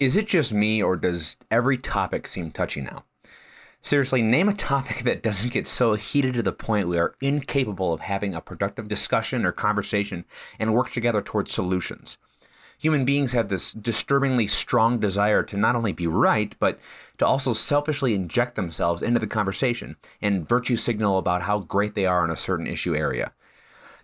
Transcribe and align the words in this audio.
Is 0.00 0.16
it 0.16 0.26
just 0.26 0.50
me, 0.50 0.82
or 0.82 0.96
does 0.96 1.36
every 1.50 1.76
topic 1.76 2.26
seem 2.26 2.52
touchy 2.52 2.80
now? 2.80 3.04
Seriously, 3.82 4.22
name 4.22 4.48
a 4.48 4.54
topic 4.54 5.00
that 5.04 5.22
doesn't 5.22 5.52
get 5.52 5.66
so 5.66 5.92
heated 5.92 6.32
to 6.34 6.42
the 6.42 6.52
point 6.52 6.88
we 6.88 6.98
are 6.98 7.14
incapable 7.20 7.92
of 7.92 8.00
having 8.00 8.34
a 8.34 8.40
productive 8.40 8.88
discussion 8.88 9.44
or 9.44 9.52
conversation 9.52 10.24
and 10.58 10.72
work 10.72 10.90
together 10.90 11.20
towards 11.20 11.52
solutions. 11.52 12.16
Human 12.78 13.04
beings 13.04 13.32
have 13.32 13.50
this 13.50 13.72
disturbingly 13.72 14.46
strong 14.46 14.98
desire 14.98 15.42
to 15.42 15.58
not 15.58 15.76
only 15.76 15.92
be 15.92 16.06
right, 16.06 16.56
but 16.58 16.80
to 17.18 17.26
also 17.26 17.52
selfishly 17.52 18.14
inject 18.14 18.54
themselves 18.56 19.02
into 19.02 19.20
the 19.20 19.26
conversation 19.26 19.96
and 20.22 20.48
virtue 20.48 20.76
signal 20.76 21.18
about 21.18 21.42
how 21.42 21.58
great 21.58 21.94
they 21.94 22.06
are 22.06 22.24
in 22.24 22.30
a 22.30 22.38
certain 22.38 22.66
issue 22.66 22.96
area. 22.96 23.32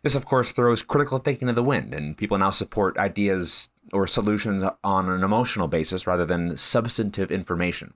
This, 0.02 0.14
of 0.14 0.26
course, 0.26 0.52
throws 0.52 0.82
critical 0.82 1.18
thinking 1.18 1.48
to 1.48 1.54
the 1.54 1.62
wind, 1.62 1.94
and 1.94 2.18
people 2.18 2.36
now 2.36 2.50
support 2.50 2.98
ideas 2.98 3.70
or 3.92 4.06
solutions 4.06 4.62
on 4.82 5.08
an 5.08 5.22
emotional 5.22 5.68
basis 5.68 6.06
rather 6.06 6.26
than 6.26 6.56
substantive 6.56 7.30
information. 7.30 7.94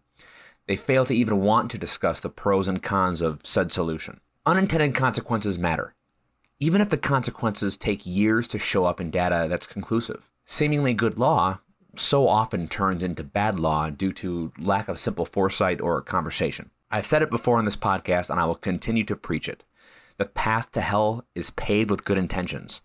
They 0.66 0.76
fail 0.76 1.04
to 1.06 1.14
even 1.14 1.40
want 1.40 1.70
to 1.70 1.78
discuss 1.78 2.20
the 2.20 2.28
pros 2.28 2.68
and 2.68 2.82
cons 2.82 3.20
of 3.20 3.44
said 3.44 3.72
solution. 3.72 4.20
Unintended 4.46 4.94
consequences 4.94 5.58
matter, 5.58 5.94
even 6.58 6.80
if 6.80 6.90
the 6.90 6.96
consequences 6.96 7.76
take 7.76 8.06
years 8.06 8.46
to 8.48 8.58
show 8.58 8.84
up 8.84 9.00
in 9.00 9.10
data 9.10 9.46
that's 9.48 9.66
conclusive. 9.66 10.30
Seemingly 10.46 10.94
good 10.94 11.18
law 11.18 11.58
so 11.96 12.28
often 12.28 12.68
turns 12.68 13.02
into 13.02 13.24
bad 13.24 13.58
law 13.58 13.90
due 13.90 14.12
to 14.12 14.52
lack 14.58 14.88
of 14.88 14.98
simple 14.98 15.24
foresight 15.24 15.80
or 15.80 16.00
conversation. 16.00 16.70
I've 16.90 17.06
said 17.06 17.22
it 17.22 17.30
before 17.30 17.58
in 17.58 17.64
this 17.64 17.76
podcast, 17.76 18.30
and 18.30 18.40
I 18.40 18.44
will 18.46 18.54
continue 18.54 19.04
to 19.04 19.16
preach 19.16 19.48
it. 19.48 19.64
The 20.16 20.24
path 20.24 20.72
to 20.72 20.80
hell 20.80 21.24
is 21.34 21.50
paved 21.50 21.90
with 21.90 22.04
good 22.04 22.18
intentions. 22.18 22.82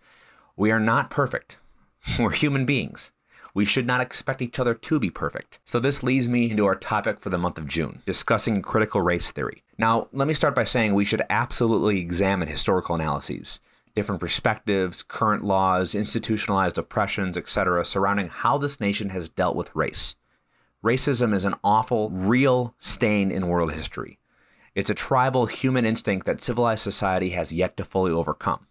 We 0.56 0.72
are 0.72 0.80
not 0.80 1.10
perfect. 1.10 1.58
We're 2.20 2.32
human 2.32 2.66
beings. 2.66 3.12
We 3.54 3.66
should 3.66 3.88
not 3.88 4.02
expect 4.02 4.42
each 4.42 4.60
other 4.60 4.74
to 4.74 5.00
be 5.00 5.10
perfect. 5.10 5.60
So, 5.66 5.80
this 5.80 6.04
leads 6.04 6.28
me 6.28 6.52
into 6.52 6.66
our 6.66 6.76
topic 6.76 7.20
for 7.20 7.30
the 7.30 7.38
month 7.38 7.58
of 7.58 7.68
June, 7.68 8.02
discussing 8.06 8.62
critical 8.62 9.02
race 9.02 9.32
theory. 9.32 9.64
Now, 9.78 10.10
let 10.12 10.28
me 10.28 10.34
start 10.34 10.56
by 10.56 10.66
saying 10.66 10.94
we 10.94 11.06
should 11.06 11.24
absolutely 11.30 12.00
examine 12.00 12.48
historical 12.48 12.96
analyses, 12.96 13.60
different 13.96 14.20
perspectives, 14.20 15.04
current 15.04 15.44
laws, 15.44 15.96
institutionalized 15.96 16.78
oppressions, 16.78 17.38
etc., 17.38 17.86
surrounding 17.86 18.28
how 18.28 18.58
this 18.58 18.82
nation 18.82 19.10
has 19.10 19.30
dealt 19.30 19.56
with 19.56 19.76
race. 19.76 20.16
Racism 20.84 21.34
is 21.34 21.46
an 21.46 21.56
awful, 21.64 22.10
real 22.10 22.76
stain 22.78 23.32
in 23.32 23.48
world 23.48 23.72
history. 23.74 24.20
It's 24.76 24.90
a 24.90 24.96
tribal 24.96 25.46
human 25.46 25.86
instinct 25.86 26.26
that 26.26 26.44
civilized 26.44 26.84
society 26.84 27.30
has 27.30 27.54
yet 27.54 27.78
to 27.78 27.86
fully 27.86 28.12
overcome. 28.12 28.68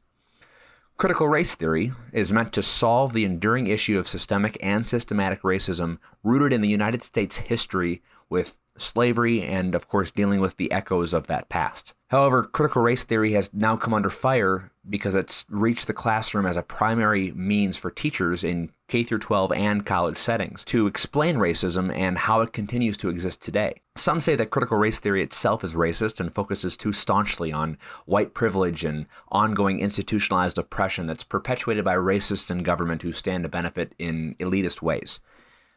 Critical 0.97 1.27
race 1.27 1.56
theory 1.56 1.92
is 2.12 2.33
meant 2.33 2.53
to 2.53 2.62
solve 2.62 3.12
the 3.12 3.25
enduring 3.25 3.67
issue 3.67 3.98
of 3.98 4.06
systemic 4.06 4.56
and 4.62 4.87
systematic 4.87 5.42
racism 5.42 5.98
rooted 6.23 6.53
in 6.53 6.61
the 6.61 6.69
United 6.69 7.03
States 7.03 7.39
history 7.39 8.00
with 8.31 8.55
slavery 8.78 9.42
and, 9.42 9.75
of 9.75 9.89
course, 9.89 10.12
dealing 10.12 10.41
with 10.41 10.56
the 10.56 10.70
echoes 10.70 11.12
of 11.12 11.27
that 11.27 11.48
past. 11.48 11.95
However, 12.09 12.45
critical 12.45 12.81
race 12.81 13.03
theory 13.03 13.33
has 13.33 13.53
now 13.53 13.77
come 13.77 13.92
under 13.92 14.09
fire 14.09 14.70
because 14.88 15.14
it's 15.14 15.44
reached 15.48 15.86
the 15.86 15.92
classroom 15.92 16.46
as 16.46 16.56
a 16.56 16.62
primary 16.62 17.32
means 17.32 17.77
for 17.77 17.90
teachers 17.90 18.44
in 18.44 18.70
K 18.88 19.02
through 19.02 19.20
12 19.20 19.52
and 19.52 19.86
college 19.86 20.18
settings 20.18 20.62
to 20.64 20.86
explain 20.86 21.36
racism 21.36 21.94
and 21.94 22.18
how 22.18 22.42
it 22.42 22.52
continues 22.52 22.96
to 22.98 23.08
exist 23.08 23.41
today. 23.41 23.80
Some 23.96 24.20
say 24.20 24.36
that 24.36 24.50
critical 24.50 24.76
race 24.76 25.00
theory 25.00 25.22
itself 25.22 25.64
is 25.64 25.74
racist 25.74 26.20
and 26.20 26.32
focuses 26.32 26.76
too 26.76 26.92
staunchly 26.92 27.52
on 27.52 27.78
white 28.04 28.34
privilege 28.34 28.84
and 28.84 29.06
ongoing 29.30 29.80
institutionalized 29.80 30.58
oppression 30.58 31.06
that's 31.06 31.24
perpetuated 31.24 31.84
by 31.84 31.94
racists 31.94 32.50
in 32.50 32.62
government 32.62 33.02
who 33.02 33.12
stand 33.12 33.44
to 33.44 33.48
benefit 33.48 33.94
in 33.98 34.34
elitist 34.38 34.82
ways. 34.82 35.20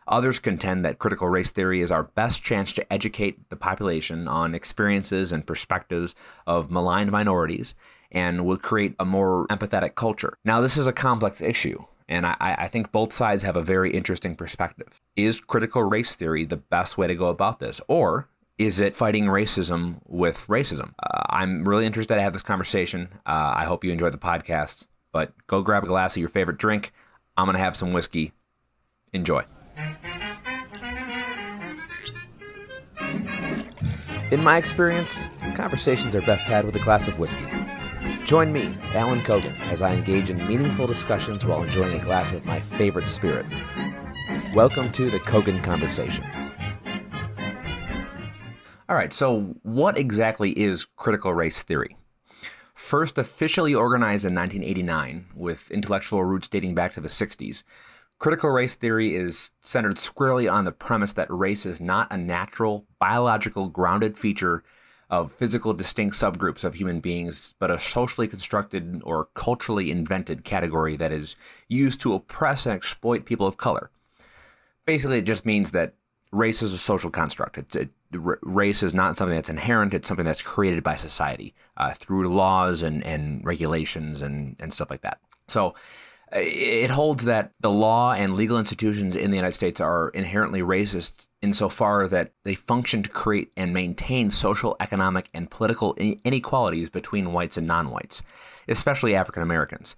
Others 0.10 0.40
contend 0.40 0.86
that 0.86 1.00
critical 1.00 1.28
race 1.28 1.52
theory 1.52 1.82
is 1.82 1.92
our 1.92 2.04
best 2.04 2.42
chance 2.42 2.72
to 2.74 2.94
educate 2.94 3.50
the 3.50 3.58
population 3.58 4.28
on 4.28 4.56
experiences 4.56 5.34
and 5.34 5.46
perspectives 5.46 6.16
of 6.46 6.72
maligned 6.72 7.12
minorities 7.12 7.76
and 8.12 8.46
will 8.46 8.58
create 8.58 8.96
a 9.00 9.06
more 9.06 9.48
empathetic 9.48 9.96
culture. 9.96 10.38
Now, 10.46 10.62
this 10.62 10.78
is 10.78 10.88
a 10.88 10.94
complex 10.94 11.42
issue, 11.42 11.84
and 12.08 12.26
I, 12.26 12.36
I, 12.40 12.68
think 12.68 12.92
both 12.92 13.14
sides 13.14 13.44
have 13.44 13.58
a 13.58 13.62
very 13.62 13.92
interesting 13.92 14.36
perspective. 14.36 15.02
Is 15.16 15.40
critical 15.40 15.84
race 15.84 16.16
theory 16.16 16.46
the 16.46 16.58
best 16.58 16.98
way 16.98 17.08
to 17.08 17.16
go 17.16 17.28
about 17.28 17.60
this? 17.60 17.82
Or 17.88 18.30
is 18.58 18.80
it 18.80 18.96
fighting 18.96 19.26
racism 19.26 19.98
with 20.08 20.48
racism? 20.48 20.94
Uh, 21.04 21.22
I'm 21.30 21.68
really 21.68 21.86
interested 21.86 22.16
to 22.16 22.22
have 22.22 22.34
this 22.34 22.42
conversation. 22.42 23.10
Uh, 23.26 23.54
I 23.56 23.66
hope 23.66 23.84
you 23.84 23.92
enjoy 23.92 24.10
the 24.10 24.18
podcast, 24.18 24.86
but 25.12 25.34
go 25.48 25.62
grab 25.62 25.84
a 25.84 25.88
glass 25.88 26.16
of 26.16 26.22
your 26.22 26.30
favorite 26.30 26.58
drink. 26.58 26.92
I'm 27.36 27.46
going 27.46 27.56
to 27.56 27.64
have 27.64 27.76
some 27.76 27.94
whiskey. 27.94 28.32
Enjoy. 29.14 29.44
In 34.32 34.44
my 34.44 34.58
experience, 34.58 35.30
conversations 35.56 36.16
are 36.16 36.22
best 36.22 36.46
had 36.46 36.66
with 36.66 36.76
a 36.76 36.80
glass 36.80 37.08
of 37.08 37.20
whiskey. 37.20 37.46
Join 38.28 38.52
me, 38.52 38.78
Alan 38.94 39.22
Cogan, 39.24 39.56
as 39.72 39.82
I 39.82 39.94
engage 39.94 40.30
in 40.30 40.46
meaningful 40.50 40.86
discussions 40.86 41.46
while 41.46 41.64
enjoying 41.64 41.98
a 41.98 42.04
glass 42.04 42.34
of 42.34 42.44
my 42.44 42.60
favorite 42.60 43.08
spirit. 43.08 43.46
Welcome 44.54 44.92
to 44.92 45.10
the 45.10 45.18
Cogan 45.18 45.62
Conversation. 45.62 46.26
All 48.90 48.98
right, 48.98 49.14
so 49.14 49.56
what 49.64 49.98
exactly 49.98 50.52
is 50.60 50.84
critical 50.98 51.34
race 51.34 51.64
theory? 51.64 51.96
First 52.76 53.18
officially 53.18 53.74
organized 53.74 54.26
in 54.26 54.36
1989, 54.36 55.28
with 55.34 55.72
intellectual 55.72 56.26
roots 56.26 56.50
dating 56.50 56.76
back 56.76 56.96
to 56.96 57.00
the 57.00 57.08
60s, 57.08 57.64
Critical 58.20 58.50
race 58.50 58.74
theory 58.74 59.16
is 59.16 59.52
centered 59.62 60.00
squarely 60.00 60.48
on 60.48 60.66
the 60.66 60.72
premise 60.72 61.14
that 61.14 61.30
race 61.30 61.68
is 61.68 61.80
not 61.80 62.12
a 62.12 62.18
natural, 62.18 62.88
biological, 63.00 63.68
grounded 63.70 64.18
feature 64.18 64.64
of 65.10 65.32
physical 65.32 65.74
distinct 65.74 66.16
subgroups 66.18 66.64
of 66.64 66.76
human 66.76 67.00
beings, 67.00 67.54
but 67.60 67.72
a 67.72 67.80
socially 67.80 68.28
constructed 68.28 69.02
or 69.06 69.30
culturally 69.34 69.90
invented 69.90 70.44
category 70.44 70.98
that 70.98 71.12
is 71.12 71.36
used 71.68 72.02
to 72.02 72.14
oppress 72.14 72.66
and 72.66 72.76
exploit 72.76 73.26
people 73.26 73.48
of 73.48 73.58
color. 73.58 73.90
Basically, 74.86 75.20
it 75.20 75.24
just 75.24 75.46
means 75.46 75.72
that 75.72 75.94
race 76.32 76.62
is 76.62 76.74
a 76.74 76.78
social 76.78 77.10
construct. 77.10 77.58
It's, 77.58 77.76
it, 77.76 77.90
race 78.12 78.84
is 78.84 78.94
not 78.94 79.18
something 79.18 79.36
that's 79.36 79.50
inherent, 79.50 79.94
it's 79.94 80.08
something 80.08 80.26
that's 80.26 80.42
created 80.42 80.84
by 80.84 80.96
society 80.96 81.54
uh, 81.78 81.94
through 81.94 82.34
laws 82.34 82.82
and, 82.82 83.04
and 83.04 83.44
regulations 83.46 84.22
and, 84.22 84.56
and 84.60 84.74
stuff 84.74 84.90
like 84.90 85.02
that. 85.02 85.20
So, 85.48 85.76
it 86.34 86.90
holds 86.90 87.26
that 87.26 87.52
the 87.60 87.70
law 87.70 88.14
and 88.14 88.34
legal 88.34 88.60
institutions 88.60 89.16
in 89.16 89.32
the 89.32 89.38
United 89.38 89.56
States 89.56 89.80
are 89.80 90.10
inherently 90.10 90.62
racist 90.62 91.28
insofar 91.42 92.08
that 92.08 92.34
they 92.44 92.56
function 92.56 93.04
to 93.04 93.10
create 93.10 93.52
and 93.56 93.74
maintain 93.74 94.30
social, 94.30 94.76
economic, 94.80 95.30
and 95.34 95.50
political 95.50 95.96
inequalities 95.96 96.90
between 96.90 97.32
whites 97.32 97.58
and 97.58 97.66
non 97.66 97.90
whites, 97.90 98.22
especially 98.68 99.16
African 99.16 99.44
Americans. 99.44 99.96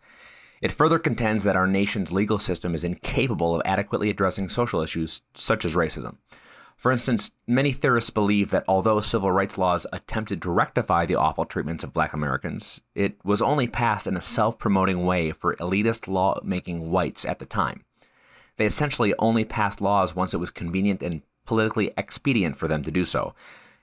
It 0.61 0.71
further 0.71 0.99
contends 0.99 1.45
that 1.45 1.55
our 1.55 1.67
nation's 1.67 2.11
legal 2.11 2.37
system 2.37 2.75
is 2.75 2.83
incapable 2.83 3.55
of 3.55 3.61
adequately 3.65 4.09
addressing 4.09 4.49
social 4.49 4.81
issues 4.81 5.21
such 5.33 5.65
as 5.65 5.73
racism. 5.73 6.17
For 6.79 6.93
instance, 6.93 7.31
many 7.45 7.73
theorists 7.73 8.09
believe 8.09 8.51
that 8.51 8.63
although 8.65 9.01
civil 9.01 9.33
rights 9.33 9.57
laws 9.57 9.85
attempted 9.91 10.41
to 10.41 10.49
rectify 10.49 11.05
the 11.05 11.15
awful 11.15 11.43
treatments 11.43 11.83
of 11.83 11.91
black 11.91 12.13
Americans, 12.13 12.79
it 12.95 13.17
was 13.25 13.41
only 13.41 13.67
passed 13.67 14.07
in 14.07 14.15
a 14.15 14.21
self 14.21 14.57
promoting 14.57 15.05
way 15.05 15.31
for 15.31 15.57
elitist 15.57 16.07
law 16.07 16.39
making 16.41 16.89
whites 16.89 17.25
at 17.25 17.39
the 17.39 17.45
time. 17.45 17.83
They 18.55 18.65
essentially 18.65 19.13
only 19.19 19.43
passed 19.43 19.81
laws 19.81 20.15
once 20.15 20.33
it 20.33 20.39
was 20.39 20.51
convenient 20.51 21.03
and 21.03 21.21
politically 21.45 21.91
expedient 21.97 22.55
for 22.55 22.69
them 22.69 22.81
to 22.83 22.91
do 22.91 23.03
so, 23.03 23.35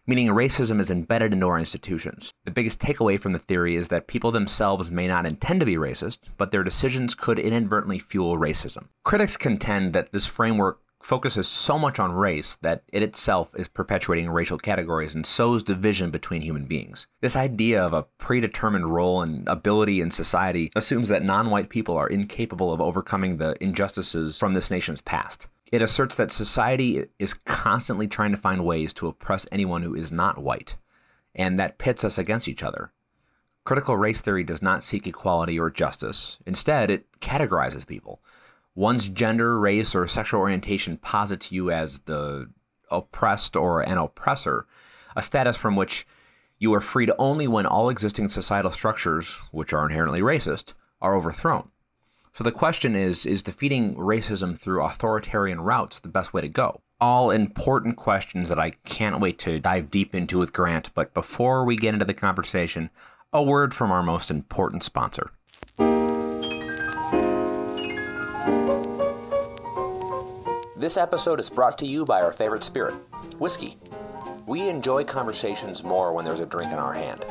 meaning 0.06 0.28
racism 0.28 0.80
is 0.80 0.90
embedded 0.90 1.34
into 1.34 1.48
our 1.48 1.58
institutions. 1.58 2.32
The 2.46 2.50
biggest 2.50 2.80
takeaway 2.80 3.20
from 3.20 3.34
the 3.34 3.38
theory 3.38 3.76
is 3.76 3.88
that 3.88 4.06
people 4.06 4.32
themselves 4.32 4.90
may 4.90 5.06
not 5.06 5.26
intend 5.26 5.60
to 5.60 5.66
be 5.66 5.76
racist, 5.76 6.20
but 6.38 6.50
their 6.50 6.64
decisions 6.64 7.14
could 7.14 7.38
inadvertently 7.38 7.98
fuel 7.98 8.38
racism. 8.38 8.86
Critics 9.04 9.36
contend 9.36 9.92
that 9.92 10.12
this 10.12 10.24
framework 10.24 10.80
focuses 11.06 11.46
so 11.46 11.78
much 11.78 12.00
on 12.00 12.10
race 12.10 12.56
that 12.56 12.82
it 12.88 13.00
itself 13.00 13.52
is 13.54 13.68
perpetuating 13.68 14.28
racial 14.28 14.58
categories 14.58 15.14
and 15.14 15.24
sows 15.24 15.62
division 15.62 16.10
between 16.10 16.42
human 16.42 16.64
beings. 16.64 17.06
This 17.20 17.36
idea 17.36 17.80
of 17.80 17.92
a 17.92 18.02
predetermined 18.18 18.92
role 18.92 19.22
and 19.22 19.46
ability 19.46 20.00
in 20.00 20.10
society 20.10 20.72
assumes 20.74 21.08
that 21.08 21.22
non 21.22 21.48
white 21.48 21.68
people 21.68 21.96
are 21.96 22.08
incapable 22.08 22.72
of 22.72 22.80
overcoming 22.80 23.36
the 23.36 23.56
injustices 23.62 24.36
from 24.36 24.54
this 24.54 24.68
nation's 24.68 25.00
past. 25.00 25.46
It 25.70 25.80
asserts 25.80 26.16
that 26.16 26.32
society 26.32 27.04
is 27.20 27.34
constantly 27.34 28.08
trying 28.08 28.32
to 28.32 28.36
find 28.36 28.64
ways 28.64 28.92
to 28.94 29.06
oppress 29.06 29.46
anyone 29.52 29.82
who 29.82 29.94
is 29.94 30.10
not 30.10 30.42
white, 30.42 30.76
and 31.36 31.56
that 31.60 31.78
pits 31.78 32.02
us 32.02 32.18
against 32.18 32.48
each 32.48 32.64
other. 32.64 32.90
Critical 33.62 33.96
race 33.96 34.20
theory 34.20 34.42
does 34.42 34.60
not 34.60 34.82
seek 34.82 35.06
equality 35.06 35.56
or 35.56 35.70
justice. 35.70 36.38
Instead, 36.46 36.90
it 36.90 37.06
categorizes 37.20 37.86
people 37.86 38.20
one's 38.76 39.08
gender, 39.08 39.58
race, 39.58 39.94
or 39.94 40.06
sexual 40.06 40.40
orientation 40.40 40.98
posits 40.98 41.50
you 41.50 41.72
as 41.72 42.00
the 42.00 42.48
oppressed 42.90 43.56
or 43.56 43.80
an 43.80 43.98
oppressor, 43.98 44.66
a 45.16 45.22
status 45.22 45.56
from 45.56 45.74
which 45.74 46.06
you 46.58 46.72
are 46.72 46.80
freed 46.80 47.10
only 47.18 47.48
when 47.48 47.66
all 47.66 47.88
existing 47.88 48.28
societal 48.28 48.70
structures, 48.70 49.38
which 49.50 49.72
are 49.72 49.84
inherently 49.84 50.20
racist, 50.20 50.74
are 51.00 51.16
overthrown. 51.16 51.70
So 52.34 52.44
the 52.44 52.52
question 52.52 52.94
is 52.94 53.24
is 53.26 53.42
defeating 53.42 53.96
racism 53.96 54.58
through 54.58 54.84
authoritarian 54.84 55.62
routes 55.62 55.98
the 55.98 56.08
best 56.08 56.34
way 56.34 56.42
to 56.42 56.48
go? 56.48 56.82
All 57.00 57.30
important 57.30 57.96
questions 57.96 58.48
that 58.48 58.58
I 58.58 58.70
can't 58.84 59.20
wait 59.20 59.38
to 59.40 59.58
dive 59.58 59.90
deep 59.90 60.14
into 60.14 60.38
with 60.38 60.52
Grant, 60.52 60.90
but 60.94 61.14
before 61.14 61.64
we 61.64 61.76
get 61.76 61.94
into 61.94 62.04
the 62.04 62.14
conversation, 62.14 62.90
a 63.32 63.42
word 63.42 63.74
from 63.74 63.90
our 63.90 64.02
most 64.02 64.30
important 64.30 64.82
sponsor. 64.82 65.30
This 70.76 70.96
episode 70.96 71.40
is 71.40 71.50
brought 71.50 71.78
to 71.78 71.86
you 71.86 72.04
by 72.04 72.22
our 72.22 72.32
favorite 72.32 72.62
spirit, 72.62 72.94
whiskey. 73.38 73.76
We 74.46 74.68
enjoy 74.68 75.04
conversations 75.04 75.82
more 75.82 76.12
when 76.12 76.24
there's 76.24 76.40
a 76.40 76.46
drink 76.46 76.70
in 76.72 76.78
our 76.78 76.92
hand. 76.92 77.24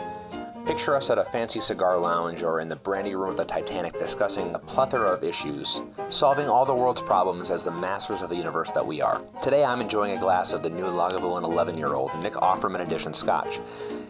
Picture 0.65 0.95
us 0.95 1.11
at 1.11 1.19
a 1.19 1.23
fancy 1.23 1.59
cigar 1.59 1.99
lounge 1.99 2.41
or 2.41 2.59
in 2.59 2.67
the 2.67 2.75
brandy 2.75 3.13
room 3.13 3.29
of 3.29 3.37
the 3.37 3.45
Titanic 3.45 3.93
discussing 3.99 4.55
a 4.55 4.59
plethora 4.59 5.11
of 5.11 5.23
issues, 5.23 5.83
solving 6.09 6.49
all 6.49 6.65
the 6.65 6.73
world's 6.73 7.03
problems 7.03 7.51
as 7.51 7.63
the 7.63 7.69
masters 7.69 8.23
of 8.23 8.29
the 8.29 8.35
universe 8.35 8.71
that 8.71 8.85
we 8.85 8.99
are. 8.99 9.21
Today 9.43 9.63
I'm 9.63 9.79
enjoying 9.79 10.17
a 10.17 10.19
glass 10.19 10.53
of 10.53 10.63
the 10.63 10.69
new 10.71 10.85
Lagavulin 10.85 11.43
11 11.43 11.77
year 11.77 11.93
old 11.93 12.19
Nick 12.19 12.33
Offerman 12.33 12.81
Edition 12.81 13.13
Scotch. 13.13 13.59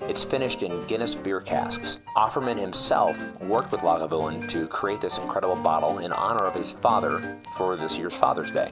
It's 0.04 0.24
finished 0.24 0.64
in 0.64 0.86
Guinness 0.86 1.14
beer 1.14 1.42
casks. 1.42 2.00
Offerman 2.16 2.58
himself 2.58 3.38
worked 3.42 3.74
with 3.74 3.82
Lagavulin 3.82 4.48
to 4.48 4.66
create 4.68 5.02
this 5.02 5.18
incredible 5.18 5.58
bottle 5.58 6.00
in 6.00 6.14
honor 6.14 6.46
of 6.46 6.56
his 6.56 6.72
father 6.72 7.38
for 7.52 7.76
this 7.76 7.98
year's 7.98 8.16
Father's 8.16 8.52
Day. 8.52 8.70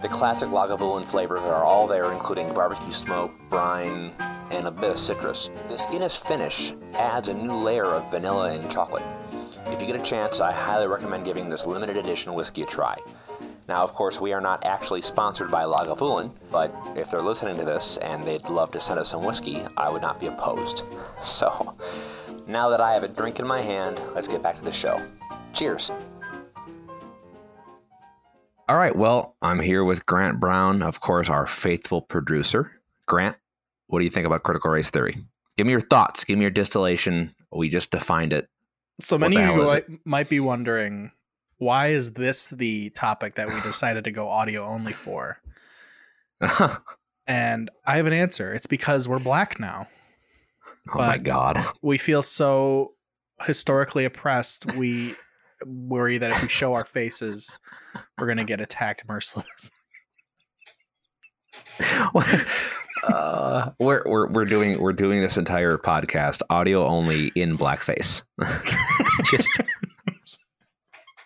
The 0.00 0.08
classic 0.08 0.50
Lagavulin 0.50 1.04
flavors 1.04 1.40
are 1.40 1.64
all 1.64 1.88
there, 1.88 2.12
including 2.12 2.54
barbecue 2.54 2.92
smoke, 2.92 3.32
brine, 3.50 4.12
and 4.50 4.66
a 4.66 4.70
bit 4.70 4.92
of 4.92 4.98
citrus. 4.98 5.50
The 5.68 5.88
Guinness 5.90 6.16
finish 6.16 6.72
adds 6.94 7.28
a 7.28 7.34
new 7.34 7.52
layer 7.52 7.86
of 7.86 8.10
vanilla 8.10 8.52
and 8.52 8.70
chocolate. 8.70 9.04
If 9.66 9.80
you 9.80 9.86
get 9.86 9.96
a 9.96 10.02
chance, 10.02 10.40
I 10.40 10.52
highly 10.52 10.86
recommend 10.86 11.24
giving 11.24 11.48
this 11.48 11.66
limited 11.66 11.96
edition 11.96 12.32
whiskey 12.32 12.62
a 12.62 12.66
try. 12.66 12.98
Now, 13.68 13.82
of 13.82 13.92
course, 13.92 14.20
we 14.20 14.32
are 14.32 14.40
not 14.40 14.64
actually 14.64 15.00
sponsored 15.00 15.50
by 15.50 15.64
Lagavulin, 15.64 16.32
but 16.50 16.74
if 16.96 17.10
they're 17.10 17.20
listening 17.20 17.56
to 17.56 17.64
this 17.64 17.98
and 17.98 18.26
they'd 18.26 18.48
love 18.48 18.72
to 18.72 18.80
send 18.80 18.98
us 18.98 19.10
some 19.10 19.24
whiskey, 19.24 19.62
I 19.76 19.88
would 19.88 20.02
not 20.02 20.18
be 20.20 20.26
opposed. 20.26 20.84
So, 21.20 21.76
now 22.46 22.70
that 22.70 22.80
I 22.80 22.94
have 22.94 23.04
a 23.04 23.08
drink 23.08 23.38
in 23.38 23.46
my 23.46 23.60
hand, 23.60 24.00
let's 24.14 24.26
get 24.26 24.42
back 24.42 24.56
to 24.56 24.64
the 24.64 24.72
show. 24.72 25.06
Cheers! 25.52 25.92
All 28.68 28.76
right, 28.76 28.94
well, 28.94 29.36
I'm 29.42 29.60
here 29.60 29.84
with 29.84 30.06
Grant 30.06 30.40
Brown, 30.40 30.82
of 30.82 31.00
course, 31.00 31.28
our 31.28 31.46
faithful 31.46 32.00
producer. 32.00 32.80
Grant, 33.06 33.36
what 33.90 33.98
do 33.98 34.04
you 34.04 34.10
think 34.10 34.26
about 34.26 34.42
critical 34.44 34.70
race 34.70 34.90
theory? 34.90 35.24
Give 35.56 35.66
me 35.66 35.72
your 35.72 35.80
thoughts. 35.80 36.24
Give 36.24 36.38
me 36.38 36.44
your 36.44 36.50
distillation. 36.50 37.34
We 37.52 37.68
just 37.68 37.90
defined 37.90 38.32
it. 38.32 38.48
So 39.00 39.18
many 39.18 39.36
of 39.36 39.56
you 39.56 40.00
might 40.04 40.28
be 40.28 40.40
wondering 40.40 41.12
why 41.58 41.88
is 41.88 42.14
this 42.14 42.48
the 42.48 42.90
topic 42.90 43.34
that 43.34 43.48
we 43.48 43.60
decided 43.62 44.04
to 44.04 44.10
go 44.10 44.28
audio 44.28 44.64
only 44.64 44.92
for? 44.92 45.40
and 47.26 47.70
I 47.84 47.96
have 47.96 48.06
an 48.06 48.12
answer. 48.12 48.54
It's 48.54 48.66
because 48.66 49.08
we're 49.08 49.18
black 49.18 49.60
now. 49.60 49.88
Oh 50.88 50.92
but 50.94 51.06
my 51.06 51.18
god. 51.18 51.62
We 51.82 51.98
feel 51.98 52.22
so 52.22 52.94
historically 53.42 54.04
oppressed. 54.04 54.72
We 54.74 55.16
worry 55.66 56.18
that 56.18 56.30
if 56.30 56.42
we 56.42 56.48
show 56.48 56.74
our 56.74 56.86
faces, 56.86 57.58
we're 58.18 58.26
going 58.26 58.38
to 58.38 58.44
get 58.44 58.60
attacked 58.60 59.06
mercilessly. 59.06 59.72
uh, 63.02 63.70
we're, 63.78 64.02
we're 64.06 64.28
we're 64.28 64.44
doing 64.44 64.80
we're 64.80 64.92
doing 64.92 65.20
this 65.20 65.36
entire 65.36 65.78
podcast 65.78 66.42
audio 66.50 66.86
only 66.86 67.32
in 67.34 67.56
blackface. 67.56 68.22
Just... 69.30 69.48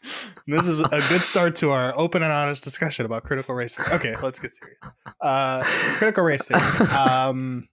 this 0.47 0.69
is 0.69 0.81
a 0.81 0.89
good 0.89 1.21
start 1.21 1.57
to 1.57 1.71
our 1.71 1.99
open 1.99 2.23
and 2.23 2.33
honest 2.33 2.65
discussion 2.65 3.07
about 3.07 3.25
critical 3.25 3.55
race. 3.55 3.79
Okay, 3.93 4.15
let's 4.23 4.39
get 4.39 4.53
serious. 4.53 4.79
Uh, 5.21 5.63
critical 5.65 6.25
race. 6.25 6.51
Um, 6.93 7.69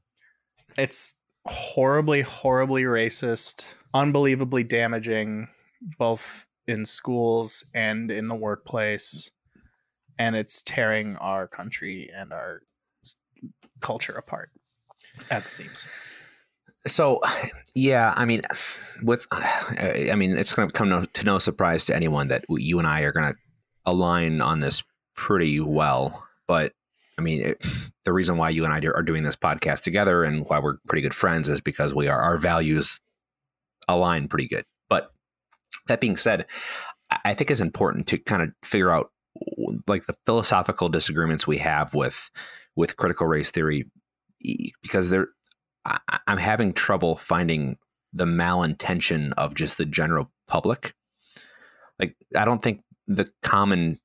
it's 0.77 1.18
horribly, 1.45 2.21
horribly 2.21 2.83
racist, 2.83 3.74
unbelievably 3.94 4.63
damaging, 4.63 5.48
both 5.98 6.45
in 6.68 6.86
schools 6.86 7.65
and 7.74 8.12
in 8.12 8.27
the 8.27 8.36
workplace, 8.36 9.31
and 10.18 10.36
it's 10.36 10.62
tearing 10.62 11.15
our 11.18 11.48
country 11.48 12.09
and 12.15 12.31
our 12.31 12.62
culture 13.81 14.13
apart 14.13 14.51
at 15.30 15.44
the 15.45 15.50
seams. 15.50 15.88
So, 16.88 17.22
yeah, 17.75 18.13
I 18.16 18.25
mean, 18.25 18.42
with, 19.04 19.28
I 19.31 20.16
mean, 20.16 20.38
it's 20.38 20.54
going 20.54 20.68
to 20.68 20.74
come 20.74 21.07
to 21.07 21.24
no 21.24 21.38
surprise 21.38 21.86
to 21.86 21.95
anyone 21.95 22.30
that 22.30 22.45
you 22.50 22.80
and 22.80 22.88
I 22.88 23.01
are 23.01 23.12
going 23.12 23.33
to 23.33 23.39
align 23.86 24.42
on 24.42 24.62
this 24.62 24.83
pretty 25.16 25.60
well. 25.60 26.25
But 26.48 26.74
I 27.18 27.22
mean, 27.22 27.42
it, 27.42 27.66
the 28.06 28.13
reason 28.13 28.38
why 28.38 28.50
you 28.50 28.66
and 28.66 28.74
I 28.74 28.81
are 28.88 29.04
doing 29.04 29.24
this 29.24 29.36
podcast 29.36 29.81
together 29.81 30.24
and 30.24 30.45
why 30.48 30.60
we're 30.60 30.77
pretty 30.88 31.01
good 31.01 31.13
friends 31.13 31.50
is 31.50 31.62
because 31.62 31.94
we 31.94 32.07
are 32.07 32.19
our 32.19 32.38
values 32.38 33.00
align 33.88 34.27
pretty 34.27 34.48
good. 34.48 34.66
But 34.89 35.12
that 35.88 36.01
being 36.01 36.18
said, 36.18 36.48
I 37.25 37.34
think 37.34 37.51
it's 37.51 37.62
important 37.62 38.07
to 38.07 38.18
kind 38.18 38.42
of 38.42 38.50
figure 38.63 38.89
out 38.89 39.12
like 39.88 40.07
the 40.07 40.16
philosophical 40.25 40.89
disagreements 40.89 41.45
we 41.45 41.57
have 41.60 41.94
with 41.94 42.31
with 42.76 42.98
critical 42.98 43.28
race 43.28 43.52
theory 43.52 43.86
because 44.82 45.10
there 45.10 45.28
I, 45.86 46.00
I'm 46.28 46.38
having 46.38 46.74
trouble 46.74 47.16
finding 47.16 47.78
the 48.14 48.26
malintention 48.26 49.34
of 49.38 49.56
just 49.56 49.78
the 49.78 49.86
general 49.86 50.32
public. 50.48 50.94
Like 52.00 52.16
I 52.36 52.46
don't 52.46 52.62
think 52.62 52.82
the 53.08 53.30
common 53.44 54.00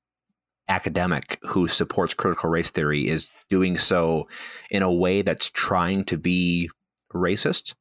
academic 0.68 1.38
who 1.42 1.68
supports 1.68 2.14
critical 2.14 2.50
race 2.50 2.70
theory 2.70 3.08
is 3.08 3.28
doing 3.48 3.78
so 3.78 4.28
in 4.70 4.82
a 4.82 4.92
way 4.92 5.22
that's 5.22 5.48
trying 5.50 6.04
to 6.04 6.16
be 6.16 6.68
racist. 7.14 7.74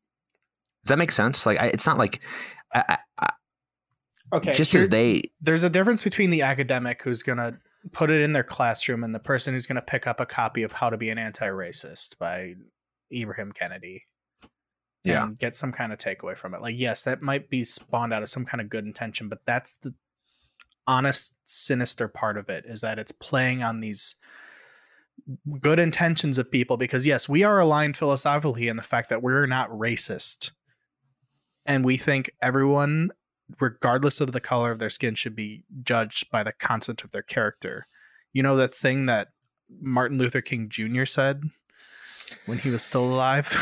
Does 0.84 0.90
that 0.90 1.00
make 1.00 1.12
sense? 1.12 1.46
Like, 1.46 1.60
I, 1.60 1.68
it's 1.68 1.88
not 1.88 1.98
like 1.98 2.22
I, 2.74 2.98
I, 3.18 3.30
okay. 4.34 4.54
Just 4.54 4.72
here, 4.72 4.82
as 4.82 4.90
they, 4.90 5.24
there's 5.42 5.64
a 5.64 5.70
difference 5.70 6.04
between 6.04 6.30
the 6.30 6.44
academic 6.44 7.02
who's 7.02 7.24
gonna 7.24 7.58
put 7.92 8.10
it 8.10 8.22
in 8.22 8.34
their 8.34 8.44
classroom 8.44 9.04
and 9.04 9.14
the 9.14 9.20
person 9.20 9.54
who's 9.54 9.66
gonna 9.66 9.82
pick 9.82 10.08
up 10.08 10.20
a 10.20 10.26
copy 10.26 10.64
of 10.64 10.72
How 10.72 10.90
to 10.90 10.98
Be 10.98 11.10
an 11.10 11.18
Anti-Racist 11.18 12.18
by 12.18 12.56
Ibram 13.14 13.54
Kendi. 13.54 14.02
Yeah. 15.04 15.30
get 15.38 15.56
some 15.56 15.72
kind 15.72 15.94
of 15.94 16.00
takeaway 16.00 16.36
from 16.36 16.56
it. 16.56 16.62
Like, 16.62 16.80
yes, 16.80 17.04
that 17.04 17.22
might 17.22 17.48
be 17.48 17.64
spawned 17.64 18.12
out 18.12 18.24
of 18.24 18.30
some 18.30 18.44
kind 18.44 18.60
of 18.60 18.72
good 18.72 18.86
intention, 18.86 19.30
but 19.30 19.38
that's 19.46 19.76
the 19.76 19.94
honest, 20.88 21.36
sinister 21.46 22.08
part 22.08 22.38
of 22.38 22.50
it 22.50 22.66
is 22.66 22.82
that 22.82 22.98
it's 22.98 23.12
playing 23.12 23.62
on 23.62 23.82
these 23.82 24.16
good 25.60 25.80
intentions 25.80 26.38
of 26.38 26.52
people 26.52 26.78
because 26.78 27.06
yes, 27.06 27.30
we 27.30 27.44
are 27.44 27.60
aligned 27.60 27.98
philosophically 27.98 28.68
in 28.68 28.76
the 28.76 28.82
fact 28.82 29.10
that 29.10 29.22
we're 29.22 29.46
not 29.46 29.70
racist. 29.70 30.52
And 31.66 31.84
we 31.84 31.98
think 31.98 32.32
everyone, 32.42 33.12
regardless 33.60 34.22
of 34.22 34.32
the 34.32 34.40
color 34.40 34.72
of 34.72 34.80
their 34.80 34.90
skin, 34.90 35.16
should 35.16 35.36
be 35.36 35.64
judged 35.84 36.30
by 36.32 36.44
the 36.44 36.54
content 36.54 37.04
of 37.04 37.12
their 37.12 37.22
character. 37.22 37.86
You 38.34 38.44
know 38.44 38.56
that 38.58 38.74
thing 38.74 39.06
that 39.06 39.30
Martin 39.82 40.18
Luther 40.18 40.42
King 40.42 40.70
Jr. 40.70 41.06
said 41.06 41.44
when 42.46 42.58
he 42.58 42.70
was 42.70 42.84
still 42.84 43.06
alive. 43.06 43.56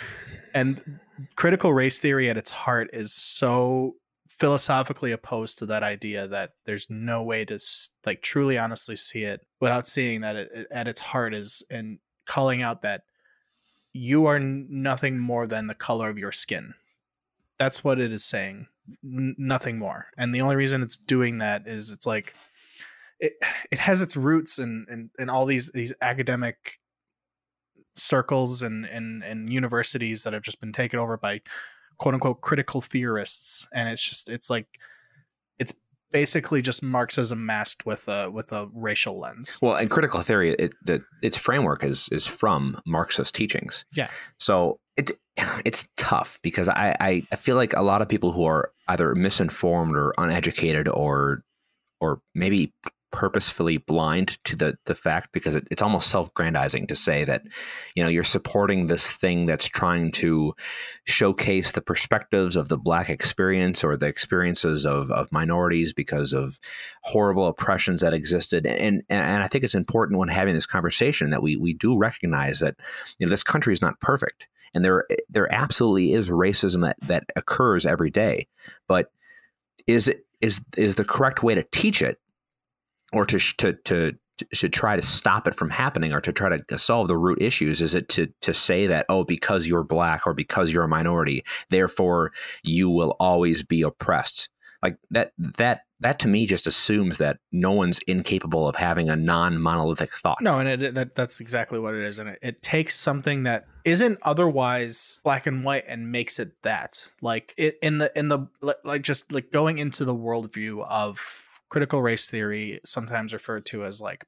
and 0.54 0.98
critical 1.36 1.72
race 1.72 1.98
theory 1.98 2.28
at 2.30 2.36
its 2.36 2.50
heart 2.50 2.90
is 2.92 3.12
so 3.12 3.94
philosophically 4.28 5.12
opposed 5.12 5.58
to 5.58 5.66
that 5.66 5.82
idea 5.82 6.28
that 6.28 6.52
there's 6.66 6.90
no 6.90 7.22
way 7.22 7.44
to 7.44 7.58
like 8.04 8.20
truly 8.20 8.58
honestly 8.58 8.96
see 8.96 9.22
it 9.22 9.40
without 9.60 9.88
seeing 9.88 10.20
that 10.20 10.36
it, 10.36 10.66
at 10.70 10.86
its 10.88 11.00
heart 11.00 11.34
is 11.34 11.64
and 11.70 11.98
calling 12.26 12.60
out 12.60 12.82
that 12.82 13.02
you 13.94 14.26
are 14.26 14.38
nothing 14.38 15.18
more 15.18 15.46
than 15.46 15.68
the 15.68 15.74
color 15.74 16.10
of 16.10 16.18
your 16.18 16.32
skin 16.32 16.74
that's 17.58 17.82
what 17.82 17.98
it 17.98 18.12
is 18.12 18.24
saying 18.24 18.66
N- 19.04 19.34
nothing 19.38 19.78
more. 19.78 20.06
And 20.16 20.34
the 20.34 20.40
only 20.40 20.56
reason 20.56 20.82
it's 20.82 20.96
doing 20.96 21.38
that 21.38 21.66
is 21.66 21.90
it's 21.90 22.06
like 22.06 22.34
it 23.20 23.32
it 23.70 23.78
has 23.78 24.02
its 24.02 24.16
roots 24.16 24.58
in 24.58 24.86
in, 24.90 25.10
in 25.18 25.30
all 25.30 25.46
these 25.46 25.70
these 25.72 25.92
academic 26.00 26.56
circles 27.94 28.62
and, 28.62 28.84
and 28.86 29.22
and 29.22 29.52
universities 29.52 30.22
that 30.24 30.32
have 30.32 30.42
just 30.42 30.60
been 30.60 30.72
taken 30.72 30.98
over 30.98 31.16
by 31.16 31.40
quote 31.98 32.14
unquote 32.14 32.40
critical 32.40 32.80
theorists. 32.80 33.66
And 33.72 33.88
it's 33.88 34.06
just 34.06 34.28
it's 34.28 34.50
like 34.50 34.66
it's 35.58 35.72
basically 36.12 36.62
just 36.62 36.82
marxism 36.82 37.44
masked 37.44 37.86
with 37.86 38.06
a 38.08 38.30
with 38.30 38.52
a 38.52 38.68
racial 38.72 39.18
lens. 39.18 39.58
Well 39.62 39.74
and 39.74 39.90
critical 39.90 40.20
theory 40.22 40.54
it 40.54 40.74
the 40.84 41.02
its 41.22 41.36
framework 41.36 41.84
is 41.84 42.08
is 42.12 42.26
from 42.26 42.80
marxist 42.86 43.34
teachings. 43.34 43.84
Yeah. 43.94 44.10
So 44.38 44.78
it's 44.96 45.12
it's 45.64 45.88
tough 45.96 46.38
because 46.42 46.68
I, 46.68 46.96
I 47.00 47.26
i 47.32 47.36
feel 47.36 47.56
like 47.56 47.72
a 47.74 47.82
lot 47.82 48.02
of 48.02 48.08
people 48.08 48.32
who 48.32 48.44
are 48.44 48.70
either 48.88 49.14
misinformed 49.14 49.96
or 49.96 50.14
uneducated 50.18 50.88
or 50.88 51.42
or 52.00 52.20
maybe 52.34 52.72
purposefully 53.12 53.78
blind 53.78 54.36
to 54.44 54.54
the 54.54 54.76
the 54.84 54.94
fact 54.94 55.30
because 55.32 55.56
it, 55.56 55.66
it's 55.70 55.80
almost 55.80 56.08
self-grandizing 56.08 56.86
to 56.86 56.94
say 56.94 57.24
that 57.24 57.42
you 57.94 58.02
know 58.02 58.10
you're 58.10 58.24
supporting 58.24 58.88
this 58.88 59.10
thing 59.10 59.46
that's 59.46 59.66
trying 59.66 60.12
to 60.12 60.52
showcase 61.04 61.72
the 61.72 61.80
perspectives 61.80 62.56
of 62.56 62.68
the 62.68 62.76
black 62.76 63.08
experience 63.08 63.82
or 63.82 63.96
the 63.96 64.06
experiences 64.06 64.84
of, 64.84 65.10
of 65.12 65.32
minorities 65.32 65.94
because 65.94 66.34
of 66.34 66.58
horrible 67.04 67.46
oppressions 67.46 68.02
that 68.02 68.12
existed. 68.12 68.66
And 68.66 69.02
and 69.08 69.42
I 69.42 69.48
think 69.48 69.64
it's 69.64 69.74
important 69.74 70.18
when 70.18 70.28
having 70.28 70.54
this 70.54 70.66
conversation 70.66 71.30
that 71.30 71.42
we 71.42 71.56
we 71.56 71.72
do 71.72 71.96
recognize 71.96 72.58
that 72.58 72.76
you 73.18 73.26
know 73.26 73.30
this 73.30 73.44
country 73.44 73.72
is 73.72 73.80
not 73.80 73.98
perfect 74.00 74.46
and 74.74 74.84
there 74.84 75.04
there 75.28 75.52
absolutely 75.52 76.12
is 76.12 76.30
racism 76.30 76.82
that 76.82 76.96
that 77.02 77.24
occurs 77.36 77.86
every 77.86 78.10
day. 78.10 78.46
But 78.88 79.10
is 79.86 80.08
it 80.08 80.26
is 80.40 80.60
is 80.76 80.96
the 80.96 81.04
correct 81.04 81.42
way 81.42 81.54
to 81.54 81.64
teach 81.72 82.02
it 82.02 82.18
or 83.12 83.24
to 83.26 83.38
to 83.38 83.72
to 83.84 84.12
should 84.52 84.72
try 84.72 84.96
to 84.96 85.02
stop 85.02 85.48
it 85.48 85.54
from 85.54 85.70
happening 85.70 86.12
or 86.12 86.20
to 86.20 86.32
try 86.32 86.54
to 86.56 86.78
solve 86.78 87.08
the 87.08 87.16
root 87.16 87.40
issues 87.40 87.80
is 87.80 87.94
it 87.94 88.08
to 88.08 88.28
to 88.42 88.52
say 88.52 88.86
that 88.86 89.06
oh 89.08 89.24
because 89.24 89.66
you're 89.66 89.82
black 89.82 90.26
or 90.26 90.34
because 90.34 90.70
you're 90.70 90.84
a 90.84 90.88
minority 90.88 91.42
therefore 91.70 92.32
you 92.62 92.90
will 92.90 93.16
always 93.18 93.62
be 93.62 93.80
oppressed 93.80 94.50
like 94.82 94.96
that 95.10 95.32
that 95.38 95.82
that 96.00 96.18
to 96.18 96.28
me 96.28 96.46
just 96.46 96.66
assumes 96.66 97.18
that 97.18 97.38
no 97.52 97.70
one's 97.72 97.98
incapable 98.06 98.68
of 98.68 98.76
having 98.76 99.08
a 99.08 99.16
non-monolithic 99.16 100.12
thought. 100.12 100.42
No 100.42 100.58
and 100.58 100.68
it, 100.82 100.94
that, 100.94 101.14
that's 101.14 101.40
exactly 101.40 101.78
what 101.78 101.94
it 101.94 102.04
is 102.04 102.18
and 102.18 102.30
it, 102.30 102.38
it 102.42 102.62
takes 102.62 102.94
something 102.94 103.44
that 103.44 103.66
isn't 103.84 104.18
otherwise 104.22 105.20
black 105.24 105.46
and 105.46 105.64
white 105.64 105.84
and 105.88 106.10
makes 106.10 106.38
it 106.38 106.52
that. 106.62 107.10
Like 107.22 107.54
it 107.56 107.78
in 107.82 107.98
the 107.98 108.12
in 108.16 108.28
the 108.28 108.46
like 108.84 109.02
just 109.02 109.32
like 109.32 109.52
going 109.52 109.78
into 109.78 110.04
the 110.04 110.14
worldview 110.14 110.86
of 110.86 111.44
critical 111.68 112.02
race 112.02 112.28
theory 112.30 112.80
sometimes 112.84 113.32
referred 113.32 113.66
to 113.66 113.84
as 113.84 114.00
like 114.00 114.24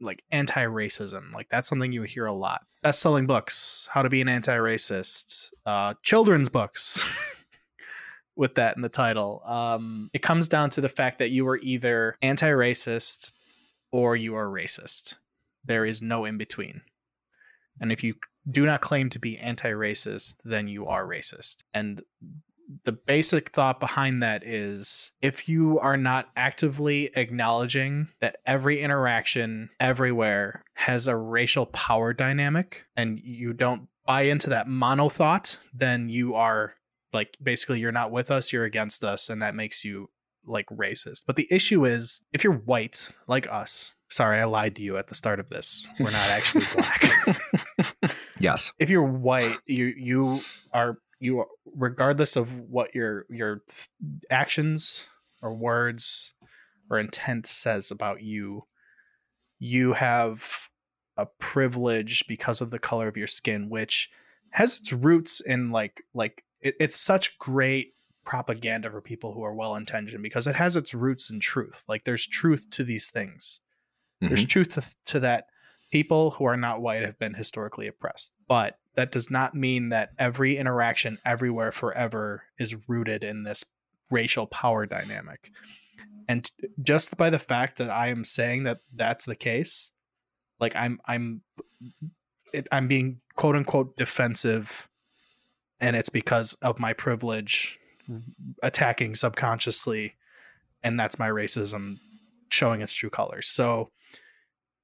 like 0.00 0.22
anti-racism. 0.30 1.34
Like 1.34 1.48
that's 1.50 1.68
something 1.68 1.92
you 1.92 2.02
hear 2.02 2.26
a 2.26 2.32
lot. 2.32 2.62
Best-selling 2.82 3.26
books 3.26 3.88
how 3.90 4.02
to 4.02 4.08
be 4.08 4.20
an 4.20 4.28
anti-racist 4.28 5.50
uh 5.66 5.94
children's 6.02 6.48
books 6.48 7.02
with 8.38 8.54
that 8.54 8.76
in 8.76 8.82
the 8.82 8.88
title. 8.88 9.42
Um 9.44 10.10
it 10.14 10.22
comes 10.22 10.48
down 10.48 10.70
to 10.70 10.80
the 10.80 10.88
fact 10.88 11.18
that 11.18 11.30
you 11.30 11.46
are 11.48 11.58
either 11.58 12.16
anti-racist 12.22 13.32
or 13.92 14.16
you 14.16 14.34
are 14.34 14.46
racist. 14.46 15.16
There 15.64 15.84
is 15.84 16.00
no 16.00 16.24
in 16.24 16.38
between 16.38 16.82
and 17.80 17.92
if 17.92 18.02
you 18.02 18.14
do 18.50 18.64
not 18.64 18.80
claim 18.80 19.10
to 19.10 19.18
be 19.18 19.36
anti-racist 19.36 20.36
then 20.44 20.68
you 20.68 20.86
are 20.86 21.06
racist. 21.06 21.64
And 21.74 22.02
the 22.84 22.92
basic 22.92 23.50
thought 23.50 23.80
behind 23.80 24.22
that 24.22 24.46
is 24.46 25.10
if 25.22 25.48
you 25.48 25.78
are 25.78 25.96
not 25.96 26.28
actively 26.36 27.10
acknowledging 27.16 28.08
that 28.20 28.36
every 28.44 28.80
interaction 28.80 29.70
everywhere 29.80 30.64
has 30.74 31.08
a 31.08 31.16
racial 31.16 31.66
power 31.66 32.12
dynamic 32.12 32.84
and 32.96 33.18
you 33.20 33.52
don't 33.54 33.88
buy 34.06 34.22
into 34.22 34.50
that 34.50 34.68
mono 34.68 35.08
thought, 35.08 35.58
then 35.72 36.08
you 36.08 36.34
are 36.34 36.74
like 37.12 37.36
basically 37.42 37.80
you're 37.80 37.92
not 37.92 38.10
with 38.10 38.30
us, 38.30 38.52
you're 38.52 38.64
against 38.64 39.04
us, 39.04 39.28
and 39.28 39.42
that 39.42 39.54
makes 39.54 39.84
you 39.84 40.10
like 40.44 40.66
racist. 40.66 41.24
But 41.26 41.36
the 41.36 41.48
issue 41.50 41.84
is 41.84 42.24
if 42.32 42.44
you're 42.44 42.52
white 42.52 43.12
like 43.26 43.46
us, 43.50 43.94
sorry, 44.08 44.40
I 44.40 44.44
lied 44.44 44.76
to 44.76 44.82
you 44.82 44.96
at 44.96 45.08
the 45.08 45.14
start 45.14 45.40
of 45.40 45.48
this. 45.48 45.86
We're 45.98 46.10
not 46.10 46.28
actually 46.28 46.66
black. 46.74 48.16
yes. 48.38 48.72
If 48.78 48.90
you're 48.90 49.02
white, 49.02 49.58
you 49.66 49.92
you 49.96 50.40
are 50.72 50.98
you 51.20 51.44
regardless 51.74 52.36
of 52.36 52.58
what 52.60 52.94
your 52.94 53.26
your 53.28 53.62
actions 54.30 55.06
or 55.42 55.54
words 55.54 56.34
or 56.90 56.98
intent 56.98 57.46
says 57.46 57.90
about 57.90 58.22
you 58.22 58.64
you 59.58 59.92
have 59.92 60.68
a 61.16 61.26
privilege 61.26 62.24
because 62.28 62.60
of 62.60 62.70
the 62.70 62.78
color 62.78 63.08
of 63.08 63.16
your 63.16 63.26
skin 63.26 63.68
which 63.68 64.08
has 64.50 64.78
its 64.78 64.92
roots 64.92 65.40
in 65.40 65.70
like 65.70 66.02
like 66.14 66.44
it, 66.60 66.74
it's 66.80 66.96
such 66.96 67.38
great 67.38 67.92
propaganda 68.24 68.90
for 68.90 69.00
people 69.00 69.32
who 69.32 69.42
are 69.42 69.54
well 69.54 69.74
intentioned 69.74 70.22
because 70.22 70.46
it 70.46 70.54
has 70.54 70.76
its 70.76 70.92
roots 70.92 71.30
in 71.30 71.40
truth 71.40 71.84
like 71.88 72.04
there's 72.04 72.26
truth 72.26 72.68
to 72.70 72.84
these 72.84 73.08
things 73.08 73.60
mm-hmm. 74.22 74.28
there's 74.28 74.44
truth 74.44 74.74
to, 74.74 74.82
to 75.10 75.20
that 75.20 75.44
people 75.90 76.32
who 76.32 76.44
are 76.44 76.56
not 76.56 76.82
white 76.82 77.02
have 77.02 77.18
been 77.18 77.34
historically 77.34 77.86
oppressed 77.86 78.32
but 78.46 78.78
that 78.98 79.12
does 79.12 79.30
not 79.30 79.54
mean 79.54 79.90
that 79.90 80.10
every 80.18 80.56
interaction 80.56 81.18
everywhere 81.24 81.70
forever 81.70 82.42
is 82.58 82.74
rooted 82.88 83.22
in 83.22 83.44
this 83.44 83.64
racial 84.10 84.48
power 84.48 84.86
dynamic. 84.86 85.52
And 86.28 86.50
just 86.82 87.16
by 87.16 87.30
the 87.30 87.38
fact 87.38 87.78
that 87.78 87.90
I 87.90 88.08
am 88.08 88.24
saying 88.24 88.64
that 88.64 88.78
that's 88.92 89.24
the 89.24 89.36
case, 89.36 89.92
like 90.58 90.74
I'm 90.74 91.00
I'm 91.06 91.42
it, 92.52 92.66
I'm 92.72 92.88
being 92.88 93.20
quote 93.36 93.54
unquote 93.54 93.96
defensive 93.96 94.87
and 95.80 95.96
it's 95.96 96.08
because 96.08 96.54
of 96.54 96.78
my 96.78 96.92
privilege 96.92 97.78
attacking 98.62 99.14
subconsciously 99.14 100.14
and 100.82 100.98
that's 100.98 101.18
my 101.18 101.28
racism 101.28 101.98
showing 102.48 102.80
its 102.80 102.94
true 102.94 103.10
colors. 103.10 103.48
So 103.48 103.90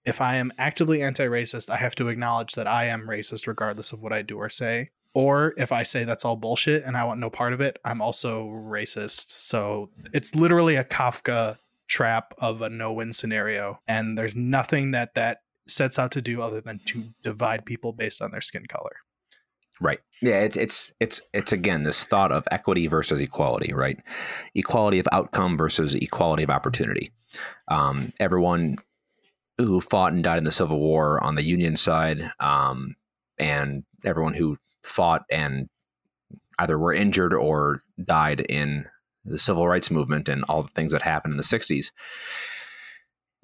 if 0.04 0.20
I 0.20 0.36
am 0.36 0.52
actively 0.58 1.02
anti 1.02 1.24
racist, 1.24 1.70
I 1.70 1.76
have 1.76 1.94
to 1.96 2.08
acknowledge 2.08 2.54
that 2.54 2.66
I 2.66 2.86
am 2.86 3.08
racist 3.08 3.46
regardless 3.46 3.92
of 3.92 4.02
what 4.02 4.12
I 4.12 4.22
do 4.22 4.36
or 4.36 4.50
say. 4.50 4.90
Or 5.14 5.54
if 5.56 5.70
I 5.70 5.84
say 5.84 6.04
that's 6.04 6.24
all 6.24 6.36
bullshit 6.36 6.82
and 6.84 6.96
I 6.96 7.04
want 7.04 7.20
no 7.20 7.30
part 7.30 7.52
of 7.52 7.60
it, 7.60 7.78
I'm 7.84 8.02
also 8.02 8.48
racist. 8.48 9.30
So 9.30 9.90
it's 10.12 10.34
literally 10.34 10.74
a 10.74 10.84
Kafka 10.84 11.58
trap 11.86 12.34
of 12.38 12.62
a 12.62 12.68
no 12.68 12.92
win 12.92 13.12
scenario. 13.12 13.78
And 13.86 14.18
there's 14.18 14.34
nothing 14.34 14.90
that 14.90 15.14
that 15.14 15.42
sets 15.66 15.98
out 15.98 16.10
to 16.12 16.20
do 16.20 16.42
other 16.42 16.60
than 16.60 16.80
to 16.86 17.04
divide 17.22 17.64
people 17.64 17.92
based 17.92 18.20
on 18.20 18.32
their 18.32 18.40
skin 18.40 18.66
color. 18.66 18.96
Right. 19.80 20.00
Yeah, 20.22 20.40
it's 20.40 20.56
it's 20.56 20.92
it's 21.00 21.20
it's 21.32 21.52
again 21.52 21.82
this 21.82 22.04
thought 22.04 22.32
of 22.32 22.46
equity 22.50 22.86
versus 22.86 23.20
equality, 23.20 23.72
right? 23.74 23.98
Equality 24.54 24.98
of 24.98 25.08
outcome 25.12 25.56
versus 25.56 25.94
equality 25.94 26.42
of 26.42 26.50
opportunity. 26.50 27.12
Um, 27.68 28.12
everyone 28.20 28.76
who 29.58 29.80
fought 29.80 30.12
and 30.12 30.22
died 30.22 30.38
in 30.38 30.44
the 30.44 30.52
Civil 30.52 30.78
War 30.78 31.22
on 31.22 31.34
the 31.34 31.44
Union 31.44 31.76
side, 31.76 32.30
um, 32.40 32.94
and 33.38 33.84
everyone 34.04 34.34
who 34.34 34.58
fought 34.82 35.22
and 35.30 35.68
either 36.58 36.78
were 36.78 36.92
injured 36.92 37.34
or 37.34 37.82
died 38.02 38.40
in 38.40 38.86
the 39.24 39.38
civil 39.38 39.66
rights 39.66 39.90
movement 39.90 40.28
and 40.28 40.44
all 40.44 40.62
the 40.62 40.68
things 40.70 40.92
that 40.92 41.02
happened 41.02 41.32
in 41.32 41.38
the 41.38 41.42
60s 41.42 41.90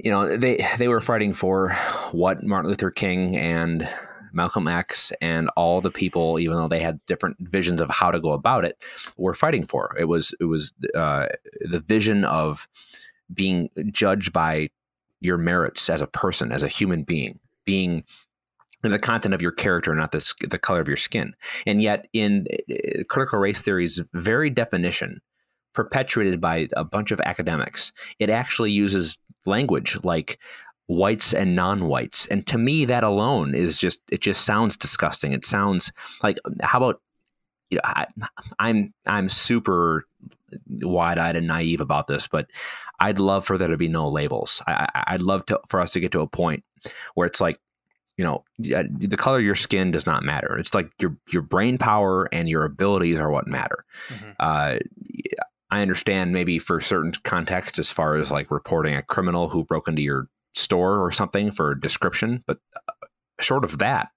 you 0.02 0.10
know 0.10 0.36
they 0.36 0.64
they 0.78 0.88
were 0.88 1.00
fighting 1.00 1.34
for 1.34 1.72
what 2.12 2.42
Martin 2.42 2.70
Luther 2.70 2.90
King 2.90 3.36
and 3.36 3.88
Malcolm 4.32 4.68
X 4.68 5.12
and 5.20 5.50
all 5.56 5.80
the 5.80 5.90
people 5.90 6.38
even 6.38 6.56
though 6.56 6.68
they 6.68 6.80
had 6.80 7.00
different 7.06 7.36
visions 7.40 7.80
of 7.80 7.90
how 7.90 8.10
to 8.10 8.20
go 8.20 8.32
about 8.32 8.64
it 8.64 8.82
were 9.16 9.34
fighting 9.34 9.64
for 9.64 9.96
it 9.98 10.04
was 10.04 10.34
it 10.40 10.44
was 10.44 10.72
uh, 10.94 11.26
the 11.60 11.80
vision 11.80 12.24
of 12.24 12.68
being 13.32 13.70
judged 13.92 14.32
by 14.32 14.70
your 15.20 15.38
merits 15.38 15.88
as 15.88 16.00
a 16.00 16.06
person, 16.06 16.50
as 16.50 16.62
a 16.62 16.68
human 16.68 17.02
being, 17.02 17.38
being 17.64 18.04
the 18.82 18.98
content 18.98 19.34
of 19.34 19.42
your 19.42 19.52
character, 19.52 19.94
not 19.94 20.12
the, 20.12 20.32
the 20.48 20.58
color 20.58 20.80
of 20.80 20.88
your 20.88 20.96
skin. 20.96 21.34
And 21.66 21.82
yet, 21.82 22.08
in 22.12 22.46
uh, 22.70 23.04
critical 23.08 23.38
race 23.38 23.60
theory's 23.60 24.00
very 24.14 24.48
definition, 24.50 25.20
perpetuated 25.74 26.40
by 26.40 26.68
a 26.76 26.84
bunch 26.84 27.10
of 27.10 27.20
academics, 27.20 27.92
it 28.18 28.30
actually 28.30 28.72
uses 28.72 29.18
language 29.46 29.98
like 30.02 30.38
whites 30.90 31.32
and 31.32 31.54
non-whites 31.54 32.26
and 32.26 32.46
to 32.48 32.58
me 32.58 32.84
that 32.84 33.04
alone 33.04 33.54
is 33.54 33.78
just 33.78 34.00
it 34.10 34.20
just 34.20 34.44
sounds 34.44 34.76
disgusting 34.76 35.32
it 35.32 35.44
sounds 35.44 35.92
like 36.22 36.36
how 36.62 36.78
about 36.78 37.00
you 37.70 37.76
know 37.76 37.82
I, 37.84 38.06
i'm 38.58 38.92
i'm 39.06 39.28
super 39.28 40.04
wide-eyed 40.68 41.36
and 41.36 41.46
naive 41.46 41.80
about 41.80 42.08
this 42.08 42.26
but 42.26 42.50
I'd 43.00 43.18
love 43.18 43.44
for 43.46 43.56
there 43.56 43.68
to 43.68 43.76
be 43.76 43.88
no 43.88 44.08
labels. 44.08 44.62
I, 44.66 45.12
would 45.12 45.22
love 45.22 45.46
to 45.46 45.60
for 45.68 45.80
us 45.80 45.92
to 45.94 46.00
get 46.00 46.12
to 46.12 46.20
a 46.20 46.26
point 46.26 46.64
where 47.14 47.26
it's 47.26 47.40
like, 47.40 47.58
you 48.18 48.24
know, 48.24 48.44
the 48.58 49.16
color 49.16 49.38
of 49.38 49.44
your 49.44 49.54
skin 49.54 49.90
does 49.90 50.04
not 50.04 50.22
matter. 50.22 50.58
It's 50.58 50.74
like 50.74 50.92
your 51.00 51.16
your 51.32 51.42
brain 51.42 51.78
power 51.78 52.28
and 52.30 52.48
your 52.48 52.64
abilities 52.64 53.18
are 53.18 53.30
what 53.30 53.46
matter. 53.46 53.86
Mm-hmm. 54.08 54.30
Uh, 54.38 54.78
I 55.70 55.80
understand 55.80 56.32
maybe 56.32 56.58
for 56.58 56.80
certain 56.80 57.12
context 57.24 57.78
as 57.78 57.90
far 57.90 58.16
as 58.16 58.30
like 58.30 58.50
reporting 58.50 58.94
a 58.94 59.02
criminal 59.02 59.48
who 59.48 59.64
broke 59.64 59.88
into 59.88 60.02
your 60.02 60.28
store 60.54 61.04
or 61.04 61.12
something 61.12 61.52
for 61.52 61.74
description, 61.74 62.42
but 62.46 62.58
uh, 62.76 63.06
short 63.40 63.64
of 63.64 63.78
that, 63.78 64.08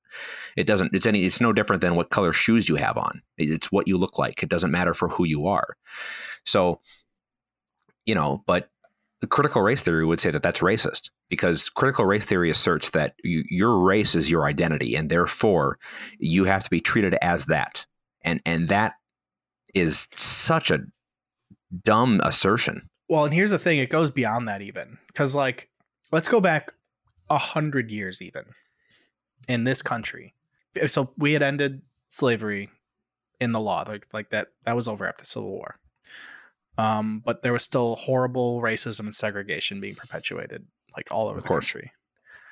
it 0.56 0.66
doesn't. 0.66 0.94
It's 0.94 1.06
any. 1.06 1.24
It's 1.24 1.42
no 1.42 1.54
different 1.54 1.82
than 1.82 1.96
what 1.96 2.10
color 2.10 2.34
shoes 2.34 2.70
you 2.70 2.76
have 2.76 2.98
on. 2.98 3.22
It's 3.38 3.72
what 3.72 3.88
you 3.88 3.98
look 3.98 4.18
like. 4.18 4.44
It 4.44 4.50
doesn't 4.50 4.72
matter 4.72 4.94
for 4.94 5.10
who 5.10 5.26
you 5.26 5.48
are. 5.48 5.76
So, 6.46 6.80
you 8.06 8.14
know, 8.14 8.44
but 8.46 8.70
critical 9.28 9.62
race 9.62 9.82
theory 9.82 10.06
would 10.06 10.20
say 10.20 10.32
that 10.32 10.44
that's 10.44 10.60
racist 10.60 11.10
because 11.30 11.70
critical 11.70 12.06
race 12.06 12.26
theory 12.26 12.50
asserts 12.50 12.92
that 12.92 13.16
you, 13.24 13.44
your 13.50 13.80
race 13.80 14.16
is 14.16 14.30
your 14.30 14.46
identity 14.46 14.96
and 14.96 15.10
therefore 15.10 15.80
you 16.20 16.44
have 16.46 16.64
to 16.64 16.70
be 16.70 16.82
treated 16.82 17.16
as 17.22 17.46
that 17.46 17.86
and 18.24 18.42
and 18.46 18.70
that 18.70 18.94
is 19.74 20.08
such 20.16 20.72
a 20.72 20.80
dumb 21.84 22.22
assertion 22.24 22.90
well 23.10 23.26
and 23.26 23.34
here's 23.34 23.52
the 23.52 23.60
thing 23.60 23.80
it 23.80 23.90
goes 23.90 24.12
beyond 24.12 24.48
that 24.48 24.62
even 24.62 24.98
because 25.08 25.36
like 25.36 25.70
let's 26.14 26.28
go 26.30 26.40
back 26.40 26.72
a 27.30 27.38
hundred 27.38 27.92
years 27.92 28.22
even 28.22 28.46
in 29.48 29.64
this 29.66 29.82
country. 29.82 30.34
So 30.88 31.12
we 31.18 31.34
had 31.34 31.42
ended 31.42 31.82
slavery 32.10 32.70
in 33.40 33.52
the 33.52 33.60
law, 33.60 33.84
like 33.88 34.08
like 34.14 34.30
that 34.30 34.50
that 34.66 34.76
was 34.76 34.88
over 34.88 35.06
after 35.08 35.24
the 35.24 35.28
Civil 35.28 35.50
War. 35.52 35.80
Um, 36.78 37.22
but 37.24 37.44
there 37.44 37.54
was 37.54 37.64
still 37.64 37.96
horrible 37.96 38.62
racism 38.62 39.02
and 39.02 39.14
segregation 39.16 39.80
being 39.82 39.96
perpetuated, 39.96 40.66
like 40.96 41.08
all 41.12 41.28
over 41.28 41.38
Of 41.38 41.44
the 41.44 41.48
course. 41.48 41.72
country. 41.72 41.92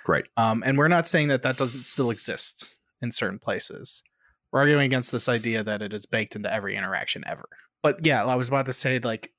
Right. 0.07 0.25
Um, 0.37 0.63
and 0.65 0.77
we're 0.77 0.87
not 0.87 1.07
saying 1.07 1.29
that 1.29 1.41
that 1.43 1.57
doesn't 1.57 1.85
still 1.85 2.09
exist 2.11 2.69
in 3.01 3.11
certain 3.11 3.39
places. 3.39 4.03
We're 4.51 4.59
arguing 4.59 4.85
against 4.85 5.11
this 5.11 5.29
idea 5.29 5.63
that 5.63 5.81
it 5.81 5.93
is 5.93 6.05
baked 6.05 6.35
into 6.35 6.51
every 6.53 6.75
interaction 6.75 7.23
ever. 7.27 7.47
But 7.81 8.05
yeah, 8.05 8.25
I 8.25 8.35
was 8.35 8.47
about 8.47 8.65
to 8.67 8.73
say 8.73 8.99
like, 8.99 9.31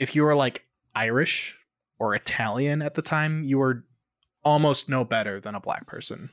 if 0.00 0.16
you 0.16 0.22
were 0.24 0.34
like 0.34 0.64
Irish 0.94 1.57
or 1.98 2.14
Italian 2.14 2.82
at 2.82 2.94
the 2.94 3.02
time, 3.02 3.42
you 3.44 3.58
were 3.58 3.84
almost 4.44 4.88
no 4.88 5.04
better 5.04 5.40
than 5.40 5.54
a 5.54 5.60
black 5.60 5.86
person 5.86 6.30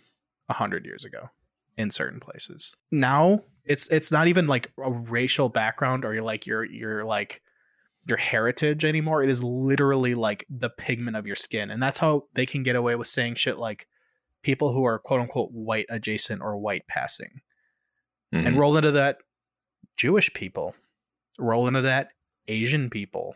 a 0.49 0.53
hundred 0.53 0.85
years 0.85 1.03
ago 1.05 1.29
in 1.77 1.91
certain 1.91 2.19
places. 2.19 2.75
Now 2.91 3.43
it's 3.65 3.87
it's 3.87 4.11
not 4.11 4.27
even 4.27 4.47
like 4.47 4.71
a 4.77 4.91
racial 4.91 5.49
background 5.49 6.05
or 6.05 6.13
you're 6.13 6.23
like 6.23 6.45
your 6.45 6.63
your 6.63 7.03
like 7.03 7.41
your 8.07 8.17
heritage 8.19 8.85
anymore. 8.85 9.23
It 9.23 9.29
is 9.29 9.43
literally 9.43 10.13
like 10.13 10.45
the 10.49 10.69
pigment 10.69 11.17
of 11.17 11.25
your 11.25 11.35
skin. 11.35 11.71
And 11.71 11.81
that's 11.81 11.97
how 11.97 12.25
they 12.35 12.45
can 12.45 12.61
get 12.61 12.75
away 12.75 12.95
with 12.95 13.07
saying 13.07 13.35
shit 13.35 13.57
like 13.57 13.87
people 14.43 14.71
who 14.71 14.83
are 14.85 14.99
quote 14.99 15.21
unquote 15.21 15.49
white 15.51 15.87
adjacent 15.89 16.41
or 16.43 16.55
white 16.57 16.85
passing. 16.87 17.41
And 18.31 18.55
Mhm. 18.55 18.57
roll 18.59 18.77
into 18.77 18.91
that 18.91 19.17
Jewish 19.97 20.31
people. 20.33 20.75
Roll 21.39 21.67
into 21.67 21.81
that 21.81 22.09
Asian 22.47 22.89
people. 22.91 23.35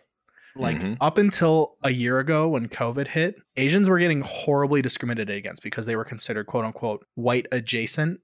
Like 0.60 0.80
Mhm. 0.80 0.98
up 1.00 1.18
until 1.18 1.78
a 1.84 1.92
year 1.92 2.20
ago 2.20 2.50
when 2.50 2.68
COVID 2.68 3.08
hit, 3.08 3.36
Asians 3.56 3.90
were 3.90 3.98
getting 4.00 4.22
horribly 4.22 4.82
discriminated 4.82 5.36
against 5.36 5.64
because 5.64 5.86
they 5.86 5.96
were 5.96 6.04
considered 6.06 6.48
quote 6.48 6.66
unquote 6.66 7.06
white 7.16 7.48
adjacent 7.52 8.20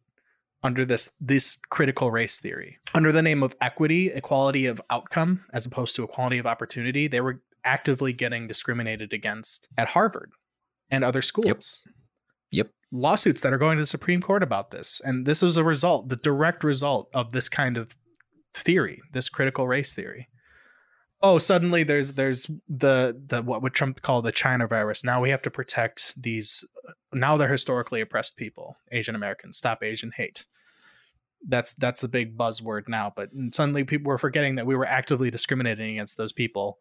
under 0.62 0.84
this 0.84 1.14
this 1.20 1.58
critical 1.70 2.12
race 2.12 2.38
theory. 2.40 2.78
Under 2.94 3.12
the 3.12 3.22
name 3.22 3.42
of 3.42 3.56
equity, 3.62 4.10
equality 4.10 4.66
of 4.66 4.82
outcome, 4.90 5.46
as 5.54 5.66
opposed 5.66 5.96
to 5.96 6.04
equality 6.04 6.38
of 6.38 6.46
opportunity, 6.46 7.08
they 7.08 7.22
were 7.22 7.42
actively 7.64 8.14
getting 8.14 8.48
discriminated 8.48 9.14
against 9.14 9.68
at 9.78 9.90
Harvard 9.90 10.32
and 10.90 11.04
other 11.04 11.22
schools. 11.22 11.84
Yep. 12.52 12.70
Lawsuits 12.92 13.42
that 13.42 13.52
are 13.52 13.58
going 13.58 13.78
to 13.78 13.82
the 13.82 13.88
Supreme 13.88 14.22
Court 14.22 14.42
about 14.44 14.72
this. 14.72 15.02
And 15.04 15.26
this 15.26 15.44
is 15.44 15.58
a 15.58 15.64
result, 15.66 16.08
the 16.08 16.16
direct 16.16 16.64
result 16.64 17.10
of 17.14 17.32
this 17.34 17.50
kind 17.50 17.76
of 17.76 17.96
theory, 18.54 19.02
this 19.12 19.28
critical 19.28 19.68
race 19.68 19.94
theory. 19.94 20.30
Oh, 21.22 21.38
suddenly 21.38 21.84
there's 21.84 22.14
there's 22.14 22.50
the 22.68 23.20
the 23.28 23.42
what 23.42 23.62
would 23.62 23.74
Trump 23.74 24.02
call 24.02 24.22
the 24.22 24.32
China 24.32 24.68
virus. 24.68 25.04
Now 25.04 25.22
we 25.22 25.30
have 25.30 25.42
to 25.44 25.50
protect 25.50 26.22
these 26.22 26.64
now 27.14 27.38
they're 27.38 27.52
historically 27.52 28.02
oppressed 28.02 28.38
people, 28.38 28.78
Asian 28.92 29.16
Americans. 29.16 29.58
Stop 29.58 29.84
Asian 29.84 30.12
hate. 30.16 30.46
That's 31.48 31.74
that's 31.74 32.02
the 32.02 32.08
big 32.08 32.38
buzzword 32.38 32.88
now. 32.88 33.14
But 33.16 33.30
suddenly 33.54 33.84
people 33.84 34.10
were 34.10 34.18
forgetting 34.18 34.56
that 34.56 34.66
we 34.66 34.76
were 34.76 34.86
actively 34.86 35.32
discriminating 35.32 35.92
against 35.92 36.18
those 36.18 36.34
people 36.34 36.80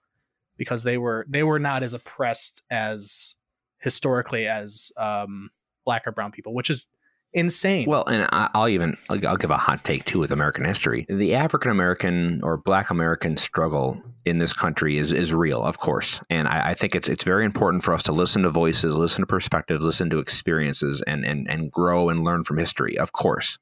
because 0.57 0.83
they 0.83 0.99
were 0.99 1.26
they 1.29 1.43
were 1.43 1.59
not 1.59 1.83
as 1.83 1.95
oppressed 1.95 2.62
as 2.71 3.37
historically 3.79 4.47
as 4.47 4.93
um, 4.97 5.50
black 5.85 6.07
or 6.07 6.12
brown 6.12 6.33
people, 6.33 6.55
which 6.55 6.71
is 6.71 6.88
insane. 7.35 7.87
Well, 7.88 8.07
and 8.07 8.29
I'll 8.33 8.69
even 8.69 8.97
I'll 9.09 9.26
I'll 9.26 9.37
give 9.37 9.50
a 9.50 9.57
hot 9.57 9.85
take 9.85 10.05
too 10.05 10.21
with 10.21 10.31
American 10.31 10.64
history. 10.64 11.05
The 11.09 11.35
African 11.35 11.71
American 11.71 12.41
or 12.43 12.57
Black 12.57 12.91
American 12.91 13.37
struggle 13.37 14.00
in 14.25 14.38
this 14.38 14.53
country 14.53 14.97
is 14.97 15.12
is 15.12 15.35
real, 15.35 15.62
of 15.62 15.79
course, 15.79 16.21
and 16.31 16.49
I, 16.49 16.71
I 16.71 16.75
think 16.75 16.95
it's 16.95 17.09
it's 17.09 17.25
very 17.25 17.45
important 17.45 17.83
for 17.83 17.93
us 17.93 18.03
to 18.05 18.12
listen 18.12 18.43
to 18.43 18.50
voices, 18.50 18.95
listen 18.95 19.23
to 19.23 19.26
perspectives, 19.26 19.85
listen 19.85 20.09
to 20.11 20.19
experiences, 20.19 21.03
and 21.07 21.25
and 21.25 21.49
and 21.50 21.71
grow 21.71 22.09
and 22.09 22.21
learn 22.21 22.45
from 22.45 22.59
history, 22.59 22.97
of 22.97 23.12
course. 23.12 23.59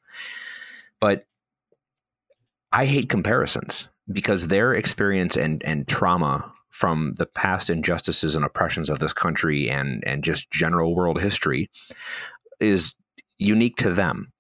But 1.01 1.27
I 2.71 2.85
hate 2.85 3.09
comparisons 3.09 3.89
because 4.11 4.49
their 4.49 4.75
experience 4.75 5.37
and 5.37 5.63
and 5.65 5.89
trauma 5.89 6.53
from 6.71 7.15
the 7.19 7.27
past 7.27 7.69
injustices 7.69 8.35
and 8.35 8.45
oppressions 8.45 8.89
of 8.89 8.99
this 8.99 9.13
country 9.13 9.71
and 9.71 10.03
and 10.07 10.25
just 10.25 10.51
general 10.51 10.95
world 10.95 11.21
history 11.21 11.71
is 12.61 12.95
unique 13.43 13.77
to 13.77 13.91
them. 13.93 14.33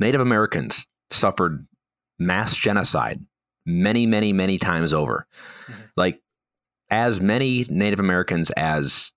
Native 0.00 0.20
Americans 0.20 0.86
suffered 1.10 1.66
mass 2.18 2.54
genocide 2.56 3.20
many, 3.66 4.06
many, 4.06 4.32
many 4.32 4.58
times 4.58 4.92
over. 4.92 5.26
Mhm. 5.66 5.74
Like 5.96 6.20
as 6.90 7.20
many 7.20 7.64
Native 7.68 8.00
Americans 8.00 8.50
as 8.52 9.10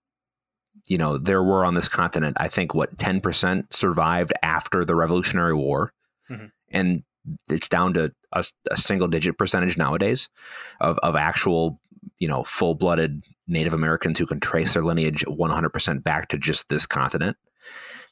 you 0.87 0.97
know 0.97 1.17
there 1.17 1.43
were 1.43 1.65
on 1.65 1.73
this 1.75 1.87
continent. 1.89 2.37
I 2.39 2.47
think 2.47 2.73
what 2.73 2.97
ten 2.97 3.19
percent 3.19 3.73
survived 3.73 4.31
after 4.41 4.85
the 4.85 4.95
Revolutionary 4.95 5.53
War, 5.53 5.91
Mhm. 6.29 6.51
and 6.69 7.03
it's 7.49 7.67
down 7.67 7.93
to 7.93 8.13
a, 8.31 8.43
a 8.71 8.77
single 8.77 9.07
digit 9.09 9.37
percentage 9.37 9.77
nowadays 9.77 10.29
of 10.79 10.97
of 10.99 11.15
actual 11.17 11.81
you 12.19 12.27
know 12.27 12.43
full 12.43 12.73
blooded 12.73 13.21
Native 13.47 13.73
Americans 13.73 14.17
who 14.17 14.25
can 14.25 14.39
trace 14.39 14.73
their 14.73 14.83
lineage 14.83 15.23
one 15.27 15.49
hundred 15.51 15.71
percent 15.71 16.03
back 16.05 16.29
to 16.29 16.37
just 16.37 16.69
this 16.69 16.85
continent 16.85 17.35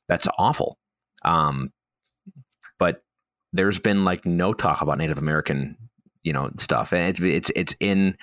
that's 0.08 0.28
awful. 0.38 0.78
Um, 1.24 1.72
but 2.80 3.04
there's 3.54 3.80
been 3.80 4.04
like 4.04 4.26
no 4.26 4.54
talk 4.54 4.82
about 4.82 4.98
Native 4.98 5.18
American, 5.18 5.78
you 6.24 6.34
know, 6.34 6.52
stuff, 6.58 6.92
and 6.92 7.08
it's 7.10 7.20
it's 7.22 7.52
it's 7.56 7.76
in, 7.80 8.18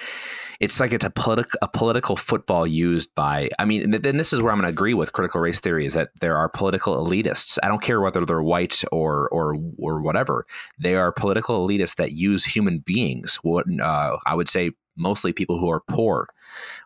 it's 0.61 0.79
like 0.79 0.93
it's 0.93 1.05
a 1.05 1.11
political 1.11 1.59
a 1.63 1.69
political 1.69 2.17
football 2.17 2.67
used 2.67 3.15
by. 3.15 3.51
I 3.59 3.65
mean, 3.65 3.83
and 3.83 3.95
then 3.95 4.17
this 4.19 4.33
is 4.33 4.43
where 4.43 4.53
I'm 4.53 4.59
going 4.59 4.71
to 4.71 4.75
agree 4.75 4.95
with 4.95 5.13
critical 5.13 5.41
race 5.41 5.61
theory 5.61 5.87
is 5.87 5.95
that 5.95 6.11
there 6.21 6.37
are 6.37 6.49
political 6.49 7.05
elitists. 7.05 7.59
I 7.63 7.69
don't 7.69 7.83
care 7.83 8.01
whether 8.01 8.25
they're 8.25 8.43
white 8.43 8.85
or 8.93 9.29
or 9.31 9.57
or 9.79 10.01
whatever. 10.03 10.47
They 10.79 10.95
are 10.95 11.13
political 11.13 11.67
elitists 11.67 11.97
that 11.97 12.13
use 12.13 12.45
human 12.45 12.81
beings. 12.81 13.37
What 13.43 13.67
uh, 13.81 14.19
I 14.27 14.35
would 14.35 14.49
say 14.49 14.73
mostly 14.97 15.33
people 15.33 15.59
who 15.59 15.71
are 15.71 15.81
poor 15.89 16.29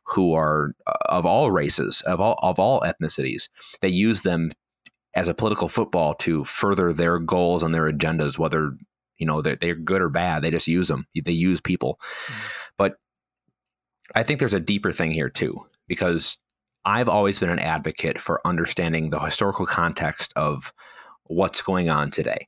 who 0.05 0.35
are 0.35 0.75
uh, 0.87 0.93
of 1.07 1.27
all 1.27 1.51
races 1.51 2.03
of 2.03 2.21
all 2.21 2.39
of 2.43 2.59
all 2.59 2.81
ethnicities 2.83 3.49
they 3.81 3.89
use 3.89 4.23
them 4.23 4.51
as 5.16 5.26
a 5.26 5.35
political 5.35 5.68
football 5.68 6.14
to 6.14 6.44
further 6.44 6.92
their 6.92 7.18
goals 7.18 7.62
and 7.64 7.74
their 7.74 7.90
agendas, 7.90 8.38
whether 8.38 8.76
you 9.18 9.26
know 9.26 9.42
they're, 9.42 9.57
they're 9.57 9.74
good 9.74 10.02
or 10.02 10.09
bad. 10.11 10.42
They 10.42 10.50
just 10.50 10.68
use 10.68 10.87
them. 10.88 11.07
They 11.24 11.33
use 11.33 11.61
people. 11.61 11.98
But 12.79 12.96
I 14.14 14.22
think 14.22 14.38
there's 14.38 14.55
a 14.55 14.61
deeper 14.61 14.92
thing 14.92 15.11
here 15.11 15.31
too, 15.31 15.66
because 15.88 16.38
I've 16.85 17.09
always 17.09 17.40
been 17.40 17.50
an 17.50 17.59
advocate 17.59 18.20
for 18.20 18.46
understanding 18.46 19.11
the 19.11 19.18
historical 19.18 19.66
context 19.66 20.33
of 20.37 20.72
what's 21.24 21.61
going 21.61 21.88
on 21.90 22.11
today. 22.12 22.46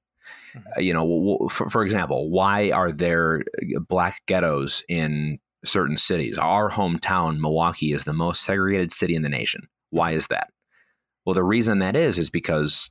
Mhm. 0.55 0.63
Uh, 0.77 0.81
You 0.81 0.93
know, 0.93 1.49
for, 1.51 1.69
for 1.69 1.83
example, 1.83 2.31
why 2.31 2.71
are 2.71 2.93
there 2.93 3.43
black 3.89 4.23
ghettos 4.27 4.85
in 4.89 5.39
certain 5.65 5.97
cities? 5.97 6.39
Our 6.39 6.71
hometown, 6.71 7.41
Milwaukee, 7.41 7.93
is 7.93 8.05
the 8.05 8.13
most 8.13 8.43
segregated 8.43 8.93
city 8.93 9.17
in 9.17 9.23
the 9.23 9.29
nation. 9.29 9.69
Why 9.91 10.13
is 10.13 10.29
that? 10.29 10.51
Well, 11.29 11.35
the 11.35 11.45
reason 11.45 11.81
that 11.81 11.95
is 11.95 12.17
is 12.17 12.31
because 12.31 12.91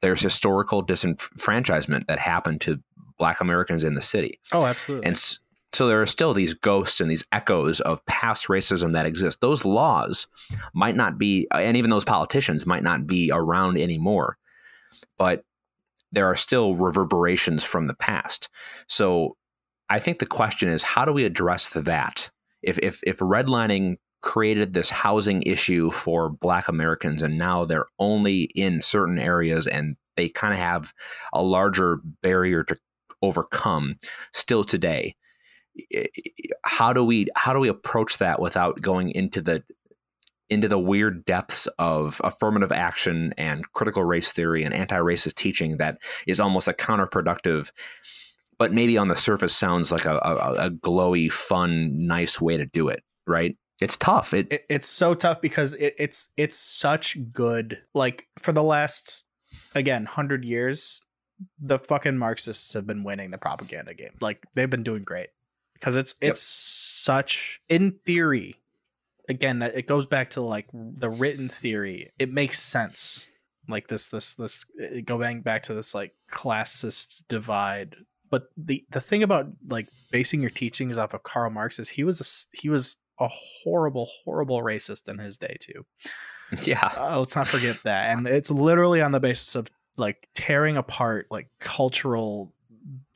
there's 0.00 0.22
historical 0.22 0.82
disenfranchisement 0.82 2.06
that 2.06 2.18
happened 2.18 2.62
to 2.62 2.80
Black 3.18 3.42
Americans 3.42 3.84
in 3.84 3.92
the 3.92 4.00
city, 4.00 4.40
oh, 4.52 4.64
absolutely. 4.64 5.06
and 5.06 5.38
so 5.74 5.86
there 5.86 6.00
are 6.00 6.06
still 6.06 6.32
these 6.32 6.54
ghosts 6.54 7.02
and 7.02 7.10
these 7.10 7.26
echoes 7.32 7.80
of 7.80 8.02
past 8.06 8.48
racism 8.48 8.94
that 8.94 9.04
exist. 9.04 9.42
Those 9.42 9.66
laws 9.66 10.26
might 10.72 10.96
not 10.96 11.18
be, 11.18 11.48
uh, 11.52 11.58
and 11.58 11.76
even 11.76 11.90
those 11.90 12.06
politicians 12.06 12.64
might 12.64 12.82
not 12.82 13.06
be 13.06 13.30
around 13.30 13.76
anymore, 13.76 14.38
but 15.18 15.44
there 16.10 16.24
are 16.24 16.34
still 16.34 16.76
reverberations 16.76 17.62
from 17.62 17.88
the 17.88 17.94
past. 17.94 18.48
So 18.88 19.36
I 19.90 19.98
think 19.98 20.18
the 20.18 20.24
question 20.24 20.70
is, 20.70 20.82
how 20.82 21.04
do 21.04 21.12
we 21.12 21.24
address 21.24 21.68
that? 21.74 22.30
If 22.62 22.78
if 22.78 23.02
if 23.06 23.18
redlining 23.18 23.98
created 24.26 24.74
this 24.74 24.90
housing 24.90 25.40
issue 25.42 25.88
for 25.88 26.28
Black 26.28 26.66
Americans, 26.66 27.22
and 27.22 27.38
now 27.38 27.64
they're 27.64 27.86
only 28.00 28.42
in 28.56 28.82
certain 28.82 29.20
areas, 29.20 29.68
and 29.68 29.96
they 30.16 30.28
kind 30.28 30.52
of 30.52 30.58
have 30.58 30.92
a 31.32 31.40
larger 31.40 32.00
barrier 32.22 32.64
to 32.64 32.76
overcome 33.22 33.94
still 34.32 34.64
today. 34.64 35.14
How 36.64 36.92
do 36.92 37.04
we 37.04 37.28
how 37.36 37.52
do 37.52 37.60
we 37.60 37.68
approach 37.68 38.18
that 38.18 38.40
without 38.40 38.80
going 38.80 39.10
into 39.10 39.40
the 39.40 39.62
into 40.50 40.66
the 40.66 40.78
weird 40.78 41.24
depths 41.24 41.68
of 41.78 42.20
affirmative 42.24 42.72
action 42.72 43.32
and 43.38 43.72
critical 43.74 44.02
race 44.02 44.32
theory 44.32 44.64
and 44.64 44.74
anti-racist 44.74 45.34
teaching 45.34 45.76
that 45.76 45.98
is 46.26 46.40
almost 46.40 46.66
a 46.68 46.72
counterproductive 46.72 47.70
but 48.58 48.72
maybe 48.72 48.96
on 48.96 49.08
the 49.08 49.16
surface 49.16 49.54
sounds 49.54 49.90
like 49.90 50.04
a, 50.04 50.16
a, 50.18 50.66
a 50.66 50.70
glowy 50.70 51.30
fun 51.30 52.06
nice 52.06 52.40
way 52.40 52.56
to 52.56 52.64
do 52.66 52.86
it 52.86 53.02
right 53.26 53.56
it's 53.80 53.96
tough 53.96 54.32
it, 54.34 54.46
it, 54.52 54.66
it's 54.68 54.86
so 54.86 55.14
tough 55.14 55.40
because 55.40 55.74
it, 55.74 55.94
it's 55.98 56.30
it's 56.36 56.56
such 56.56 57.16
good 57.32 57.82
like 57.94 58.26
for 58.38 58.52
the 58.52 58.62
last 58.62 59.24
again 59.74 60.02
100 60.04 60.44
years 60.44 61.02
the 61.58 61.78
fucking 61.78 62.16
marxists 62.16 62.72
have 62.72 62.86
been 62.86 63.04
winning 63.04 63.30
the 63.30 63.38
propaganda 63.38 63.92
game 63.94 64.14
like 64.20 64.44
they've 64.54 64.70
been 64.70 64.82
doing 64.82 65.02
great 65.02 65.28
because 65.74 65.96
it's 65.96 66.14
Yep. 66.22 66.30
it's 66.30 66.40
such 66.40 67.60
in 67.68 67.98
theory 68.04 68.56
again 69.28 69.58
that 69.60 69.76
it 69.76 69.86
goes 69.86 70.06
back 70.06 70.30
to 70.30 70.40
like 70.40 70.66
the 70.72 71.10
written 71.10 71.48
theory. 71.48 72.10
It 72.18 72.32
makes 72.32 72.60
sense. 72.60 73.28
Like 73.68 73.88
this 73.88 74.08
this 74.08 74.34
this 74.34 74.64
going 75.04 75.42
back 75.42 75.64
to 75.64 75.74
this 75.74 75.94
like 75.94 76.12
classist 76.30 77.24
divide. 77.28 77.96
But 78.30 78.44
the 78.56 78.84
the 78.90 79.00
thing 79.00 79.22
about 79.22 79.48
like 79.68 79.88
basing 80.10 80.40
your 80.40 80.50
teachings 80.50 80.98
off 80.98 81.14
of 81.14 81.22
Karl 81.24 81.50
Marx 81.50 81.78
is 81.78 81.90
he 81.90 82.04
was 82.04 82.20
a, 82.20 82.56
he 82.56 82.68
was 82.68 82.96
a 83.18 83.28
horrible 83.28 84.08
horrible 84.24 84.62
racist 84.62 85.08
in 85.08 85.18
his 85.18 85.38
day 85.38 85.56
too. 85.60 85.84
Yeah. 86.62 86.92
Uh, 86.96 87.18
let's 87.18 87.34
not 87.34 87.48
forget 87.48 87.78
that. 87.82 88.10
And 88.16 88.28
it's 88.28 88.52
literally 88.52 89.02
on 89.02 89.10
the 89.10 89.18
basis 89.18 89.56
of 89.56 89.68
like 89.96 90.28
tearing 90.36 90.76
apart 90.76 91.26
like 91.28 91.48
cultural 91.58 92.54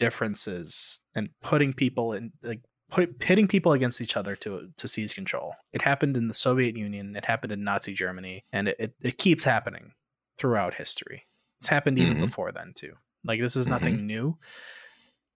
differences 0.00 0.98
and 1.14 1.30
putting 1.40 1.72
people 1.72 2.12
in 2.12 2.32
like 2.42 2.60
put, 2.90 3.18
pitting 3.18 3.46
people 3.46 3.72
against 3.72 4.00
each 4.00 4.16
other 4.16 4.36
to 4.36 4.70
to 4.76 4.88
seize 4.88 5.14
control. 5.14 5.54
It 5.72 5.82
happened 5.82 6.16
in 6.16 6.28
the 6.28 6.34
Soviet 6.34 6.76
Union, 6.76 7.16
it 7.16 7.24
happened 7.24 7.52
in 7.52 7.64
Nazi 7.64 7.94
Germany, 7.94 8.44
and 8.52 8.68
it, 8.68 8.76
it, 8.78 8.94
it 9.00 9.18
keeps 9.18 9.44
happening 9.44 9.92
throughout 10.36 10.74
history. 10.74 11.26
It's 11.58 11.68
happened 11.68 11.98
even 11.98 12.14
mm-hmm. 12.14 12.24
before 12.24 12.52
then 12.52 12.72
too. 12.74 12.94
Like 13.24 13.40
this 13.40 13.56
is 13.56 13.68
nothing 13.68 13.96
mm-hmm. 13.96 14.06
new. 14.06 14.38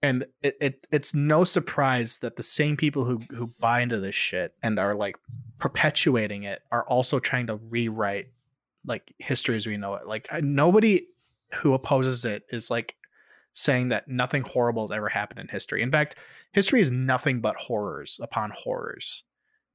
And 0.05 0.27
it, 0.43 0.57
it 0.61 0.87
it's 0.93 1.15
no 1.15 1.45
surprise 1.45 2.19
that 2.19 2.37
the 2.37 2.43
same 2.43 2.77
people 2.77 3.07
who 3.07 3.21
who 3.31 3.47
buy 3.59 3.81
into 3.81 3.99
this 3.99 4.15
shit 4.15 4.53
and 4.63 4.79
are 4.79 4.95
like 4.95 5.17
perpetuating 5.59 6.43
it 6.43 6.61
are 6.71 6.87
also 6.87 7.19
trying 7.19 7.47
to 7.47 7.57
rewrite 7.57 8.27
like 8.85 9.15
history 9.19 9.57
as 9.57 9.67
we 9.67 9.79
know 9.79 9.95
it. 9.95 10.07
Like 10.07 10.29
nobody 10.43 11.07
who 11.55 11.73
opposes 11.73 12.27
it 12.27 12.43
is 12.51 12.71
like 12.71 12.97
saying 13.53 13.89
that 13.89 14.07
nothing 14.07 14.43
horrible 14.43 14.83
has 14.83 14.91
ever 14.91 15.09
happened 15.09 15.41
in 15.41 15.49
history. 15.49 15.81
In 15.81 15.91
fact, 15.91 16.17
history 16.53 16.83
is 16.83 16.91
nothing 16.91 17.41
but 17.41 17.57
horrors 17.57 18.21
upon 18.23 18.53
horrors 18.55 19.25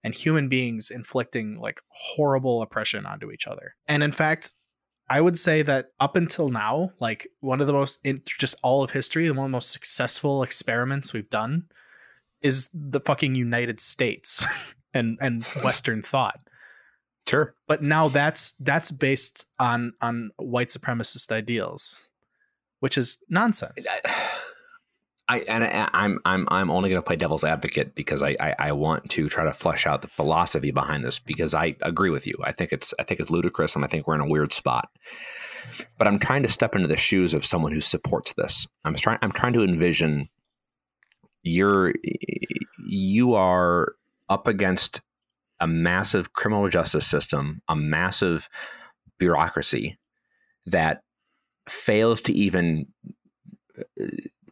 and 0.03 0.13
human 0.13 0.47
beings 0.47 0.91
inflicting 0.91 1.59
like 1.59 1.81
horrible 1.89 2.61
oppression 2.61 3.07
onto 3.07 3.31
each 3.31 3.47
other. 3.47 3.73
And 3.87 4.03
in 4.03 4.11
fact, 4.11 4.53
I 5.09 5.21
would 5.21 5.37
say 5.37 5.63
that 5.63 5.91
up 5.99 6.15
until 6.15 6.49
now, 6.49 6.91
like 6.99 7.27
one 7.39 7.61
of 7.61 7.67
the 7.67 7.73
most 7.73 7.99
in 8.03 8.21
just 8.25 8.55
all 8.61 8.83
of 8.83 8.91
history, 8.91 9.27
the 9.27 9.33
one 9.33 9.45
of 9.45 9.49
the 9.49 9.55
most 9.55 9.71
successful 9.71 10.43
experiments 10.43 11.13
we've 11.13 11.29
done 11.29 11.65
is 12.41 12.69
the 12.73 12.99
fucking 12.99 13.35
United 13.35 13.79
States 13.79 14.45
and 14.93 15.17
and 15.19 15.43
Western 15.63 16.01
thought. 16.01 16.39
Sure. 17.27 17.55
But 17.67 17.83
now 17.83 18.07
that's 18.07 18.51
that's 18.59 18.91
based 18.91 19.45
on 19.59 19.93
on 20.01 20.31
white 20.37 20.69
supremacist 20.69 21.31
ideals, 21.31 22.01
which 22.79 22.97
is 22.97 23.17
nonsense. 23.29 23.87
I 23.87 24.38
and 25.37 25.63
I, 25.63 25.89
I'm 25.93 26.19
I'm 26.25 26.47
I'm 26.49 26.71
only 26.71 26.89
going 26.89 27.01
to 27.01 27.05
play 27.05 27.15
devil's 27.15 27.43
advocate 27.43 27.93
because 27.93 28.21
I, 28.21 28.35
I, 28.39 28.55
I 28.59 28.71
want 28.71 29.09
to 29.11 29.29
try 29.29 29.43
to 29.43 29.53
flesh 29.53 29.85
out 29.85 30.01
the 30.01 30.07
philosophy 30.07 30.71
behind 30.71 31.05
this 31.05 31.19
because 31.19 31.53
I 31.53 31.75
agree 31.81 32.09
with 32.09 32.25
you. 32.25 32.33
I 32.43 32.51
think 32.51 32.71
it's 32.71 32.93
I 32.99 33.03
think 33.03 33.19
it's 33.19 33.29
ludicrous 33.29 33.75
and 33.75 33.85
I 33.85 33.87
think 33.87 34.07
we're 34.07 34.15
in 34.15 34.21
a 34.21 34.27
weird 34.27 34.53
spot. 34.53 34.89
But 35.97 36.07
I'm 36.07 36.17
trying 36.17 36.43
to 36.43 36.49
step 36.49 36.75
into 36.75 36.87
the 36.87 36.97
shoes 36.97 37.33
of 37.33 37.45
someone 37.45 37.71
who 37.71 37.81
supports 37.81 38.33
this. 38.33 38.67
I'm 38.83 38.95
trying 38.95 39.19
I'm 39.21 39.31
trying 39.31 39.53
to 39.53 39.63
envision 39.63 40.29
you're 41.43 41.93
you 42.87 43.35
are 43.35 43.93
up 44.29 44.47
against 44.47 45.01
a 45.59 45.67
massive 45.67 46.33
criminal 46.33 46.69
justice 46.69 47.05
system, 47.05 47.61
a 47.67 47.75
massive 47.75 48.49
bureaucracy 49.19 49.99
that 50.65 51.01
fails 51.67 52.21
to 52.21 52.33
even 52.33 52.87
uh, 53.77 54.05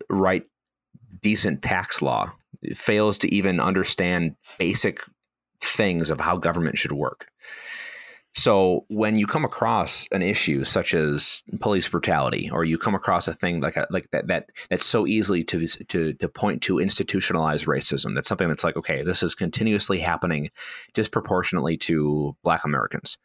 write 0.10 0.44
decent 1.28 1.62
tax 1.62 2.02
law, 2.02 2.32
fails 2.74 3.18
to 3.18 3.28
even 3.36 3.60
understand 3.60 4.34
basic 4.58 5.02
things 5.60 6.10
of 6.10 6.22
how 6.22 6.38
government 6.38 6.78
should 6.78 6.94
work. 6.94 7.28
So 8.34 8.86
when 8.88 9.18
you 9.18 9.28
come 9.28 9.44
across 9.44 10.08
an 10.12 10.22
issue 10.22 10.64
such 10.64 10.94
as 10.94 11.44
police 11.60 11.90
brutality, 11.90 12.50
or 12.50 12.64
you 12.64 12.78
come 12.78 12.96
across 12.96 13.28
a 13.28 13.34
thing 13.34 13.60
like 13.60 13.76
a, 13.76 13.86
like 13.90 14.10
that 14.12 14.28
that 14.28 14.52
that's 14.70 14.86
so 14.86 15.06
easily 15.06 15.44
to 15.46 15.68
to 15.68 16.14
to 16.14 16.30
point 16.30 16.62
to 16.62 16.80
institutionalized 16.80 17.66
racism, 17.66 18.16
that's 18.16 18.30
something 18.30 18.48
that's 18.48 18.64
like 18.64 18.78
okay, 18.78 19.02
this 19.04 19.22
is 19.22 19.36
continuously 19.36 20.00
happening 20.00 20.50
disproportionately 20.94 21.76
to 21.78 22.38
Black 22.42 22.64
Americans. 22.64 23.18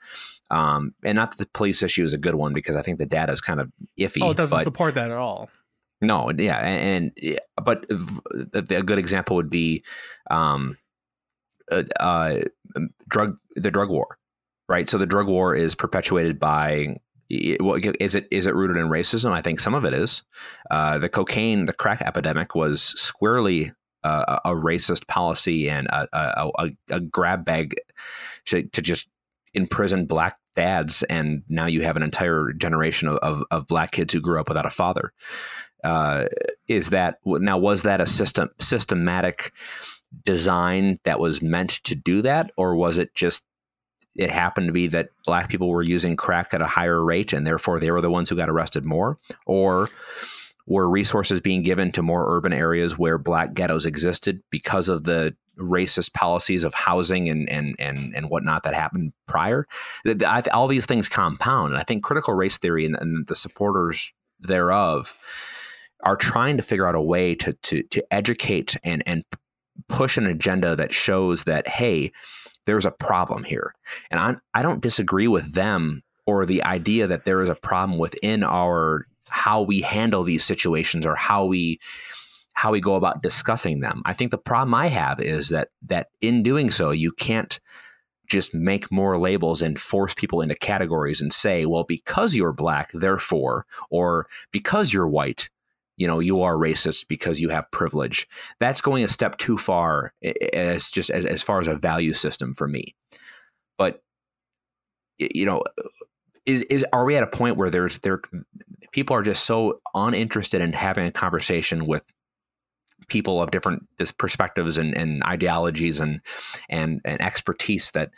Um, 0.50 0.94
and 1.04 1.14
not 1.16 1.30
that 1.30 1.38
the 1.38 1.50
police 1.54 1.84
issue 1.84 2.04
is 2.04 2.14
a 2.14 2.18
good 2.18 2.34
one 2.34 2.52
because 2.52 2.74
I 2.74 2.82
think 2.82 2.98
the 2.98 3.06
data 3.06 3.32
is 3.32 3.40
kind 3.40 3.60
of 3.60 3.70
iffy. 3.96 4.22
Oh, 4.22 4.30
it 4.30 4.36
doesn't 4.36 4.58
but, 4.58 4.64
support 4.64 4.94
that 4.96 5.10
at 5.10 5.16
all. 5.16 5.50
No, 6.02 6.32
yeah, 6.36 6.58
and, 6.58 7.12
and 7.16 7.38
but 7.64 7.86
a 8.54 8.82
good 8.82 8.98
example 8.98 9.36
would 9.36 9.50
be 9.50 9.84
um, 10.30 10.76
uh, 11.70 11.84
uh, 11.98 12.40
drug 13.08 13.38
the 13.54 13.70
drug 13.70 13.88
war, 13.88 14.18
right? 14.68 14.90
So 14.90 14.98
the 14.98 15.06
drug 15.06 15.28
war 15.28 15.54
is 15.54 15.76
perpetuated 15.76 16.40
by 16.40 16.96
well, 17.60 17.78
is 18.00 18.14
it 18.16 18.26
is 18.30 18.46
it 18.46 18.54
rooted 18.54 18.76
in 18.76 18.88
racism? 18.88 19.30
I 19.30 19.42
think 19.42 19.60
some 19.60 19.74
of 19.74 19.84
it 19.84 19.94
is. 19.94 20.22
Uh, 20.70 20.98
the 20.98 21.08
cocaine, 21.08 21.66
the 21.66 21.72
crack 21.72 22.02
epidemic 22.02 22.54
was 22.56 22.82
squarely 22.82 23.72
uh, 24.04 24.40
a 24.44 24.50
racist 24.50 25.06
policy 25.06 25.70
and 25.70 25.86
a, 25.86 26.08
a, 26.12 26.50
a, 26.58 26.70
a 26.90 27.00
grab 27.00 27.44
bag 27.44 27.76
to, 28.46 28.64
to, 28.64 28.82
just 28.82 29.08
imprison 29.54 30.06
black 30.06 30.38
dads, 30.56 31.04
and 31.04 31.42
now 31.48 31.66
you 31.66 31.82
have 31.82 31.96
an 31.96 32.02
entire 32.02 32.52
generation 32.52 33.06
of, 33.06 33.16
of, 33.18 33.44
of 33.52 33.66
black 33.68 33.92
kids 33.92 34.12
who 34.12 34.20
grew 34.20 34.40
up 34.40 34.48
without 34.48 34.66
a 34.66 34.70
father 34.70 35.12
uh, 35.84 36.26
is 36.68 36.90
that 36.90 37.18
now 37.24 37.58
was 37.58 37.82
that 37.82 38.00
a 38.00 38.06
system 38.06 38.50
systematic 38.58 39.52
design 40.24 40.98
that 41.04 41.18
was 41.18 41.42
meant 41.42 41.70
to 41.84 41.94
do 41.94 42.22
that, 42.22 42.50
or 42.56 42.76
was 42.76 42.98
it 42.98 43.14
just 43.14 43.44
it 44.14 44.30
happened 44.30 44.66
to 44.66 44.72
be 44.72 44.88
that 44.88 45.08
black 45.24 45.48
people 45.48 45.68
were 45.68 45.82
using 45.82 46.16
crack 46.16 46.52
at 46.52 46.60
a 46.60 46.66
higher 46.66 47.02
rate 47.02 47.32
and 47.32 47.46
therefore 47.46 47.80
they 47.80 47.90
were 47.90 48.02
the 48.02 48.10
ones 48.10 48.28
who 48.28 48.36
got 48.36 48.50
arrested 48.50 48.84
more, 48.84 49.18
or 49.46 49.88
were 50.66 50.88
resources 50.88 51.40
being 51.40 51.62
given 51.62 51.90
to 51.92 52.02
more 52.02 52.36
urban 52.36 52.52
areas 52.52 52.98
where 52.98 53.18
black 53.18 53.54
ghettos 53.54 53.86
existed 53.86 54.42
because 54.50 54.88
of 54.88 55.04
the 55.04 55.34
racist 55.58 56.12
policies 56.14 56.64
of 56.64 56.72
housing 56.74 57.28
and 57.28 57.48
and 57.48 57.76
and 57.78 58.14
and 58.14 58.30
whatnot 58.30 58.62
that 58.64 58.74
happened 58.74 59.12
prior. 59.26 59.66
All 60.52 60.68
these 60.68 60.86
things 60.86 61.08
compound, 61.08 61.72
and 61.72 61.80
I 61.80 61.84
think 61.84 62.02
critical 62.02 62.34
race 62.34 62.58
theory 62.58 62.86
and, 62.86 62.96
and 62.96 63.26
the 63.26 63.34
supporters 63.34 64.12
thereof 64.40 65.14
are 66.02 66.16
trying 66.16 66.56
to 66.56 66.62
figure 66.62 66.86
out 66.86 66.94
a 66.94 67.00
way 67.00 67.34
to 67.36 67.52
to 67.52 67.82
to 67.84 68.04
educate 68.12 68.76
and 68.84 69.02
and 69.06 69.24
push 69.88 70.16
an 70.16 70.26
agenda 70.26 70.76
that 70.76 70.92
shows 70.92 71.44
that 71.44 71.68
hey, 71.68 72.12
there's 72.66 72.86
a 72.86 72.90
problem 72.90 73.44
here, 73.44 73.74
and 74.10 74.20
I 74.20 74.36
I 74.58 74.62
don't 74.62 74.80
disagree 74.80 75.28
with 75.28 75.54
them 75.54 76.02
or 76.26 76.46
the 76.46 76.62
idea 76.64 77.06
that 77.06 77.24
there 77.24 77.42
is 77.42 77.48
a 77.48 77.54
problem 77.54 77.98
within 77.98 78.42
our 78.44 79.06
how 79.28 79.62
we 79.62 79.80
handle 79.80 80.22
these 80.22 80.44
situations 80.44 81.06
or 81.06 81.14
how 81.14 81.44
we 81.44 81.80
how 82.54 82.70
we 82.70 82.80
go 82.80 82.94
about 82.94 83.22
discussing 83.22 83.80
them. 83.80 84.02
I 84.04 84.12
think 84.12 84.30
the 84.30 84.38
problem 84.38 84.74
I 84.74 84.88
have 84.88 85.20
is 85.20 85.48
that 85.48 85.68
that 85.86 86.08
in 86.20 86.42
doing 86.42 86.70
so 86.70 86.90
you 86.90 87.12
can't 87.12 87.58
just 88.28 88.54
make 88.54 88.90
more 88.90 89.18
labels 89.18 89.60
and 89.60 89.78
force 89.78 90.14
people 90.14 90.40
into 90.40 90.54
categories 90.54 91.20
and 91.20 91.32
say, 91.32 91.66
well, 91.66 91.84
because 91.84 92.34
you're 92.34 92.52
black, 92.52 92.90
therefore, 92.92 93.66
or 93.90 94.26
because 94.52 94.92
you're 94.92 95.08
white, 95.08 95.50
you 95.96 96.06
know 96.06 96.18
you 96.18 96.42
are 96.42 96.54
racist 96.54 97.08
because 97.08 97.40
you 97.40 97.48
have 97.48 97.70
privilege. 97.70 98.28
That's 98.60 98.80
going 98.80 99.04
a 99.04 99.08
step 99.08 99.38
too 99.38 99.58
far 99.58 100.12
as 100.52 100.90
just 100.90 101.10
as, 101.10 101.24
as 101.24 101.42
far 101.42 101.60
as 101.60 101.66
a 101.66 101.76
value 101.76 102.12
system 102.12 102.54
for 102.54 102.68
me. 102.68 102.94
But 103.78 104.02
you 105.18 105.46
know 105.46 105.62
is, 106.46 106.62
is 106.62 106.84
are 106.92 107.04
we 107.04 107.16
at 107.16 107.22
a 107.22 107.28
point 107.28 107.56
where 107.56 107.70
there's 107.70 107.98
there 108.00 108.20
people 108.92 109.16
are 109.16 109.22
just 109.22 109.44
so 109.44 109.80
uninterested 109.94 110.60
in 110.60 110.72
having 110.72 111.06
a 111.06 111.12
conversation 111.12 111.86
with 111.86 112.04
people 113.08 113.42
of 113.42 113.50
different 113.50 113.86
perspectives 114.18 114.78
and, 114.78 114.96
and 114.96 115.22
ideologies 115.24 116.00
and 116.00 116.20
and 116.68 117.00
and 117.04 117.20
expertise 117.20 117.90
that 117.92 118.10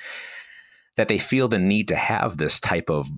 that 0.96 1.08
they 1.08 1.18
feel 1.18 1.48
the 1.48 1.58
need 1.58 1.88
to 1.88 1.96
have 1.96 2.36
this 2.36 2.60
type 2.60 2.88
of 2.88 3.10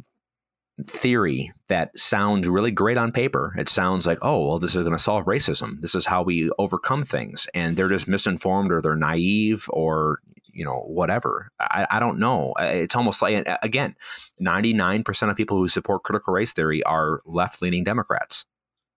theory 0.84 1.52
that 1.68 1.98
sounds 1.98 2.48
really 2.48 2.70
great 2.70 2.98
on 2.98 3.12
paper. 3.12 3.54
It 3.56 3.68
sounds 3.68 4.06
like, 4.06 4.18
oh, 4.22 4.46
well, 4.46 4.58
this 4.58 4.76
is 4.76 4.82
going 4.82 4.96
to 4.96 5.02
solve 5.02 5.24
racism. 5.24 5.80
This 5.80 5.94
is 5.94 6.06
how 6.06 6.22
we 6.22 6.50
overcome 6.58 7.04
things. 7.04 7.46
And 7.54 7.76
they're 7.76 7.88
just 7.88 8.08
misinformed 8.08 8.70
or 8.70 8.82
they're 8.82 8.96
naive 8.96 9.66
or, 9.70 10.20
you 10.52 10.64
know, 10.64 10.84
whatever. 10.86 11.50
I, 11.60 11.86
I 11.90 11.98
don't 11.98 12.18
know. 12.18 12.52
It's 12.58 12.94
almost 12.94 13.22
like, 13.22 13.46
again, 13.62 13.94
99% 14.40 15.30
of 15.30 15.36
people 15.36 15.56
who 15.56 15.68
support 15.68 16.02
critical 16.02 16.34
race 16.34 16.52
theory 16.52 16.82
are 16.82 17.20
left 17.24 17.62
leaning 17.62 17.84
Democrats. 17.84 18.44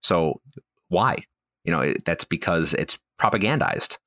So 0.01 0.41
why? 0.89 1.25
You 1.63 1.71
know, 1.71 1.93
that's 2.05 2.25
because 2.25 2.73
it's 2.73 2.97
propagandized. 3.19 3.97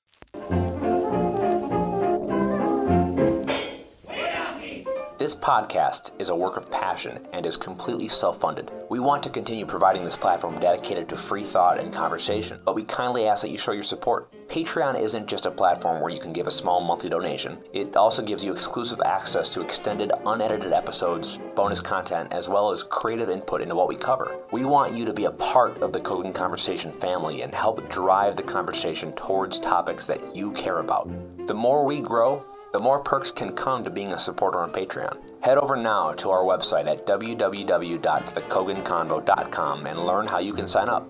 This 5.22 5.36
podcast 5.36 6.20
is 6.20 6.30
a 6.30 6.34
work 6.34 6.56
of 6.56 6.68
passion 6.68 7.24
and 7.32 7.46
is 7.46 7.56
completely 7.56 8.08
self 8.08 8.40
funded. 8.40 8.72
We 8.90 8.98
want 8.98 9.22
to 9.22 9.30
continue 9.30 9.64
providing 9.64 10.02
this 10.02 10.16
platform 10.16 10.58
dedicated 10.58 11.08
to 11.10 11.16
free 11.16 11.44
thought 11.44 11.78
and 11.78 11.94
conversation, 11.94 12.58
but 12.64 12.74
we 12.74 12.82
kindly 12.82 13.28
ask 13.28 13.42
that 13.42 13.50
you 13.50 13.56
show 13.56 13.70
your 13.70 13.84
support. 13.84 14.32
Patreon 14.48 14.98
isn't 15.00 15.28
just 15.28 15.46
a 15.46 15.50
platform 15.52 16.02
where 16.02 16.12
you 16.12 16.18
can 16.18 16.32
give 16.32 16.48
a 16.48 16.50
small 16.50 16.80
monthly 16.80 17.08
donation, 17.08 17.56
it 17.72 17.94
also 17.94 18.20
gives 18.20 18.44
you 18.44 18.50
exclusive 18.50 19.00
access 19.06 19.54
to 19.54 19.60
extended, 19.60 20.10
unedited 20.26 20.72
episodes, 20.72 21.38
bonus 21.54 21.80
content, 21.80 22.32
as 22.32 22.48
well 22.48 22.72
as 22.72 22.82
creative 22.82 23.30
input 23.30 23.62
into 23.62 23.76
what 23.76 23.88
we 23.88 23.94
cover. 23.94 24.36
We 24.50 24.64
want 24.64 24.96
you 24.98 25.04
to 25.04 25.14
be 25.14 25.26
a 25.26 25.30
part 25.30 25.80
of 25.84 25.92
the 25.92 26.00
Cogan 26.00 26.32
Conversation 26.32 26.92
family 26.92 27.42
and 27.42 27.54
help 27.54 27.88
drive 27.88 28.34
the 28.34 28.42
conversation 28.42 29.12
towards 29.12 29.60
topics 29.60 30.04
that 30.08 30.34
you 30.34 30.50
care 30.50 30.80
about. 30.80 31.08
The 31.46 31.54
more 31.54 31.84
we 31.84 32.00
grow, 32.00 32.44
the 32.72 32.78
more 32.78 33.00
perks 33.00 33.30
can 33.30 33.52
come 33.52 33.84
to 33.84 33.90
being 33.90 34.14
a 34.14 34.18
supporter 34.18 34.60
on 34.60 34.72
Patreon. 34.72 35.18
Head 35.42 35.58
over 35.58 35.76
now 35.76 36.14
to 36.14 36.30
our 36.30 36.42
website 36.42 36.86
at 36.86 37.06
www.thecoganconvo.com 37.06 39.86
and 39.86 39.98
learn 39.98 40.26
how 40.26 40.38
you 40.38 40.54
can 40.54 40.66
sign 40.66 40.88
up. 40.88 41.06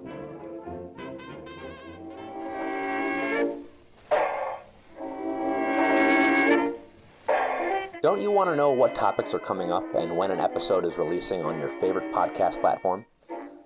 Don't 8.03 8.21
you 8.21 8.33
want 8.33 8.51
to 8.51 8.57
know 8.57 8.71
what 8.71 8.97
topics 8.97 9.33
are 9.33 9.39
coming 9.39 9.71
up 9.71 9.85
and 9.95 10.17
when 10.17 10.33
an 10.33 10.41
episode 10.41 10.85
is 10.85 10.99
releasing 10.99 11.45
on 11.45 11.61
your 11.61 11.69
favorite 11.69 12.13
podcast 12.13 12.61
platform? 12.61 13.05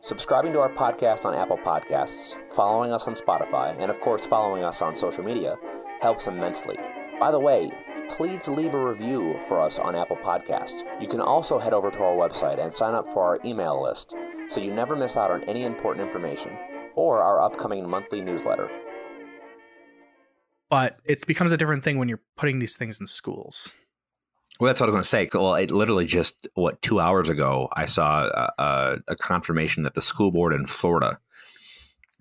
Subscribing 0.02 0.52
to 0.52 0.60
our 0.60 0.68
podcast 0.68 1.24
on 1.24 1.34
Apple 1.34 1.56
Podcasts, 1.56 2.36
following 2.54 2.92
us 2.92 3.08
on 3.08 3.14
Spotify, 3.14 3.74
and 3.80 3.90
of 3.90 3.98
course 4.00 4.26
following 4.26 4.62
us 4.62 4.82
on 4.82 4.94
social 4.94 5.24
media 5.24 5.56
helps 6.02 6.26
immensely. 6.26 6.76
By 7.18 7.30
the 7.30 7.40
way, 7.40 7.70
please 8.08 8.48
leave 8.48 8.74
a 8.74 8.78
review 8.78 9.38
for 9.46 9.60
us 9.60 9.78
on 9.78 9.94
Apple 9.94 10.16
Podcasts. 10.16 10.82
You 11.00 11.08
can 11.08 11.20
also 11.20 11.58
head 11.58 11.72
over 11.72 11.90
to 11.90 11.98
our 12.02 12.16
website 12.16 12.62
and 12.62 12.72
sign 12.72 12.94
up 12.94 13.06
for 13.08 13.22
our 13.22 13.38
email 13.44 13.82
list 13.82 14.14
so 14.48 14.60
you 14.60 14.72
never 14.72 14.96
miss 14.96 15.16
out 15.16 15.30
on 15.30 15.44
any 15.44 15.64
important 15.64 16.06
information 16.06 16.56
or 16.94 17.22
our 17.22 17.40
upcoming 17.40 17.88
monthly 17.88 18.20
newsletter. 18.20 18.70
But 20.70 20.98
it 21.04 21.26
becomes 21.26 21.52
a 21.52 21.56
different 21.56 21.84
thing 21.84 21.98
when 21.98 22.08
you're 22.08 22.22
putting 22.36 22.58
these 22.58 22.76
things 22.76 23.00
in 23.00 23.06
schools. 23.06 23.74
Well, 24.58 24.68
that's 24.68 24.80
what 24.80 24.86
I 24.86 24.88
was 24.88 24.94
going 24.94 25.02
to 25.02 25.08
say. 25.08 25.38
Well, 25.38 25.54
it 25.54 25.70
literally 25.70 26.06
just 26.06 26.48
what 26.54 26.80
two 26.80 26.98
hours 26.98 27.28
ago, 27.28 27.68
I 27.74 27.86
saw 27.86 28.24
a, 28.24 28.52
a, 28.58 28.96
a 29.08 29.16
confirmation 29.16 29.82
that 29.82 29.94
the 29.94 30.02
school 30.02 30.30
board 30.30 30.54
in 30.54 30.66
Florida 30.66 31.18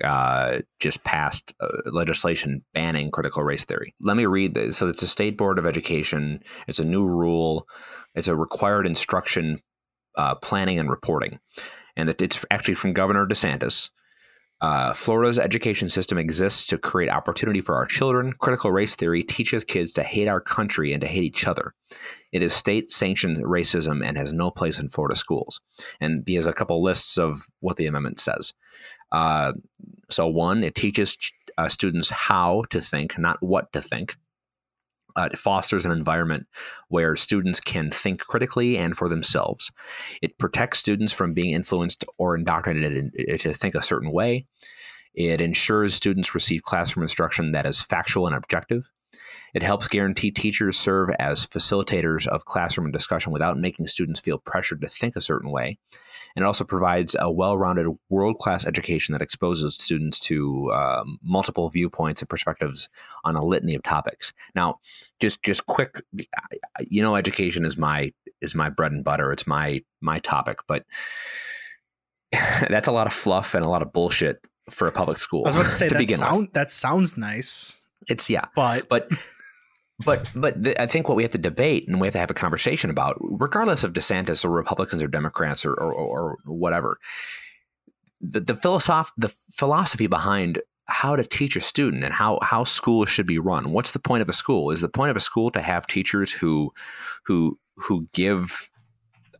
uh, 0.03 0.59
just 0.79 1.03
passed 1.03 1.53
uh, 1.59 1.67
legislation 1.85 2.63
banning 2.73 3.11
critical 3.11 3.43
race 3.43 3.65
theory. 3.65 3.95
Let 4.01 4.17
me 4.17 4.25
read 4.25 4.53
this. 4.53 4.77
So 4.77 4.87
it's 4.87 5.01
a 5.01 5.07
state 5.07 5.37
board 5.37 5.57
of 5.57 5.65
education. 5.65 6.43
It's 6.67 6.79
a 6.79 6.85
new 6.85 7.05
rule. 7.05 7.67
It's 8.13 8.27
a 8.27 8.35
required 8.35 8.87
instruction, 8.87 9.61
uh, 10.17 10.35
planning 10.35 10.79
and 10.79 10.89
reporting, 10.89 11.39
and 11.95 12.09
it's 12.09 12.45
actually 12.51 12.75
from 12.75 12.93
Governor 12.93 13.25
DeSantis. 13.25 13.89
Uh, 14.61 14.93
Florida's 14.93 15.37
education 15.37 15.89
system 15.89 16.17
exists 16.17 16.65
to 16.67 16.77
create 16.77 17.09
opportunity 17.09 17.61
for 17.61 17.75
our 17.75 17.85
children. 17.85 18.33
Critical 18.33 18.71
race 18.71 18.95
theory 18.95 19.23
teaches 19.23 19.63
kids 19.63 19.91
to 19.93 20.03
hate 20.03 20.27
our 20.27 20.39
country 20.39 20.93
and 20.93 21.01
to 21.01 21.07
hate 21.07 21.23
each 21.23 21.45
other. 21.45 21.73
It 22.31 22.41
is 22.41 22.53
state 22.53 22.89
sanctioned 22.89 23.43
racism 23.43 24.05
and 24.05 24.17
has 24.17 24.33
no 24.33 24.49
place 24.49 24.79
in 24.79 24.89
Florida 24.89 25.15
schools. 25.15 25.59
And 25.99 26.23
he 26.25 26.35
has 26.35 26.47
a 26.47 26.53
couple 26.53 26.81
lists 26.81 27.17
of 27.17 27.45
what 27.59 27.77
the 27.77 27.85
amendment 27.85 28.19
says. 28.19 28.53
Uh, 29.11 29.53
so, 30.09 30.27
one, 30.27 30.63
it 30.63 30.75
teaches 30.75 31.17
uh, 31.57 31.69
students 31.69 32.09
how 32.09 32.63
to 32.69 32.81
think, 32.81 33.17
not 33.17 33.37
what 33.41 33.71
to 33.73 33.81
think. 33.81 34.15
Uh, 35.15 35.29
it 35.31 35.37
fosters 35.37 35.85
an 35.85 35.91
environment 35.91 36.47
where 36.89 37.15
students 37.15 37.59
can 37.59 37.89
think 37.89 38.19
critically 38.19 38.77
and 38.77 38.97
for 38.97 39.07
themselves. 39.07 39.71
It 40.21 40.37
protects 40.37 40.79
students 40.79 41.13
from 41.13 41.33
being 41.33 41.53
influenced 41.53 42.03
or 42.17 42.35
indoctrinated 42.35 43.11
in, 43.15 43.37
to 43.37 43.53
think 43.53 43.75
a 43.75 43.81
certain 43.81 44.11
way. 44.11 44.45
It 45.13 45.39
ensures 45.39 45.93
students 45.93 46.35
receive 46.35 46.63
classroom 46.63 47.03
instruction 47.03 47.53
that 47.53 47.65
is 47.65 47.81
factual 47.81 48.27
and 48.27 48.35
objective. 48.35 48.89
It 49.55 49.63
helps 49.63 49.87
guarantee 49.87 50.31
teachers 50.31 50.77
serve 50.77 51.09
as 51.17 51.47
facilitators 51.47 52.27
of 52.27 52.43
classroom 52.43 52.91
discussion 52.91 53.31
without 53.31 53.57
making 53.57 53.87
students 53.87 54.19
feel 54.19 54.37
pressured 54.37 54.81
to 54.81 54.89
think 54.89 55.15
a 55.15 55.21
certain 55.21 55.49
way. 55.49 55.77
And 56.35 56.43
it 56.43 56.45
also 56.45 56.65
provides 56.65 57.15
a 57.17 57.31
well 57.31 57.57
rounded, 57.57 57.87
world 58.09 58.37
class 58.37 58.65
education 58.65 59.13
that 59.13 59.21
exposes 59.21 59.75
students 59.75 60.19
to 60.21 60.73
um, 60.73 61.19
multiple 61.23 61.69
viewpoints 61.69 62.21
and 62.21 62.27
perspectives 62.27 62.89
on 63.23 63.37
a 63.37 63.45
litany 63.45 63.75
of 63.75 63.83
topics. 63.83 64.33
Now, 64.53 64.79
just 65.21 65.41
just 65.41 65.65
quick, 65.65 66.01
you 66.89 67.01
know, 67.01 67.15
education 67.15 67.63
is 67.63 67.77
my 67.77 68.11
is 68.41 68.53
my 68.53 68.69
bread 68.69 68.91
and 68.91 69.05
butter. 69.05 69.31
It's 69.31 69.47
my 69.47 69.81
my 70.01 70.19
topic, 70.19 70.59
but 70.67 70.83
that's 72.33 72.89
a 72.89 72.91
lot 72.91 73.07
of 73.07 73.13
fluff 73.13 73.55
and 73.55 73.65
a 73.65 73.69
lot 73.69 73.81
of 73.81 73.93
bullshit 73.93 74.41
for 74.69 74.89
a 74.89 74.91
public 74.91 75.17
school. 75.17 75.43
I 75.45 75.47
was 75.47 75.55
about 75.55 75.65
to 75.65 75.71
say 75.71 75.87
to 75.87 75.95
that, 75.95 76.09
sound, 76.09 76.49
that 76.51 76.71
sounds 76.71 77.17
nice. 77.17 77.79
It's 78.09 78.29
yeah, 78.29 78.45
but 78.55 78.89
but 78.89 79.09
but 80.03 80.29
but 80.35 80.61
the, 80.61 80.81
I 80.81 80.87
think 80.87 81.07
what 81.07 81.15
we 81.15 81.23
have 81.23 81.31
to 81.31 81.37
debate 81.37 81.87
and 81.87 82.01
we 82.01 82.07
have 82.07 82.13
to 82.13 82.19
have 82.19 82.31
a 82.31 82.35
conversation 82.35 82.89
about, 82.89 83.17
regardless 83.19 83.83
of 83.83 83.93
DeSantis 83.93 84.43
or 84.43 84.49
Republicans 84.49 85.01
or 85.01 85.07
Democrats 85.07 85.65
or 85.65 85.73
or, 85.73 85.93
or 85.93 86.37
whatever, 86.45 86.99
the 88.19 88.41
the 88.41 88.53
philosoph- 88.53 89.11
the 89.17 89.33
philosophy 89.51 90.07
behind 90.07 90.61
how 90.87 91.15
to 91.15 91.23
teach 91.23 91.55
a 91.55 91.61
student 91.61 92.03
and 92.03 92.13
how 92.13 92.39
how 92.41 92.63
schools 92.63 93.09
should 93.09 93.25
be 93.25 93.39
run. 93.39 93.71
What's 93.71 93.91
the 93.91 93.99
point 93.99 94.21
of 94.21 94.29
a 94.29 94.33
school? 94.33 94.71
Is 94.71 94.81
the 94.81 94.89
point 94.89 95.11
of 95.11 95.17
a 95.17 95.21
school 95.21 95.49
to 95.51 95.61
have 95.61 95.87
teachers 95.87 96.31
who 96.31 96.73
who 97.25 97.57
who 97.75 98.07
give 98.13 98.69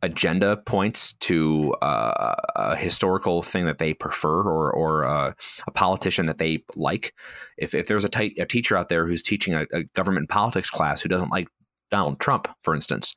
agenda 0.05 0.55
points 0.55 1.13
to 1.13 1.73
uh, 1.81 2.35
a 2.55 2.75
historical 2.75 3.41
thing 3.41 3.65
that 3.65 3.79
they 3.79 3.93
prefer 3.93 4.41
or, 4.41 4.71
or 4.71 5.05
uh, 5.05 5.33
a 5.67 5.71
politician 5.71 6.27
that 6.27 6.37
they 6.37 6.63
like. 6.75 7.13
If, 7.57 7.73
if 7.73 7.87
there's 7.87 8.05
a, 8.05 8.09
t- 8.09 8.35
a 8.39 8.45
teacher 8.45 8.77
out 8.77 8.89
there 8.89 9.07
who's 9.07 9.23
teaching 9.23 9.53
a, 9.53 9.65
a, 9.73 9.83
government 9.95 10.29
politics 10.29 10.69
class 10.69 11.01
who 11.01 11.09
doesn't 11.09 11.31
like 11.31 11.47
Donald 11.89 12.19
Trump, 12.19 12.47
for 12.61 12.75
instance, 12.75 13.15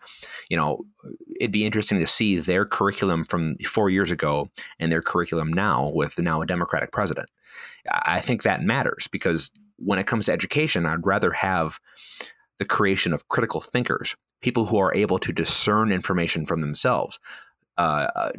you 0.49 0.57
know, 0.57 0.85
it'd 1.39 1.53
be 1.53 1.67
interesting 1.67 2.01
to 2.01 2.07
see 2.07 2.39
their 2.39 2.65
curriculum 2.65 3.25
from 3.25 3.57
four 3.67 3.91
years 3.91 4.11
ago 4.11 4.49
and 4.79 4.91
their 4.91 5.03
curriculum 5.03 5.53
now 5.53 5.91
with 5.95 6.19
now 6.19 6.41
a 6.41 6.47
Democratic 6.47 6.91
president. 6.91 7.29
I 7.91 8.21
think 8.21 8.43
that 8.43 8.63
matters 8.63 9.09
because 9.11 9.51
when 9.77 9.99
it 9.99 10.07
comes 10.07 10.27
to 10.27 10.33
education, 10.33 10.87
I'd 10.87 11.07
rather 11.07 11.33
have 11.33 11.79
the 12.59 12.65
creation 12.65 13.13
of 13.13 13.29
critical 13.29 13.61
thinkers 13.61 14.17
people 14.41 14.67
who 14.67 14.79
are 14.79 14.95
able 14.95 15.19
to 15.19 15.33
discern 15.33 15.93
information 15.93 16.47
from 16.47 16.61
themselves. 16.61 17.19
Uh, 17.77 18.09
uh 18.15 18.33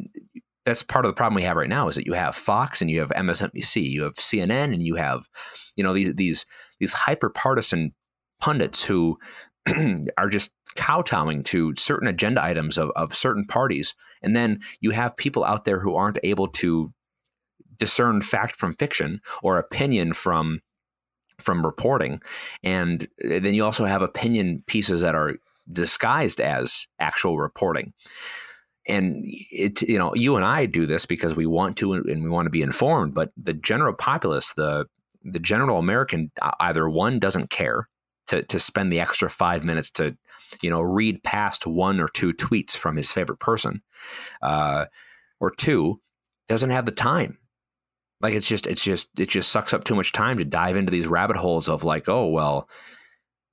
that's 0.66 0.82
part 0.82 1.04
of 1.04 1.10
the 1.10 1.16
problem 1.16 1.34
we 1.34 1.42
have 1.42 1.56
right 1.56 1.68
now 1.68 1.88
is 1.88 1.96
that 1.96 2.06
you 2.06 2.12
have 2.12 2.36
Fox 2.36 2.80
and 2.80 2.90
you 2.90 3.00
have 3.00 3.08
MSNBC, 3.10 3.82
you 3.82 4.02
have 4.02 4.14
CNN, 4.16 4.74
and 4.74 4.82
you 4.82 4.96
have, 4.96 5.28
you 5.74 5.82
know, 5.82 5.94
these 5.94 6.14
these 6.14 6.46
these 6.78 6.92
hyper 6.92 7.30
partisan 7.30 7.92
pundits 8.40 8.84
who 8.84 9.18
are 10.18 10.28
just 10.28 10.52
kowtowing 10.76 11.42
to 11.44 11.74
certain 11.76 12.08
agenda 12.08 12.42
items 12.42 12.78
of, 12.78 12.90
of 12.96 13.14
certain 13.14 13.44
parties. 13.44 13.94
And 14.22 14.36
then 14.36 14.60
you 14.80 14.90
have 14.90 15.16
people 15.16 15.44
out 15.44 15.64
there 15.64 15.80
who 15.80 15.94
aren't 15.94 16.18
able 16.22 16.48
to 16.48 16.92
discern 17.78 18.20
fact 18.20 18.56
from 18.56 18.74
fiction 18.74 19.20
or 19.42 19.58
opinion 19.58 20.12
from 20.12 20.60
from 21.40 21.64
reporting. 21.64 22.20
And 22.62 23.08
then 23.18 23.54
you 23.54 23.64
also 23.64 23.86
have 23.86 24.02
opinion 24.02 24.62
pieces 24.66 25.00
that 25.00 25.14
are 25.14 25.36
disguised 25.70 26.40
as 26.40 26.86
actual 26.98 27.38
reporting. 27.38 27.92
And 28.88 29.22
it, 29.24 29.82
you 29.82 29.98
know, 29.98 30.14
you 30.14 30.36
and 30.36 30.44
I 30.44 30.66
do 30.66 30.86
this 30.86 31.06
because 31.06 31.36
we 31.36 31.46
want 31.46 31.76
to 31.78 31.92
and 31.92 32.22
we 32.22 32.30
want 32.30 32.46
to 32.46 32.50
be 32.50 32.62
informed. 32.62 33.14
But 33.14 33.30
the 33.36 33.52
general 33.52 33.92
populace, 33.92 34.52
the 34.54 34.86
the 35.22 35.38
general 35.38 35.78
American, 35.78 36.32
either 36.60 36.88
one 36.88 37.18
doesn't 37.18 37.50
care 37.50 37.88
to 38.28 38.42
to 38.44 38.58
spend 38.58 38.92
the 38.92 39.00
extra 39.00 39.28
five 39.30 39.64
minutes 39.64 39.90
to, 39.92 40.16
you 40.62 40.70
know, 40.70 40.80
read 40.80 41.22
past 41.22 41.66
one 41.66 42.00
or 42.00 42.08
two 42.08 42.32
tweets 42.32 42.72
from 42.72 42.96
his 42.96 43.12
favorite 43.12 43.38
person, 43.38 43.82
uh, 44.42 44.86
or 45.38 45.50
two 45.50 46.00
doesn't 46.48 46.70
have 46.70 46.86
the 46.86 46.92
time 46.92 47.38
like 48.20 48.34
it's 48.34 48.46
just 48.46 48.66
it's 48.66 48.82
just 48.82 49.08
it 49.18 49.28
just 49.28 49.50
sucks 49.50 49.72
up 49.72 49.84
too 49.84 49.94
much 49.94 50.12
time 50.12 50.38
to 50.38 50.44
dive 50.44 50.76
into 50.76 50.90
these 50.90 51.06
rabbit 51.06 51.36
holes 51.36 51.68
of 51.68 51.84
like 51.84 52.08
oh 52.08 52.28
well 52.28 52.68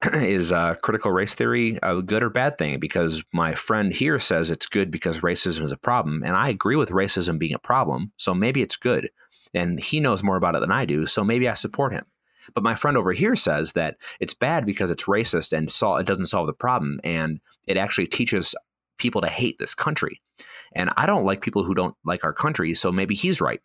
is 0.13 0.51
uh, 0.51 0.75
critical 0.75 1.11
race 1.11 1.33
theory 1.33 1.79
a 1.81 2.01
good 2.01 2.23
or 2.23 2.29
bad 2.29 2.57
thing? 2.57 2.79
Because 2.79 3.23
my 3.33 3.55
friend 3.55 3.91
here 3.91 4.19
says 4.19 4.51
it's 4.51 4.67
good 4.67 4.91
because 4.91 5.21
racism 5.21 5.63
is 5.63 5.71
a 5.71 5.77
problem, 5.77 6.23
and 6.23 6.35
I 6.35 6.49
agree 6.49 6.75
with 6.75 6.89
racism 6.89 7.39
being 7.39 7.53
a 7.53 7.59
problem. 7.59 8.11
So 8.17 8.33
maybe 8.33 8.61
it's 8.61 8.75
good, 8.75 9.09
and 9.53 9.79
he 9.79 9.99
knows 9.99 10.23
more 10.23 10.37
about 10.37 10.55
it 10.55 10.61
than 10.61 10.71
I 10.71 10.85
do. 10.85 11.05
So 11.05 11.23
maybe 11.23 11.49
I 11.49 11.55
support 11.55 11.93
him. 11.93 12.05
But 12.53 12.63
my 12.63 12.75
friend 12.75 12.95
over 12.95 13.11
here 13.11 13.35
says 13.35 13.73
that 13.73 13.97
it's 14.19 14.33
bad 14.33 14.65
because 14.65 14.89
it's 14.89 15.03
racist 15.03 15.51
and 15.51 15.69
sol- 15.69 15.97
it 15.97 16.05
doesn't 16.05 16.27
solve 16.27 16.47
the 16.47 16.53
problem, 16.53 16.99
and 17.03 17.39
it 17.65 17.77
actually 17.77 18.07
teaches 18.07 18.55
people 18.97 19.21
to 19.21 19.27
hate 19.27 19.57
this 19.57 19.73
country. 19.73 20.21
And 20.73 20.91
I 20.95 21.05
don't 21.05 21.25
like 21.25 21.41
people 21.41 21.63
who 21.63 21.73
don't 21.73 21.95
like 22.05 22.23
our 22.23 22.33
country, 22.33 22.75
so 22.75 22.91
maybe 22.91 23.15
he's 23.15 23.41
right. 23.41 23.61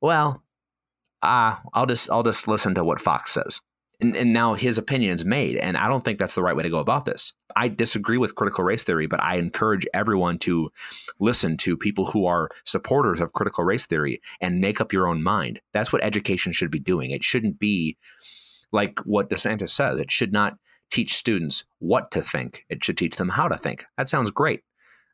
Well, 0.00 0.42
uh, 1.22 1.56
I'll 1.72 1.86
just 1.86 2.10
I'll 2.10 2.22
just 2.22 2.46
listen 2.46 2.74
to 2.76 2.84
what 2.84 3.00
Fox 3.00 3.32
says. 3.32 3.60
And, 4.00 4.16
and 4.16 4.32
now 4.32 4.54
his 4.54 4.78
opinion 4.78 5.14
is 5.14 5.24
made. 5.24 5.56
And 5.56 5.76
I 5.76 5.88
don't 5.88 6.04
think 6.04 6.18
that's 6.18 6.34
the 6.34 6.42
right 6.42 6.56
way 6.56 6.62
to 6.62 6.70
go 6.70 6.78
about 6.78 7.04
this. 7.04 7.32
I 7.56 7.68
disagree 7.68 8.18
with 8.18 8.34
critical 8.34 8.64
race 8.64 8.84
theory, 8.84 9.06
but 9.06 9.22
I 9.22 9.36
encourage 9.36 9.86
everyone 9.94 10.38
to 10.40 10.70
listen 11.20 11.56
to 11.58 11.76
people 11.76 12.06
who 12.06 12.26
are 12.26 12.50
supporters 12.64 13.20
of 13.20 13.32
critical 13.32 13.64
race 13.64 13.86
theory 13.86 14.20
and 14.40 14.60
make 14.60 14.80
up 14.80 14.92
your 14.92 15.06
own 15.06 15.22
mind. 15.22 15.60
That's 15.72 15.92
what 15.92 16.02
education 16.02 16.52
should 16.52 16.70
be 16.70 16.80
doing. 16.80 17.10
It 17.10 17.24
shouldn't 17.24 17.58
be 17.58 17.96
like 18.72 18.98
what 19.00 19.30
DeSantis 19.30 19.70
says. 19.70 20.00
It 20.00 20.10
should 20.10 20.32
not 20.32 20.56
teach 20.90 21.14
students 21.14 21.64
what 21.78 22.10
to 22.10 22.22
think. 22.22 22.64
It 22.68 22.84
should 22.84 22.98
teach 22.98 23.16
them 23.16 23.30
how 23.30 23.48
to 23.48 23.56
think. 23.56 23.84
That 23.96 24.08
sounds 24.08 24.30
great. 24.30 24.62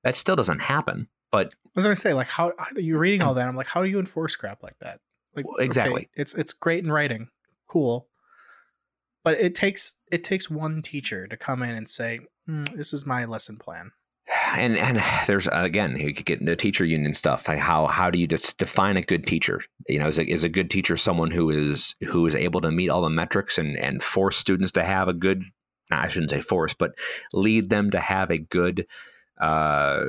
That 0.03 0.17
still 0.17 0.37
doesn't 0.37 0.63
happen. 0.63 1.09
But 1.31 1.49
I 1.49 1.71
was 1.75 1.85
going 1.85 1.95
to 1.95 2.01
say, 2.01 2.15
like, 2.15 2.29
how 2.29 2.53
you're 2.75 2.99
reading 2.99 3.23
all 3.23 3.35
that? 3.35 3.47
I'm 3.47 3.55
like, 3.55 3.69
how 3.69 3.83
do 3.83 3.89
you 3.89 4.01
enforce 4.01 4.35
crap 4.35 4.63
like 4.63 4.79
that? 4.81 5.01
Like, 5.37 5.45
exactly. 5.61 6.03
Okay, 6.03 6.09
it's 6.17 6.35
it's 6.35 6.53
great 6.53 6.85
in 6.85 6.91
writing, 6.91 7.29
cool, 7.69 8.09
but 9.25 9.41
it 9.41 9.55
takes 9.55 9.95
it 10.11 10.25
takes 10.25 10.51
one 10.51 10.83
teacher 10.83 11.27
to 11.27 11.37
come 11.37 11.63
in 11.63 11.75
and 11.75 11.89
say, 11.89 12.21
mm, 12.49 12.75
"This 12.77 12.93
is 12.93 13.07
my 13.07 13.25
lesson 13.25 13.57
plan." 13.57 13.93
And 14.57 14.77
and 14.77 15.03
there's 15.27 15.49
again, 15.53 15.97
you 15.97 16.13
could 16.13 16.27
get 16.27 16.41
into 16.41 16.57
teacher 16.57 16.85
union 16.85 17.15
stuff. 17.15 17.49
Like 17.49 17.59
how 17.59 17.87
how 17.87 18.11
do 18.11 18.19
you 18.19 18.27
define 18.27 18.97
a 18.97 19.03
good 19.03 19.27
teacher? 19.27 19.63
You 19.89 19.99
know, 19.99 20.09
is 20.09 20.19
a, 20.19 20.29
is 20.29 20.45
a 20.45 20.49
good 20.49 20.71
teacher 20.71 20.97
someone 20.97 21.31
who 21.31 21.51
is 21.51 21.95
who 22.09 22.27
is 22.27 22.35
able 22.35 22.61
to 22.63 22.71
meet 22.71 22.91
all 22.91 23.03
the 23.03 23.11
metrics 23.11 23.59
and 23.59 23.77
and 23.77 24.03
force 24.03 24.37
students 24.37 24.73
to 24.73 24.85
have 24.85 25.09
a 25.09 25.13
good 25.13 25.45
I 25.91 26.09
shouldn't 26.09 26.31
say 26.31 26.41
force, 26.41 26.75
but 26.75 26.93
lead 27.33 27.71
them 27.71 27.91
to 27.91 28.01
have 28.01 28.31
a 28.31 28.39
good 28.39 28.87
uh, 29.41 30.05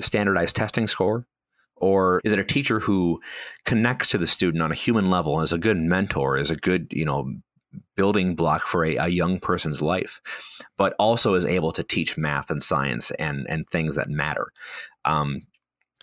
standardized 0.00 0.56
testing 0.56 0.86
score? 0.86 1.26
Or 1.76 2.20
is 2.24 2.32
it 2.32 2.38
a 2.38 2.44
teacher 2.44 2.80
who 2.80 3.20
connects 3.64 4.10
to 4.10 4.18
the 4.18 4.26
student 4.26 4.62
on 4.62 4.72
a 4.72 4.76
human 4.76 5.10
level, 5.10 5.42
is 5.42 5.52
a 5.52 5.58
good 5.58 5.76
mentor, 5.76 6.38
is 6.38 6.50
a 6.50 6.56
good, 6.56 6.86
you 6.90 7.04
know, 7.04 7.34
building 7.96 8.34
block 8.34 8.62
for 8.62 8.84
a, 8.84 8.96
a, 8.96 9.08
young 9.08 9.38
person's 9.38 9.82
life, 9.82 10.20
but 10.76 10.94
also 10.98 11.34
is 11.34 11.44
able 11.44 11.72
to 11.72 11.82
teach 11.82 12.16
math 12.16 12.50
and 12.50 12.62
science 12.62 13.10
and 13.12 13.46
and 13.48 13.68
things 13.70 13.96
that 13.96 14.08
matter. 14.08 14.52
Um, 15.04 15.42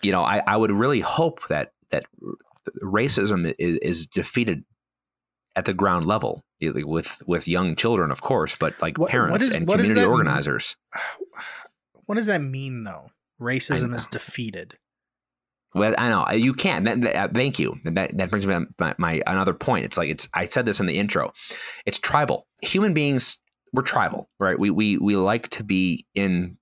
you 0.02 0.12
know, 0.12 0.22
I, 0.22 0.42
I 0.46 0.56
would 0.56 0.70
really 0.70 1.00
hope 1.00 1.46
that 1.48 1.72
that 1.90 2.04
racism 2.82 3.54
is, 3.58 3.78
is 3.78 4.06
defeated 4.06 4.64
at 5.56 5.64
the 5.64 5.74
ground 5.74 6.04
level 6.04 6.44
with 6.60 7.22
with 7.26 7.48
young 7.48 7.76
children, 7.76 8.10
of 8.10 8.20
course, 8.22 8.56
but 8.56 8.80
like 8.80 8.98
what, 8.98 9.10
parents 9.10 9.32
what 9.32 9.42
is, 9.42 9.54
and 9.54 9.66
community 9.66 10.04
organizers. 10.04 10.76
What 12.06 12.16
does 12.16 12.26
that 12.26 12.42
mean, 12.42 12.84
though? 12.84 13.12
Racism 13.40 13.96
is 13.96 14.06
defeated. 14.06 14.76
Well, 15.74 15.94
I 15.98 16.08
know 16.08 16.30
you 16.30 16.54
can't. 16.54 16.84
That, 16.84 17.00
that, 17.00 17.16
uh, 17.16 17.28
thank 17.34 17.58
you. 17.58 17.78
That 17.84 18.16
that 18.16 18.30
brings 18.30 18.46
me 18.46 18.54
to 18.54 18.66
my, 18.78 18.94
my 18.98 19.22
another 19.26 19.54
point. 19.54 19.84
It's 19.84 19.96
like 19.96 20.08
it's. 20.08 20.28
I 20.32 20.44
said 20.44 20.66
this 20.66 20.80
in 20.80 20.86
the 20.86 20.98
intro. 20.98 21.32
It's 21.84 21.98
tribal. 21.98 22.46
Human 22.62 22.94
beings, 22.94 23.38
we're 23.72 23.82
tribal, 23.82 24.30
right? 24.38 24.58
We 24.58 24.70
we 24.70 24.98
we 24.98 25.16
like 25.16 25.48
to 25.50 25.64
be 25.64 26.06
in 26.14 26.58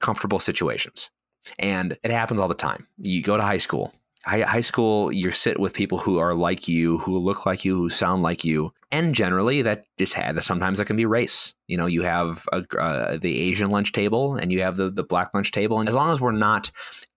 comfortable 0.00 0.40
situations, 0.40 1.10
and 1.58 1.96
it 2.02 2.10
happens 2.10 2.40
all 2.40 2.48
the 2.48 2.54
time. 2.54 2.88
You 2.98 3.22
go 3.22 3.36
to 3.36 3.42
high 3.42 3.58
school 3.58 3.92
high, 4.26 4.40
high 4.40 4.60
school, 4.60 5.12
you 5.12 5.30
sit 5.30 5.58
with 5.58 5.72
people 5.72 5.98
who 5.98 6.18
are 6.18 6.34
like 6.34 6.66
you, 6.66 6.98
who 6.98 7.18
look 7.18 7.46
like 7.46 7.64
you, 7.64 7.76
who 7.76 7.88
sound 7.88 8.22
like 8.22 8.44
you, 8.44 8.72
and 8.90 9.14
generally 9.14 9.62
that 9.62 9.84
just 9.98 10.14
had 10.14 10.42
sometimes 10.42 10.78
that 10.78 10.86
can 10.86 10.96
be 10.96 11.06
race. 11.06 11.54
You 11.68 11.76
know, 11.76 11.86
you 11.86 12.02
have 12.02 12.46
a, 12.52 12.64
uh, 12.78 13.18
the 13.18 13.40
Asian 13.40 13.70
lunch 13.70 13.92
table 13.92 14.34
and 14.34 14.52
you 14.52 14.62
have 14.62 14.76
the 14.76 14.90
the 14.90 15.04
black 15.04 15.32
lunch 15.32 15.52
table, 15.52 15.78
and 15.78 15.88
as 15.88 15.94
long 15.94 16.10
as 16.10 16.20
we're 16.20 16.32
not 16.32 16.70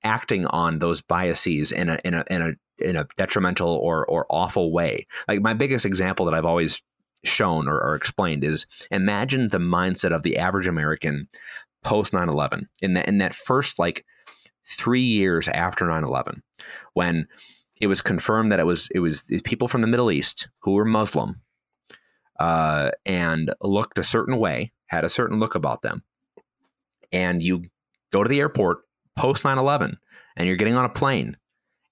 acting 0.03 0.45
on 0.47 0.79
those 0.79 1.01
biases 1.01 1.71
in 1.71 1.89
a 1.89 1.99
in 2.03 2.13
a 2.13 2.23
in 2.29 2.41
a 2.41 2.51
in 2.77 2.95
a 2.95 3.07
detrimental 3.17 3.69
or 3.69 4.05
or 4.05 4.25
awful 4.29 4.71
way, 4.71 5.07
like 5.27 5.41
my 5.41 5.53
biggest 5.53 5.85
example 5.85 6.25
that 6.25 6.35
I've 6.35 6.45
always 6.45 6.81
shown 7.25 7.67
or, 7.67 7.77
or 7.77 7.95
explained 7.95 8.43
is 8.45 8.65
imagine 8.91 9.49
the 9.49 9.57
mindset 9.57 10.15
of 10.15 10.23
the 10.23 10.37
average 10.37 10.67
American 10.67 11.27
post 11.83 12.13
9-11 12.13 12.63
in 12.81 12.93
that 12.93 13.07
in 13.07 13.17
that 13.17 13.33
first 13.33 13.77
like 13.79 14.05
three 14.69 15.01
years 15.01 15.47
after 15.49 15.85
9-11 15.85 16.41
when 16.93 17.27
it 17.81 17.87
was 17.87 18.01
confirmed 18.01 18.51
that 18.51 18.59
it 18.59 18.65
was 18.65 18.87
it 18.93 18.99
was 18.99 19.23
people 19.43 19.67
from 19.67 19.81
the 19.81 19.87
middle 19.87 20.11
east 20.11 20.47
who 20.59 20.73
were 20.73 20.85
muslim 20.85 21.41
uh, 22.39 22.91
and 23.05 23.53
looked 23.61 23.97
a 23.99 24.03
certain 24.03 24.37
way 24.37 24.71
had 24.89 25.03
a 25.03 25.09
certain 25.09 25.39
look 25.39 25.55
about 25.55 25.81
them. 25.81 26.03
And 27.11 27.41
you 27.41 27.65
go 28.11 28.23
to 28.23 28.29
the 28.29 28.39
airport 28.39 28.79
post 29.15 29.43
9-11 29.43 29.97
and 30.35 30.47
you're 30.47 30.57
getting 30.57 30.75
on 30.75 30.85
a 30.85 30.89
plane 30.89 31.37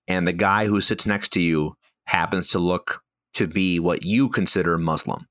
and 0.07 0.27
the 0.27 0.33
guy 0.33 0.65
who 0.65 0.79
sits 0.79 1.05
next 1.05 1.33
to 1.33 1.41
you 1.41 1.75
happens 2.05 2.47
to 2.49 2.59
look 2.59 3.03
to 3.33 3.47
be 3.47 3.79
what 3.79 4.03
you 4.03 4.29
consider 4.29 4.77
muslim 4.77 5.27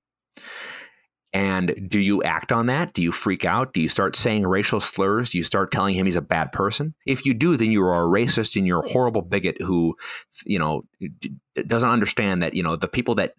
and 1.32 1.88
do 1.88 1.98
you 1.98 2.22
act 2.22 2.52
on 2.52 2.66
that? 2.66 2.94
Do 2.94 3.02
you 3.02 3.12
freak 3.12 3.44
out? 3.44 3.74
Do 3.74 3.80
you 3.80 3.88
start 3.88 4.16
saying 4.16 4.46
racial 4.46 4.80
slurs? 4.80 5.30
Do 5.30 5.38
you 5.38 5.44
start 5.44 5.72
telling 5.72 5.94
him 5.94 6.06
he's 6.06 6.16
a 6.16 6.22
bad 6.22 6.52
person? 6.52 6.94
If 7.04 7.26
you 7.26 7.34
do, 7.34 7.56
then 7.56 7.72
you 7.72 7.84
are 7.84 8.04
a 8.04 8.08
racist 8.08 8.56
and 8.56 8.66
you're 8.66 8.84
a 8.84 8.88
horrible 8.88 9.22
bigot 9.22 9.60
who, 9.60 9.96
you 10.44 10.58
know, 10.58 10.82
doesn't 11.66 11.88
understand 11.88 12.42
that, 12.42 12.54
you 12.54 12.62
know, 12.62 12.76
the 12.76 12.88
people 12.88 13.16
that 13.16 13.34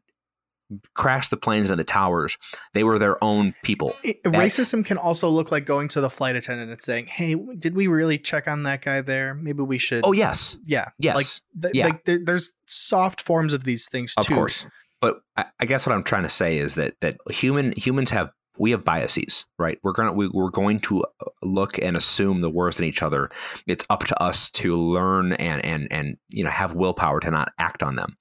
crashed 0.93 1.32
the 1.32 1.38
planes 1.38 1.67
into 1.67 1.78
the 1.78 1.84
towers, 1.84 2.38
they 2.73 2.84
were 2.84 3.00
their 3.00 3.23
own 3.23 3.54
people. 3.63 3.95
It, 4.04 4.21
racism 4.23 4.86
can 4.86 4.97
also 4.97 5.30
look 5.30 5.52
like 5.52 5.65
going 5.65 5.88
to 5.89 6.02
the 6.02 6.10
flight 6.10 6.36
attendant 6.36 6.69
and 6.71 6.82
saying, 6.82 7.08
"Hey, 7.08 7.36
did 7.58 7.76
we 7.76 7.88
really 7.88 8.17
check 8.17 8.47
on 8.47 8.63
that 8.63 8.84
guy 8.84 9.02
there? 9.02 9.34
Maybe 9.34 9.63
we 9.63 9.78
should." 9.78 10.06
Oh 10.06 10.12
yes, 10.12 10.58
yeah, 10.65 10.89
yes, 11.00 11.15
like, 11.15 11.26
th- 11.62 11.76
yeah. 11.76 11.86
like 11.86 12.06
there, 12.06 12.19
there's 12.23 12.54
soft 12.65 13.21
forms 13.21 13.54
of 13.54 13.63
these 13.63 13.88
things 13.88 14.13
too. 14.15 14.19
Of 14.19 14.28
course, 14.28 14.65
but 15.01 15.21
I, 15.36 15.45
I 15.60 15.65
guess 15.65 15.86
what 15.86 15.95
I'm 15.95 16.03
trying 16.03 16.23
to 16.23 16.29
say 16.29 16.57
is 16.57 16.75
that 16.75 16.95
that 17.01 17.17
human 17.29 17.73
humans 17.77 18.10
have 18.12 18.31
we 18.60 18.71
have 18.71 18.83
biases, 18.83 19.45
right? 19.60 19.77
We're 19.83 19.91
gonna 19.91 20.13
we, 20.13 20.27
we're 20.29 20.49
going 20.49 20.79
to 20.81 21.03
uh, 21.03 21.25
look 21.43 21.77
and 21.79 21.95
assume 21.95 22.41
the 22.41 22.49
worst 22.49 22.79
in 22.79 22.86
each 22.86 23.01
other. 23.01 23.29
It's 23.67 23.86
up 23.89 24.05
to 24.05 24.21
us 24.21 24.49
to 24.51 24.75
learn 24.75 25.33
and 25.33 25.63
and 25.63 25.88
and 25.91 26.17
you 26.29 26.43
know 26.43 26.49
have 26.49 26.73
willpower 26.73 27.19
to 27.21 27.31
not 27.31 27.51
act 27.60 27.83
on 27.83 27.95
them. 27.95 28.17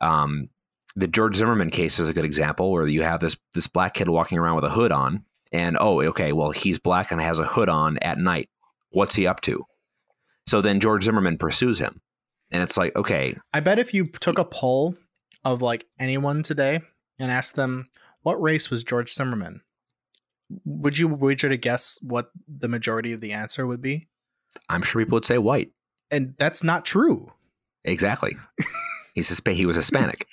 Um, 0.00 0.48
the 0.96 1.08
George 1.08 1.36
Zimmerman 1.36 1.70
case 1.70 1.98
is 1.98 2.08
a 2.08 2.12
good 2.12 2.24
example 2.24 2.70
where 2.72 2.86
you 2.86 3.02
have 3.02 3.20
this 3.20 3.36
this 3.54 3.66
black 3.66 3.94
kid 3.94 4.08
walking 4.08 4.38
around 4.38 4.56
with 4.56 4.64
a 4.64 4.70
hood 4.70 4.92
on, 4.92 5.24
and 5.52 5.76
oh, 5.80 6.02
okay, 6.02 6.32
well 6.32 6.50
he's 6.50 6.78
black 6.78 7.10
and 7.10 7.20
has 7.20 7.38
a 7.38 7.46
hood 7.46 7.68
on 7.68 7.98
at 7.98 8.18
night. 8.18 8.48
What's 8.90 9.14
he 9.14 9.26
up 9.26 9.40
to? 9.42 9.64
So 10.46 10.60
then 10.60 10.80
George 10.80 11.04
Zimmerman 11.04 11.38
pursues 11.38 11.78
him, 11.78 12.00
and 12.50 12.62
it's 12.62 12.76
like, 12.76 12.94
okay. 12.96 13.36
I 13.52 13.60
bet 13.60 13.78
if 13.78 13.94
you 13.94 14.06
took 14.06 14.38
a 14.38 14.44
poll 14.44 14.96
of 15.44 15.62
like 15.62 15.86
anyone 15.98 16.42
today 16.42 16.80
and 17.18 17.30
ask 17.30 17.54
them 17.54 17.86
what 18.22 18.40
race 18.40 18.70
was 18.70 18.82
George 18.82 19.12
Zimmerman, 19.12 19.60
would 20.64 20.98
you 20.98 21.08
wager 21.08 21.48
to 21.48 21.56
guess 21.56 21.98
what 22.02 22.30
the 22.48 22.68
majority 22.68 23.12
of 23.12 23.20
the 23.20 23.32
answer 23.32 23.66
would 23.66 23.82
be? 23.82 24.08
I'm 24.68 24.82
sure 24.82 25.02
people 25.02 25.16
would 25.16 25.24
say 25.24 25.38
white, 25.38 25.70
and 26.10 26.34
that's 26.38 26.62
not 26.62 26.84
true. 26.84 27.32
Exactly. 27.84 28.36
He's 29.14 29.28
Hisp- 29.28 29.48
he 29.48 29.66
was 29.66 29.76
Hispanic, 29.76 30.26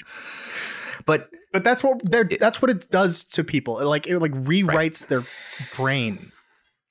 but 1.05 1.29
but 1.51 1.63
that's 1.63 1.83
what 1.83 2.01
they're 2.03 2.29
that's 2.39 2.61
what 2.61 2.71
it 2.71 2.89
does 2.89 3.23
to 3.25 3.43
people. 3.43 3.79
It 3.79 3.85
like 3.85 4.07
it 4.07 4.19
like 4.19 4.31
rewrites 4.31 5.01
right. 5.01 5.09
their 5.09 5.23
brain. 5.75 6.31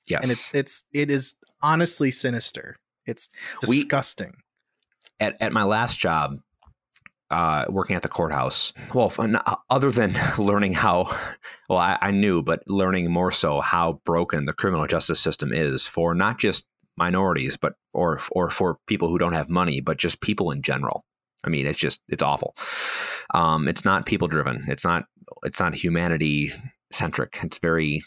Yes, 0.05 0.23
and 0.23 0.31
it's 0.31 0.55
it's 0.55 0.85
it 0.93 1.09
is 1.09 1.35
honestly 1.61 2.11
sinister. 2.11 2.77
It's 3.05 3.29
disgusting. 3.59 4.35
We, 5.19 5.25
at 5.25 5.41
at 5.41 5.51
my 5.51 5.63
last 5.63 5.99
job, 5.99 6.39
uh, 7.31 7.65
working 7.69 7.95
at 7.95 8.01
the 8.01 8.09
courthouse. 8.09 8.73
Well, 8.93 9.11
other 9.69 9.89
than 9.89 10.15
learning 10.37 10.73
how, 10.73 11.17
well, 11.69 11.79
I, 11.79 11.97
I, 12.01 12.11
knew, 12.11 12.43
but 12.43 12.61
learning 12.67 13.09
more 13.09 13.31
so 13.31 13.61
how 13.61 14.01
broken 14.05 14.45
the 14.45 14.53
criminal 14.53 14.85
justice 14.85 15.19
system 15.19 15.53
is 15.53 15.87
for 15.87 16.13
not 16.13 16.37
just 16.37 16.67
minorities, 16.97 17.57
but 17.57 17.73
or 17.93 18.19
or 18.31 18.49
for 18.49 18.77
people 18.85 19.09
who 19.09 19.17
don't 19.17 19.33
have 19.33 19.49
money, 19.49 19.79
but 19.79 19.97
just 19.97 20.21
people 20.21 20.51
in 20.51 20.61
general. 20.61 21.05
I 21.43 21.49
mean, 21.49 21.65
it's 21.65 21.79
just 21.79 22.01
it's 22.09 22.21
awful. 22.21 22.55
Um, 23.33 23.67
it's 23.67 23.85
not 23.85 24.05
people 24.05 24.27
driven. 24.27 24.65
It's 24.67 24.83
not 24.83 25.05
it's 25.43 25.59
not 25.59 25.73
humanity 25.73 26.51
centric. 26.91 27.39
It's 27.41 27.59
very 27.59 28.01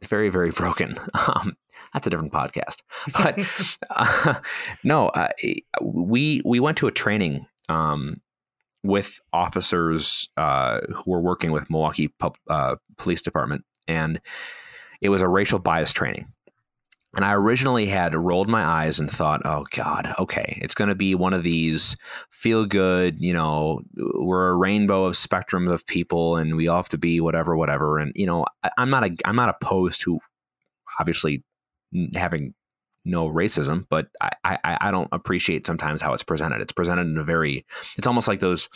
it's 0.00 0.10
very 0.10 0.28
very 0.28 0.50
broken. 0.50 0.98
Um, 1.14 1.56
that's 1.94 2.06
a 2.06 2.10
different 2.10 2.32
podcast. 2.32 2.82
But 3.12 3.38
uh, 3.90 4.40
no, 4.84 5.08
uh, 5.08 5.28
we 5.80 6.42
we 6.44 6.60
went 6.60 6.76
to 6.78 6.86
a 6.86 6.92
training 6.92 7.46
um, 7.68 8.20
with 8.82 9.20
officers 9.32 10.28
uh, 10.36 10.80
who 10.94 11.10
were 11.10 11.20
working 11.20 11.52
with 11.52 11.70
Milwaukee 11.70 12.12
uh, 12.48 12.76
Police 12.96 13.22
Department, 13.22 13.64
and 13.86 14.20
it 15.00 15.08
was 15.08 15.22
a 15.22 15.28
racial 15.28 15.58
bias 15.58 15.92
training. 15.92 16.26
And 17.16 17.24
I 17.24 17.32
originally 17.32 17.86
had 17.86 18.14
rolled 18.14 18.48
my 18.48 18.62
eyes 18.62 19.00
and 19.00 19.10
thought, 19.10 19.40
oh 19.46 19.64
God, 19.70 20.14
okay, 20.18 20.58
it's 20.60 20.74
going 20.74 20.88
to 20.88 20.94
be 20.94 21.14
one 21.14 21.32
of 21.32 21.42
these 21.42 21.96
feel 22.30 22.66
good, 22.66 23.16
you 23.18 23.32
know, 23.32 23.80
we're 23.96 24.50
a 24.50 24.56
rainbow 24.56 25.04
of 25.04 25.16
spectrum 25.16 25.68
of 25.68 25.86
people 25.86 26.36
and 26.36 26.54
we 26.54 26.68
all 26.68 26.76
have 26.76 26.90
to 26.90 26.98
be 26.98 27.20
whatever, 27.20 27.56
whatever. 27.56 27.98
And, 27.98 28.12
you 28.14 28.26
know, 28.26 28.44
I, 28.62 28.70
I'm 28.76 28.90
not, 28.90 29.04
a, 29.04 29.16
I'm 29.24 29.36
not 29.36 29.48
opposed 29.48 30.02
to 30.02 30.20
obviously 31.00 31.42
having 32.14 32.54
no 33.08 33.28
racism, 33.28 33.86
but 33.88 34.08
I, 34.20 34.30
I, 34.44 34.78
I 34.80 34.90
don't 34.90 35.08
appreciate 35.12 35.66
sometimes 35.66 36.00
how 36.00 36.12
it's 36.12 36.22
presented. 36.22 36.60
It's 36.60 36.72
presented 36.72 37.06
in 37.06 37.18
a 37.18 37.24
very, 37.24 37.66
it's 37.96 38.06
almost 38.06 38.28
like 38.28 38.40
those 38.40 38.68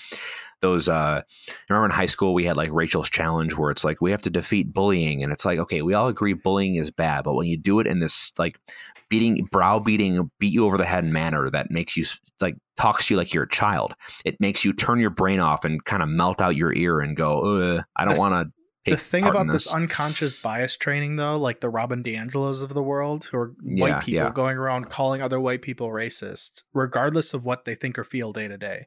those 0.62 0.88
uh 0.88 1.20
remember 1.68 1.84
in 1.84 1.90
high 1.90 2.06
school 2.06 2.34
we 2.34 2.44
had 2.44 2.56
like 2.56 2.70
Rachel's 2.72 3.10
challenge 3.10 3.56
where 3.56 3.70
it's 3.70 3.84
like 3.84 4.00
we 4.00 4.12
have 4.12 4.22
to 4.22 4.30
defeat 4.30 4.72
bullying 4.72 5.22
and 5.22 5.32
it's 5.32 5.44
like 5.44 5.58
okay 5.58 5.82
we 5.82 5.92
all 5.92 6.06
agree 6.06 6.32
bullying 6.32 6.76
is 6.76 6.90
bad 6.90 7.24
but 7.24 7.34
when 7.34 7.48
you 7.48 7.56
do 7.56 7.80
it 7.80 7.86
in 7.88 7.98
this 7.98 8.32
like 8.38 8.60
beating 9.08 9.44
browbeating 9.50 10.30
beat 10.38 10.52
you 10.52 10.64
over 10.64 10.78
the 10.78 10.86
head 10.86 11.04
manner 11.04 11.50
that 11.50 11.72
makes 11.72 11.96
you 11.96 12.04
like 12.40 12.56
talks 12.76 13.06
to 13.06 13.14
you 13.14 13.18
like 13.18 13.34
you're 13.34 13.42
a 13.42 13.48
child 13.48 13.94
it 14.24 14.40
makes 14.40 14.64
you 14.64 14.72
turn 14.72 15.00
your 15.00 15.10
brain 15.10 15.40
off 15.40 15.64
and 15.64 15.84
kind 15.84 16.02
of 16.02 16.08
melt 16.08 16.40
out 16.40 16.54
your 16.54 16.72
ear 16.72 17.00
and 17.00 17.16
go 17.16 17.82
I 17.96 18.04
don't 18.04 18.16
want 18.16 18.34
to 18.34 18.61
the 18.84 18.96
thing 18.96 19.24
about 19.24 19.46
this. 19.46 19.64
this. 19.64 19.74
unconscious 19.74 20.34
bias 20.34 20.76
training 20.76 21.16
though 21.16 21.36
like 21.36 21.60
the 21.60 21.70
Robin 21.70 22.02
DiAngelos 22.02 22.62
of 22.62 22.74
the 22.74 22.82
world 22.82 23.26
who 23.26 23.38
are 23.38 23.54
yeah, 23.64 23.82
white 23.82 24.04
people 24.04 24.24
yeah. 24.24 24.32
going 24.32 24.56
around 24.56 24.90
calling 24.90 25.22
other 25.22 25.40
white 25.40 25.62
people 25.62 25.88
racist 25.88 26.62
regardless 26.74 27.34
of 27.34 27.44
what 27.44 27.64
they 27.64 27.74
think 27.74 27.98
or 27.98 28.04
feel 28.04 28.32
day 28.32 28.48
to 28.48 28.58
day 28.58 28.86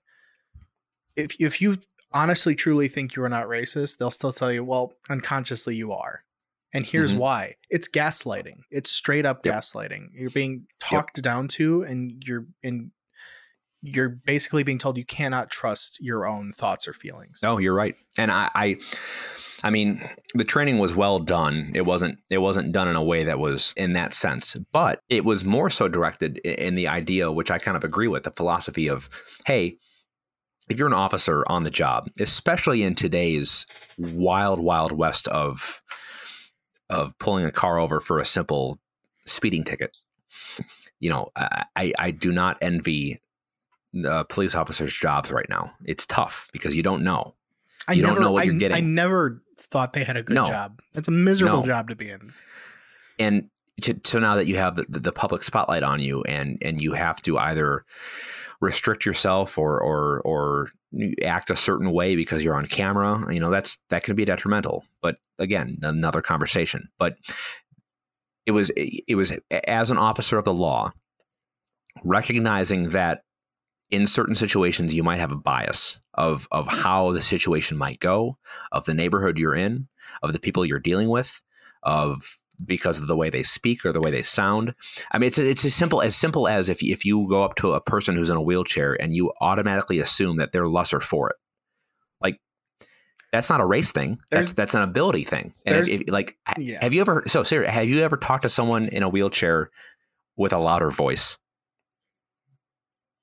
if 1.15 1.35
if 1.39 1.61
you 1.61 1.77
honestly 2.15 2.55
truly 2.55 2.87
think 2.87 3.15
you 3.15 3.23
are 3.23 3.29
not 3.29 3.45
racist, 3.45 3.97
they'll 3.97 4.09
still 4.09 4.31
tell 4.31 4.51
you, 4.51 4.63
well, 4.63 4.93
unconsciously 5.09 5.75
you 5.75 5.91
are. 5.91 6.23
And 6.73 6.85
here's 6.85 7.11
mm-hmm. 7.11 7.19
why. 7.19 7.55
It's 7.69 7.87
gaslighting. 7.87 8.61
It's 8.71 8.89
straight 8.89 9.25
up 9.25 9.45
yep. 9.45 9.55
gaslighting. 9.55 10.07
You're 10.13 10.31
being 10.31 10.65
talked 10.79 11.19
yep. 11.19 11.23
down 11.23 11.47
to 11.49 11.83
and 11.83 12.23
you're 12.25 12.47
in 12.63 12.91
you're 13.81 14.09
basically 14.09 14.63
being 14.63 14.79
told 14.79 14.97
you 14.97 15.05
cannot 15.05 15.51
trust 15.51 16.01
your 16.01 16.25
own 16.25 16.51
thoughts 16.53 16.87
or 16.87 16.93
feelings. 16.93 17.39
no 17.43 17.59
you're 17.59 17.73
right. 17.73 17.95
And 18.17 18.31
I, 18.31 18.49
I 18.55 18.77
I 19.63 19.69
mean, 19.69 20.07
the 20.33 20.43
training 20.43 20.79
was 20.79 20.95
well 20.95 21.19
done. 21.19 21.71
It 21.73 21.85
wasn't 21.85 22.19
it 22.29 22.39
wasn't 22.39 22.71
done 22.71 22.87
in 22.87 22.95
a 22.95 23.03
way 23.03 23.23
that 23.23 23.39
was 23.39 23.73
in 23.77 23.93
that 23.93 24.13
sense, 24.13 24.57
but 24.71 25.01
it 25.09 25.23
was 25.23 25.45
more 25.45 25.69
so 25.69 25.87
directed 25.87 26.37
in 26.39 26.75
the 26.75 26.87
idea, 26.87 27.31
which 27.31 27.51
I 27.51 27.57
kind 27.57 27.77
of 27.77 27.83
agree 27.83 28.07
with, 28.07 28.23
the 28.23 28.31
philosophy 28.31 28.87
of, 28.87 29.09
hey, 29.45 29.77
if 30.69 30.77
you're 30.77 30.87
an 30.87 30.93
officer 30.93 31.43
on 31.47 31.63
the 31.63 31.71
job, 31.71 32.09
especially 32.19 32.83
in 32.83 32.95
today's 32.95 33.65
wild, 33.97 34.59
wild 34.59 34.91
west 34.91 35.27
of 35.29 35.81
of 36.89 37.17
pulling 37.17 37.45
a 37.45 37.51
car 37.51 37.79
over 37.79 38.01
for 38.01 38.19
a 38.19 38.25
simple 38.25 38.79
speeding 39.25 39.63
ticket, 39.63 39.95
you 40.99 41.09
know, 41.09 41.31
I, 41.35 41.93
I 41.97 42.11
do 42.11 42.31
not 42.31 42.57
envy 42.61 43.21
the 43.93 44.25
police 44.25 44.53
officers' 44.53 44.95
jobs 44.95 45.31
right 45.31 45.47
now. 45.49 45.71
It's 45.85 46.05
tough 46.05 46.49
because 46.51 46.75
you 46.75 46.83
don't 46.83 47.03
know. 47.03 47.35
I 47.87 47.93
you 47.93 48.01
never, 48.01 48.15
don't 48.15 48.23
know 48.23 48.31
what 48.31 48.41
I, 48.41 48.45
you're 48.45 48.55
getting. 48.55 48.77
I 48.77 48.79
never 48.81 49.41
thought 49.57 49.93
they 49.93 50.03
had 50.03 50.17
a 50.17 50.23
good 50.23 50.35
no. 50.35 50.47
job. 50.47 50.81
It's 50.93 51.07
a 51.07 51.11
miserable 51.11 51.61
no. 51.61 51.65
job 51.65 51.89
to 51.89 51.95
be 51.95 52.09
in. 52.09 52.33
And 53.19 53.49
to, 53.81 53.99
so 54.03 54.19
now 54.19 54.35
that 54.35 54.47
you 54.47 54.57
have 54.57 54.75
the, 54.75 54.85
the 54.89 55.11
public 55.11 55.43
spotlight 55.43 55.83
on 55.83 55.99
you, 55.99 56.21
and 56.23 56.57
and 56.61 56.81
you 56.81 56.93
have 56.93 57.21
to 57.23 57.37
either 57.37 57.85
restrict 58.61 59.05
yourself 59.05 59.57
or 59.57 59.79
or 59.79 60.21
or 60.21 60.69
act 61.23 61.49
a 61.49 61.55
certain 61.55 61.91
way 61.91 62.15
because 62.15 62.43
you're 62.43 62.55
on 62.55 62.65
camera, 62.65 63.33
you 63.33 63.39
know, 63.39 63.49
that's 63.49 63.77
that 63.89 64.03
can 64.03 64.15
be 64.15 64.25
detrimental. 64.25 64.85
But 65.01 65.17
again, 65.39 65.77
another 65.81 66.21
conversation. 66.21 66.89
But 66.97 67.17
it 68.45 68.51
was 68.51 68.71
it 68.75 69.15
was 69.15 69.33
as 69.67 69.91
an 69.91 69.97
officer 69.97 70.37
of 70.37 70.45
the 70.45 70.53
law, 70.53 70.93
recognizing 72.03 72.89
that 72.89 73.23
in 73.91 74.07
certain 74.07 74.35
situations 74.35 74.93
you 74.93 75.03
might 75.03 75.19
have 75.19 75.31
a 75.31 75.37
bias 75.37 75.99
of 76.13 76.47
of 76.51 76.67
how 76.67 77.11
the 77.11 77.21
situation 77.21 77.77
might 77.77 77.99
go, 77.99 78.37
of 78.71 78.85
the 78.85 78.93
neighborhood 78.93 79.37
you're 79.37 79.55
in, 79.55 79.87
of 80.23 80.33
the 80.33 80.39
people 80.39 80.65
you're 80.65 80.79
dealing 80.79 81.09
with, 81.09 81.41
of 81.83 82.39
because 82.63 82.99
of 82.99 83.07
the 83.07 83.15
way 83.15 83.29
they 83.29 83.43
speak 83.43 83.85
or 83.85 83.91
the 83.91 83.99
way 83.99 84.11
they 84.11 84.21
sound. 84.21 84.73
I 85.11 85.17
mean, 85.17 85.27
it's 85.27 85.37
it's 85.37 85.65
as 85.65 85.75
simple 85.75 86.01
as 86.01 86.15
simple 86.15 86.47
as 86.47 86.69
if 86.69 86.81
if 86.81 87.05
you 87.05 87.27
go 87.29 87.43
up 87.43 87.55
to 87.55 87.73
a 87.73 87.81
person 87.81 88.15
who's 88.15 88.29
in 88.29 88.37
a 88.37 88.41
wheelchair 88.41 88.93
and 88.99 89.13
you 89.13 89.33
automatically 89.41 89.99
assume 89.99 90.37
that 90.37 90.51
they're 90.51 90.67
lesser 90.67 90.99
for 90.99 91.29
it. 91.29 91.35
Like 92.21 92.39
that's 93.31 93.49
not 93.49 93.61
a 93.61 93.65
race 93.65 93.91
thing. 93.91 94.19
That's 94.31 94.53
that's 94.53 94.73
an 94.73 94.81
ability 94.81 95.25
thing. 95.25 95.53
And 95.65 95.77
if, 95.77 95.91
if, 95.91 96.03
like, 96.07 96.37
yeah. 96.57 96.79
have 96.81 96.93
you 96.93 97.01
ever 97.01 97.23
so 97.27 97.43
Sarah, 97.43 97.69
have 97.69 97.89
you 97.89 98.01
ever 98.01 98.17
talked 98.17 98.43
to 98.43 98.49
someone 98.49 98.87
in 98.87 99.03
a 99.03 99.09
wheelchair 99.09 99.69
with 100.37 100.53
a 100.53 100.57
louder 100.57 100.91
voice? 100.91 101.37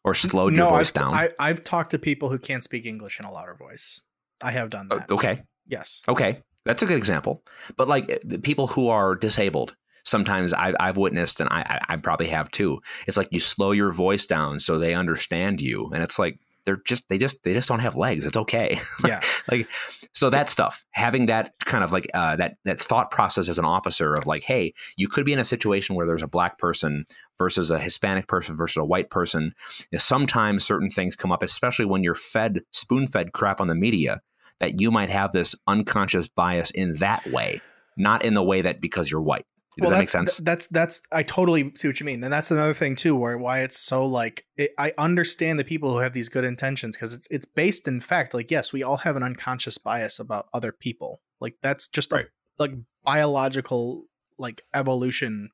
Or 0.05 0.14
slowed 0.14 0.53
no, 0.53 0.64
your 0.64 0.78
voice 0.78 0.88
I've 0.88 1.00
down. 1.00 1.14
I, 1.14 1.30
I've 1.38 1.62
talked 1.62 1.90
to 1.92 1.98
people 1.98 2.28
who 2.28 2.38
can't 2.38 2.64
speak 2.64 2.86
English 2.86 3.20
in 3.20 3.24
a 3.24 3.32
louder 3.32 3.55
voice. 3.55 4.03
I 4.42 4.50
have 4.50 4.70
done 4.70 4.88
that. 4.88 5.11
Okay. 5.11 5.42
Yes. 5.66 6.03
Okay. 6.09 6.42
That's 6.64 6.82
a 6.82 6.86
good 6.86 6.98
example. 6.98 7.44
But 7.76 7.88
like 7.88 8.11
eh, 8.11 8.36
people 8.42 8.68
who 8.68 8.88
are 8.88 9.14
disabled, 9.14 9.76
sometimes 10.05 10.53
I, 10.53 10.74
have 10.80 10.96
witnessed, 10.96 11.40
and 11.40 11.48
I, 11.50 11.80
I 11.88 11.96
probably 11.96 12.28
have 12.28 12.50
too. 12.50 12.80
It's 13.07 13.16
like 13.16 13.28
you 13.30 13.40
slow 13.40 13.72
your 13.72 13.92
voice 13.92 14.26
down 14.26 14.61
so 14.61 14.78
they 14.78 14.94
understand 14.94 15.61
you, 15.61 15.90
and 15.92 16.03
it's 16.03 16.18
like 16.18 16.38
they're 16.64 16.80
just 16.86 17.08
they 17.08 17.18
just 17.18 17.42
they 17.42 17.52
just 17.52 17.68
don't 17.68 17.80
have 17.80 17.96
legs. 17.96 18.26
It's 18.26 18.36
okay. 18.36 18.80
Yeah. 19.04 19.20
like 19.50 19.66
so 20.12 20.30
that 20.30 20.48
stuff. 20.48 20.84
Having 20.92 21.26
that 21.26 21.54
kind 21.64 21.82
of 21.82 21.92
like 21.92 22.08
uh, 22.14 22.36
that 22.36 22.56
that 22.64 22.80
thought 22.80 23.10
process 23.10 23.48
as 23.48 23.58
an 23.58 23.64
officer 23.64 24.14
of 24.14 24.26
like, 24.26 24.44
hey, 24.44 24.74
you 24.96 25.08
could 25.08 25.24
be 25.24 25.32
in 25.32 25.38
a 25.38 25.44
situation 25.44 25.96
where 25.96 26.06
there's 26.06 26.22
a 26.22 26.28
black 26.28 26.58
person 26.58 27.04
versus 27.38 27.70
a 27.70 27.78
Hispanic 27.78 28.28
person 28.28 28.56
versus 28.56 28.76
a 28.76 28.84
white 28.84 29.10
person. 29.10 29.54
You 29.90 29.96
know, 29.96 29.98
Sometimes 29.98 30.64
certain 30.64 30.90
things 30.90 31.16
come 31.16 31.32
up, 31.32 31.42
especially 31.42 31.86
when 31.86 32.04
you're 32.04 32.14
fed 32.14 32.60
spoon 32.70 33.08
fed 33.08 33.32
crap 33.32 33.60
on 33.60 33.68
the 33.68 33.74
media 33.74 34.20
that 34.60 34.80
you 34.80 34.90
might 34.90 35.10
have 35.10 35.32
this 35.32 35.56
unconscious 35.66 36.28
bias 36.28 36.70
in 36.70 36.94
that 36.94 37.26
way, 37.26 37.60
not 37.96 38.24
in 38.24 38.34
the 38.34 38.42
way 38.42 38.62
that 38.62 38.80
because 38.80 39.10
you're 39.10 39.20
white. 39.20 39.46
Does 39.78 39.84
well, 39.86 39.90
that 39.90 39.98
make 40.00 40.08
sense? 40.08 40.36
That's 40.36 40.66
that's 40.66 41.00
I 41.10 41.22
totally 41.22 41.72
see 41.74 41.88
what 41.88 41.98
you 41.98 42.04
mean, 42.04 42.22
and 42.22 42.32
that's 42.32 42.50
another 42.50 42.74
thing 42.74 42.94
too, 42.94 43.16
where 43.16 43.38
why 43.38 43.60
it's 43.60 43.78
so 43.78 44.04
like 44.04 44.44
it, 44.56 44.72
I 44.78 44.92
understand 44.98 45.58
the 45.58 45.64
people 45.64 45.90
who 45.92 45.98
have 45.98 46.12
these 46.12 46.28
good 46.28 46.44
intentions 46.44 46.96
because 46.96 47.14
it's 47.14 47.26
it's 47.30 47.46
based 47.46 47.88
in 47.88 48.00
fact. 48.00 48.34
Like 48.34 48.50
yes, 48.50 48.72
we 48.72 48.82
all 48.82 48.98
have 48.98 49.16
an 49.16 49.22
unconscious 49.22 49.78
bias 49.78 50.18
about 50.18 50.48
other 50.52 50.72
people. 50.72 51.22
Like 51.40 51.56
that's 51.62 51.88
just 51.88 52.12
right. 52.12 52.26
a 52.26 52.62
like 52.62 52.72
biological 53.02 54.04
like 54.38 54.62
evolution, 54.74 55.48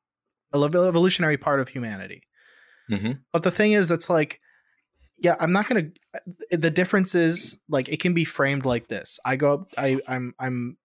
evolutionary 0.53 1.37
part 1.37 1.61
of 1.61 1.69
humanity. 1.69 2.23
Mm-hmm. 2.91 3.11
But 3.31 3.43
the 3.43 3.51
thing 3.51 3.71
is, 3.71 3.89
it's 3.89 4.09
like 4.09 4.41
yeah 5.21 5.35
i'm 5.39 5.51
not 5.51 5.67
gonna 5.67 5.83
the 6.51 6.69
difference 6.69 7.13
is 7.13 7.57
like 7.67 7.89
it 7.89 7.99
can 7.99 8.13
be 8.13 8.23
framed 8.23 8.65
like 8.65 8.87
this 8.87 9.19
i 9.25 9.35
go 9.35 9.53
up 9.53 9.67
i 9.77 9.99
i'm 10.07 10.33
i'm 10.39 10.77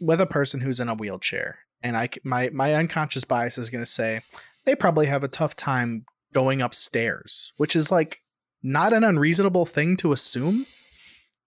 with 0.00 0.20
a 0.20 0.26
person 0.26 0.60
who's 0.60 0.80
in 0.80 0.88
a 0.88 0.94
wheelchair 0.94 1.58
and 1.82 1.96
i 1.96 2.08
my 2.24 2.48
my 2.50 2.74
unconscious 2.74 3.24
bias 3.24 3.58
is 3.58 3.70
gonna 3.70 3.86
say 3.86 4.20
they 4.64 4.74
probably 4.74 5.06
have 5.06 5.24
a 5.24 5.28
tough 5.28 5.54
time 5.56 6.04
going 6.32 6.60
upstairs 6.60 7.52
which 7.56 7.74
is 7.74 7.90
like 7.90 8.20
not 8.62 8.92
an 8.92 9.04
unreasonable 9.04 9.64
thing 9.64 9.96
to 9.96 10.12
assume 10.12 10.66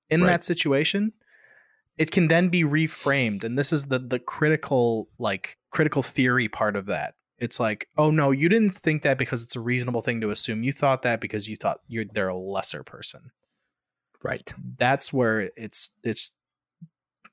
in 0.10 0.22
right. 0.22 0.28
that 0.28 0.44
situation 0.44 1.12
it 1.98 2.12
can 2.12 2.28
then 2.28 2.50
be 2.50 2.64
reframed 2.64 3.44
and 3.44 3.58
this 3.58 3.72
is 3.72 3.86
the 3.86 4.00
the 4.00 4.20
critical 4.20 5.08
like 5.20 5.58
critical 5.72 6.04
theory 6.04 6.48
part 6.48 6.76
of 6.76 6.86
that 6.86 7.14
it's 7.42 7.60
like, 7.60 7.88
oh 7.98 8.12
no, 8.12 8.30
you 8.30 8.48
didn't 8.50 8.70
think 8.70 9.02
that 9.02 9.18
because 9.18 9.42
it's 9.42 9.56
a 9.56 9.60
reasonable 9.60 10.04
thing 10.04 10.22
to 10.22 10.30
assume. 10.30 10.62
You 10.62 10.72
thought 10.72 11.02
that 11.02 11.20
because 11.20 11.50
you 11.50 11.58
thought 11.58 11.80
you're 11.88 12.06
they're 12.06 12.28
a 12.28 12.38
lesser 12.38 12.84
person. 12.84 13.32
Right. 14.24 14.54
That's 14.78 15.12
where 15.12 15.50
it's 15.58 15.90
it's 16.04 16.34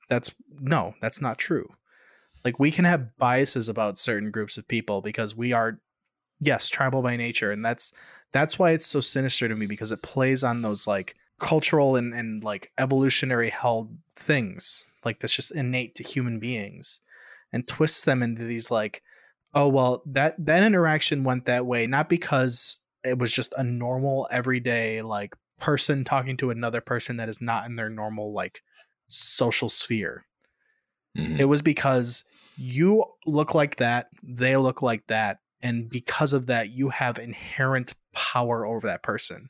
that's 0.09 0.33
no, 0.49 0.95
that's 0.99 1.21
not 1.21 1.37
true. 1.37 1.69
Like 2.43 2.59
we 2.59 2.71
can 2.71 2.85
have 2.85 3.17
biases 3.17 3.69
about 3.69 3.97
certain 3.97 4.31
groups 4.31 4.57
of 4.57 4.67
people 4.67 5.01
because 5.01 5.35
we 5.35 5.53
are 5.53 5.79
yes, 6.39 6.69
tribal 6.69 7.01
by 7.01 7.15
nature 7.15 7.51
and 7.51 7.63
that's 7.63 7.91
that's 8.31 8.59
why 8.59 8.71
it's 8.71 8.85
so 8.85 8.99
sinister 8.99 9.47
to 9.47 9.55
me 9.55 9.65
because 9.65 9.91
it 9.91 10.01
plays 10.01 10.43
on 10.43 10.61
those 10.61 10.87
like 10.87 11.15
cultural 11.39 11.95
and, 11.95 12.13
and 12.13 12.43
like 12.43 12.71
evolutionary 12.77 13.49
held 13.49 13.97
things 14.15 14.91
like 15.05 15.19
that's 15.19 15.33
just 15.33 15.55
innate 15.55 15.95
to 15.95 16.03
human 16.03 16.39
beings 16.39 16.99
and 17.53 17.67
twists 17.67 18.03
them 18.03 18.21
into 18.21 18.43
these 18.43 18.69
like 18.69 19.01
oh 19.53 19.67
well 19.67 20.03
that 20.05 20.35
that 20.37 20.63
interaction 20.63 21.23
went 21.23 21.45
that 21.45 21.65
way 21.65 21.87
not 21.87 22.09
because 22.09 22.79
it 23.03 23.17
was 23.17 23.31
just 23.31 23.53
a 23.57 23.63
normal 23.63 24.27
everyday 24.29 25.01
like 25.01 25.33
person 25.59 26.03
talking 26.03 26.35
to 26.35 26.51
another 26.51 26.81
person 26.81 27.17
that 27.17 27.29
is 27.29 27.41
not 27.41 27.65
in 27.65 27.77
their 27.77 27.89
normal 27.89 28.33
like 28.33 28.61
social 29.07 29.69
sphere 29.69 30.25
mm-hmm. 31.19 31.39
it 31.39 31.45
was 31.45 31.61
because 31.61 32.23
you 32.57 33.03
look 33.25 33.53
like 33.53 33.77
that 33.77 34.09
they 34.23 34.57
look 34.57 34.81
like 34.81 35.05
that 35.07 35.39
and 35.61 35.89
because 35.89 36.33
of 36.33 36.47
that 36.47 36.69
you 36.69 36.89
have 36.89 37.17
inherent 37.17 37.93
power 38.13 38.65
over 38.65 38.87
that 38.87 39.03
person 39.03 39.49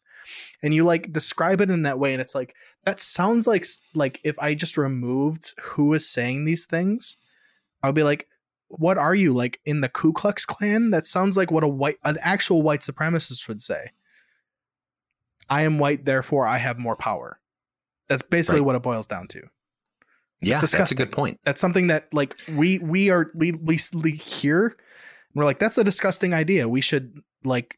and 0.61 0.73
you 0.73 0.83
like 0.83 1.11
describe 1.11 1.61
it 1.61 1.71
in 1.71 1.83
that 1.83 1.99
way 1.99 2.13
and 2.13 2.21
it's 2.21 2.35
like 2.35 2.53
that 2.85 2.99
sounds 2.99 3.47
like 3.47 3.65
like 3.95 4.19
if 4.23 4.37
i 4.39 4.53
just 4.53 4.77
removed 4.77 5.53
who 5.61 5.93
is 5.93 6.07
saying 6.07 6.45
these 6.45 6.65
things 6.65 7.17
i'll 7.81 7.91
be 7.91 8.03
like 8.03 8.27
what 8.69 8.97
are 8.97 9.15
you 9.15 9.33
like 9.33 9.59
in 9.65 9.81
the 9.81 9.89
Ku 9.89 10.13
Klux 10.13 10.45
Klan? 10.45 10.91
That 10.91 11.05
sounds 11.05 11.35
like 11.35 11.51
what 11.51 11.63
a 11.63 11.67
white, 11.67 11.97
an 12.05 12.17
actual 12.21 12.61
white 12.61 12.81
supremacist 12.81 13.47
would 13.47 13.61
say. 13.61 13.91
I 15.49 15.63
am 15.63 15.79
white, 15.79 16.05
therefore 16.05 16.45
I 16.45 16.59
have 16.59 16.77
more 16.77 16.95
power. 16.95 17.39
That's 18.07 18.21
basically 18.21 18.61
right. 18.61 18.67
what 18.67 18.75
it 18.75 18.83
boils 18.83 19.07
down 19.07 19.27
to. 19.29 19.41
Yeah, 20.41 20.59
that's 20.59 20.91
a 20.91 20.95
good 20.95 21.11
point. 21.11 21.39
That's 21.43 21.59
something 21.59 21.87
that 21.87 22.13
like 22.13 22.35
we 22.55 22.79
we 22.79 23.09
are 23.09 23.31
we 23.33 23.51
we 23.51 23.77
hear. 24.11 24.67
and 24.67 24.75
We're 25.35 25.45
like 25.45 25.59
that's 25.59 25.77
a 25.77 25.83
disgusting 25.83 26.33
idea. 26.33 26.69
We 26.69 26.81
should 26.81 27.19
like 27.43 27.77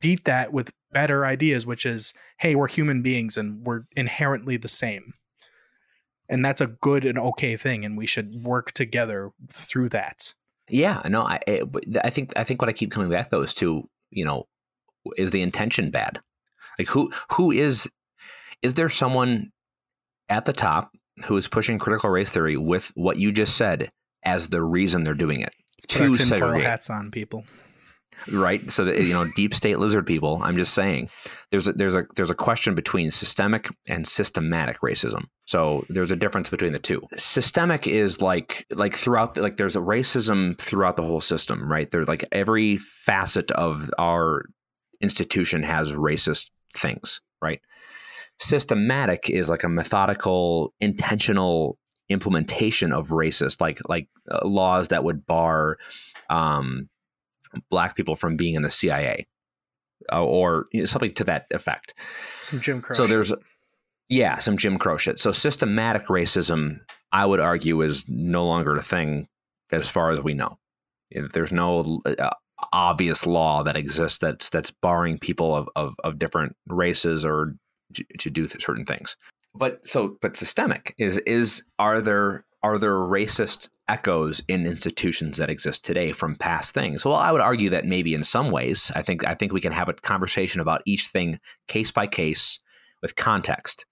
beat 0.00 0.24
that 0.24 0.52
with 0.52 0.72
better 0.92 1.26
ideas, 1.26 1.66
which 1.66 1.84
is, 1.84 2.14
hey, 2.38 2.54
we're 2.54 2.68
human 2.68 3.02
beings 3.02 3.36
and 3.36 3.64
we're 3.66 3.82
inherently 3.96 4.56
the 4.56 4.68
same. 4.68 5.14
And 6.28 6.44
that's 6.44 6.60
a 6.60 6.66
good 6.66 7.04
and 7.04 7.18
okay 7.18 7.56
thing, 7.56 7.84
and 7.84 7.96
we 7.96 8.06
should 8.06 8.42
work 8.42 8.72
together 8.72 9.30
through 9.52 9.90
that. 9.90 10.34
Yeah, 10.68 11.00
no, 11.08 11.22
I 11.22 11.38
eh, 11.46 11.62
I 12.02 12.10
think 12.10 12.32
I 12.36 12.42
think 12.42 12.60
what 12.60 12.68
I 12.68 12.72
keep 12.72 12.90
coming 12.90 13.10
back 13.10 13.30
though 13.30 13.42
is 13.42 13.54
to 13.54 13.88
you 14.10 14.24
know, 14.24 14.48
is 15.16 15.30
the 15.30 15.42
intention 15.42 15.90
bad? 15.90 16.20
Like 16.78 16.88
who 16.88 17.12
who 17.32 17.52
is 17.52 17.88
is 18.62 18.74
there 18.74 18.90
someone 18.90 19.52
at 20.28 20.46
the 20.46 20.52
top 20.52 20.90
who 21.24 21.36
is 21.36 21.48
pushing 21.48 21.78
critical 21.78 22.10
race 22.10 22.30
theory 22.30 22.56
with 22.56 22.92
what 22.94 23.18
you 23.18 23.32
just 23.32 23.56
said 23.56 23.90
as 24.24 24.48
the 24.48 24.62
reason 24.62 25.04
they're 25.04 25.14
doing 25.14 25.40
it? 25.40 25.52
Let's 25.78 25.86
put 25.86 26.02
our 26.02 26.14
tinfoil 26.14 26.60
hats 26.60 26.90
on, 26.90 27.10
people 27.10 27.44
right? 28.30 28.70
So 28.70 28.84
that 28.84 29.00
you 29.02 29.12
know, 29.12 29.26
deep 29.36 29.54
state 29.54 29.78
lizard 29.78 30.06
people. 30.06 30.40
I'm 30.42 30.56
just 30.56 30.74
saying, 30.74 31.10
there's 31.50 31.68
a, 31.68 31.72
there's 31.72 31.94
a 31.94 32.06
there's 32.16 32.30
a 32.30 32.34
question 32.34 32.74
between 32.74 33.10
systemic 33.10 33.68
and 33.86 34.06
systematic 34.06 34.80
racism. 34.80 35.24
So 35.46 35.84
there's 35.88 36.10
a 36.10 36.16
difference 36.16 36.48
between 36.48 36.72
the 36.72 36.78
two. 36.78 37.02
Systemic 37.16 37.86
is 37.86 38.20
like 38.20 38.66
like 38.74 38.94
throughout 38.94 39.34
the, 39.34 39.42
like 39.42 39.56
there's 39.56 39.76
a 39.76 39.80
racism 39.80 40.58
throughout 40.58 40.96
the 40.96 41.02
whole 41.02 41.20
system, 41.20 41.70
right? 41.70 41.90
There's 41.90 42.08
like 42.08 42.24
every 42.32 42.76
facet 42.78 43.50
of 43.52 43.90
our 43.98 44.44
institution 45.00 45.62
has 45.62 45.92
racist 45.92 46.46
things, 46.74 47.20
right? 47.42 47.60
Systematic 48.38 49.30
is 49.30 49.48
like 49.48 49.64
a 49.64 49.68
methodical, 49.68 50.74
intentional 50.80 51.78
implementation 52.08 52.92
of 52.92 53.08
racist, 53.08 53.60
like 53.60 53.80
like 53.88 54.08
uh, 54.30 54.46
laws 54.46 54.88
that 54.88 55.04
would 55.04 55.26
bar 55.26 55.78
um, 56.28 56.88
black 57.70 57.96
people 57.96 58.16
from 58.16 58.36
being 58.36 58.54
in 58.54 58.62
the 58.62 58.70
CIA 58.70 59.26
uh, 60.12 60.24
or 60.24 60.66
you 60.72 60.80
know, 60.80 60.86
something 60.86 61.12
to 61.14 61.24
that 61.24 61.46
effect. 61.50 61.94
Some 62.42 62.60
Jim 62.60 62.80
Crow. 62.80 62.94
So 62.94 63.06
there's, 63.06 63.32
yeah, 64.08 64.38
some 64.38 64.56
Jim 64.56 64.78
Crow 64.78 64.96
shit. 64.96 65.18
So 65.18 65.32
systematic 65.32 66.06
racism, 66.06 66.80
I 67.12 67.26
would 67.26 67.40
argue, 67.40 67.82
is 67.82 68.04
no 68.08 68.44
longer 68.44 68.76
a 68.76 68.82
thing 68.82 69.28
as 69.72 69.88
far 69.88 70.10
as 70.10 70.20
we 70.20 70.34
know. 70.34 70.58
There's 71.32 71.52
no 71.52 72.00
uh, 72.04 72.30
obvious 72.72 73.26
law 73.26 73.62
that 73.62 73.76
exists 73.76 74.18
that's 74.18 74.50
that's 74.50 74.70
barring 74.70 75.18
people 75.18 75.54
of, 75.54 75.68
of, 75.76 75.94
of 76.02 76.18
different 76.18 76.56
races 76.66 77.24
or 77.24 77.54
to, 77.94 78.30
do 78.30 78.46
certain 78.48 78.84
things. 78.84 79.16
But 79.54 79.86
so, 79.86 80.16
but 80.20 80.36
systemic 80.36 80.94
is 80.98 81.18
is 81.18 81.64
are 81.78 82.00
there 82.00 82.44
are 82.62 82.78
there 82.78 82.94
racist 82.94 83.68
echoes 83.88 84.42
in 84.48 84.66
institutions 84.66 85.36
that 85.36 85.50
exist 85.50 85.84
today 85.84 86.12
from 86.12 86.36
past 86.36 86.74
things? 86.74 87.04
Well, 87.04 87.14
I 87.14 87.32
would 87.32 87.40
argue 87.40 87.70
that 87.70 87.86
maybe 87.86 88.14
in 88.14 88.24
some 88.24 88.50
ways. 88.50 88.90
I 88.94 89.02
think 89.02 89.26
I 89.26 89.34
think 89.34 89.52
we 89.52 89.60
can 89.60 89.72
have 89.72 89.88
a 89.88 89.94
conversation 89.94 90.60
about 90.60 90.82
each 90.84 91.08
thing 91.08 91.40
case 91.68 91.90
by 91.90 92.06
case 92.06 92.60
with 93.02 93.16
context. 93.16 93.86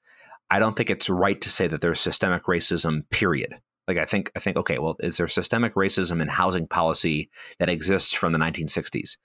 I 0.51 0.59
don't 0.59 0.77
think 0.77 0.91
it's 0.91 1.09
right 1.09 1.41
to 1.41 1.51
say 1.51 1.67
that 1.69 1.81
there's 1.81 2.01
systemic 2.01 2.45
racism, 2.45 3.09
period. 3.11 3.61
Like 3.87 3.99
I 3.99 4.05
think 4.05 4.31
I 4.35 4.41
think 4.41 4.57
okay, 4.57 4.79
well, 4.79 4.97
is 5.01 5.17
there 5.17 5.29
systemic 5.29 5.75
racism 5.75 6.21
in 6.21 6.29
housing 6.29 6.67
policy 6.67 7.31
that 7.59 7.69
exists 7.69 8.13
from 8.13 8.33
the 8.33 8.39
1960s? 8.39 9.17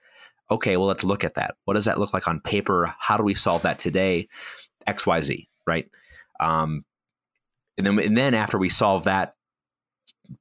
Okay, 0.51 0.77
well, 0.77 0.87
let's 0.87 1.03
look 1.03 1.23
at 1.23 1.35
that. 1.35 1.55
What 1.65 1.75
does 1.75 1.85
that 1.85 1.99
look 1.99 2.13
like 2.13 2.27
on 2.27 2.39
paper? 2.39 2.93
How 2.99 3.17
do 3.17 3.23
we 3.23 3.35
solve 3.35 3.61
that 3.61 3.79
today? 3.79 4.27
XYZ, 4.87 5.47
right? 5.67 5.87
Um, 6.39 6.85
and 7.77 7.85
then, 7.85 7.99
and 7.99 8.17
then 8.17 8.33
after 8.33 8.57
we 8.57 8.69
solve 8.69 9.03
that 9.03 9.35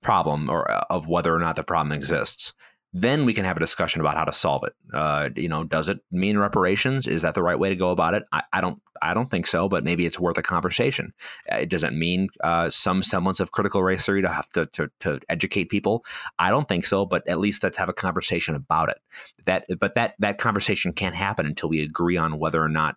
problem 0.03 0.49
or 0.49 0.71
uh, 0.71 0.85
of 0.91 1.07
whether 1.09 1.35
or 1.35 1.39
not 1.39 1.57
the 1.57 1.63
problem 1.63 1.93
exists, 1.93 2.55
then 2.93 3.27
we 3.27 3.35
can 3.35 3.45
have 3.45 3.57
a 3.57 3.61
discussion 3.61 4.01
about 4.01 4.17
how 4.17 4.25
to 4.25 4.33
solve 4.33 4.65
it. 4.65 4.73
Uh, 4.95 5.29
you 5.37 5.49
know, 5.49 5.63
does 5.65 5.89
it 5.89 6.01
mean 6.11 6.39
reparations? 6.39 7.07
Is 7.07 7.23
that 7.23 7.35
the 7.35 7.43
right 7.43 7.59
way 7.59 7.69
to 7.69 7.77
go 7.77 7.91
about 7.91 8.15
it? 8.15 8.25
I, 8.33 8.43
I 8.53 8.61
don't. 8.61 8.81
I 9.01 9.15
don't 9.15 9.31
think 9.31 9.47
so, 9.47 9.69
but 9.69 9.85
maybe 9.85 10.07
it's 10.07 10.19
worth 10.19 10.39
a 10.39 10.43
conversation. 10.43 11.13
Uh, 11.53 11.59
it 11.59 11.69
doesn't 11.69 11.97
mean 11.97 12.31
uh, 12.43 12.69
some 12.69 13.01
semblance 13.05 13.39
of 13.39 13.53
critical 13.53 13.81
race 13.81 14.05
theory 14.05 14.23
to 14.23 14.29
have 14.29 14.51
to, 14.51 14.67
to, 14.67 14.91
to 14.99 15.21
educate 15.29 15.69
people. 15.69 16.05
I 16.41 16.51
don't 16.51 16.67
think 16.67 16.85
so, 16.85 17.07
but 17.07 17.23
at 17.29 17.39
least 17.39 17.63
let's 17.63 17.79
have 17.79 17.89
a 17.89 17.93
conversation 17.93 18.57
about 18.57 18.89
it. 18.89 18.99
That, 19.45 19.67
but 19.79 19.95
that 19.95 20.15
that 20.19 20.39
conversation 20.39 20.93
can't 20.93 21.15
happen 21.15 21.47
until 21.47 21.69
we 21.69 21.81
agree 21.81 22.17
on 22.17 22.41
whether 22.41 22.61
or 22.61 22.69
not 22.69 22.97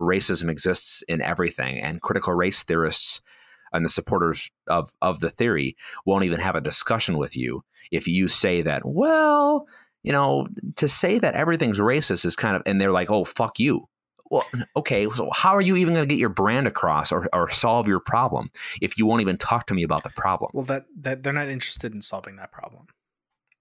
racism 0.00 0.50
exists 0.50 1.02
in 1.02 1.20
everything. 1.20 1.78
And 1.80 2.02
critical 2.02 2.34
race 2.34 2.64
theorists 2.64 3.20
and 3.72 3.84
the 3.84 3.90
supporters 3.90 4.50
of 4.66 4.94
of 5.02 5.20
the 5.20 5.30
theory 5.30 5.76
won't 6.04 6.24
even 6.24 6.40
have 6.40 6.54
a 6.54 6.60
discussion 6.60 7.18
with 7.18 7.36
you 7.36 7.64
if 7.90 8.08
you 8.08 8.28
say 8.28 8.62
that 8.62 8.82
well 8.84 9.66
you 10.02 10.12
know 10.12 10.46
to 10.76 10.88
say 10.88 11.18
that 11.18 11.34
everything's 11.34 11.80
racist 11.80 12.24
is 12.24 12.36
kind 12.36 12.56
of 12.56 12.62
and 12.66 12.80
they're 12.80 12.92
like 12.92 13.10
oh 13.10 13.24
fuck 13.24 13.58
you. 13.58 13.88
Well 14.30 14.46
okay 14.76 15.06
so 15.14 15.30
how 15.32 15.54
are 15.54 15.60
you 15.60 15.76
even 15.76 15.94
going 15.94 16.08
to 16.08 16.12
get 16.12 16.20
your 16.20 16.28
brand 16.28 16.66
across 16.66 17.12
or, 17.12 17.28
or 17.32 17.48
solve 17.48 17.86
your 17.86 18.00
problem 18.00 18.50
if 18.80 18.98
you 18.98 19.06
won't 19.06 19.22
even 19.22 19.38
talk 19.38 19.66
to 19.68 19.74
me 19.74 19.82
about 19.82 20.02
the 20.02 20.10
problem? 20.10 20.50
Well 20.54 20.64
that 20.64 20.86
that 21.00 21.22
they're 21.22 21.32
not 21.32 21.48
interested 21.48 21.94
in 21.94 22.02
solving 22.02 22.36
that 22.36 22.50
problem. 22.50 22.86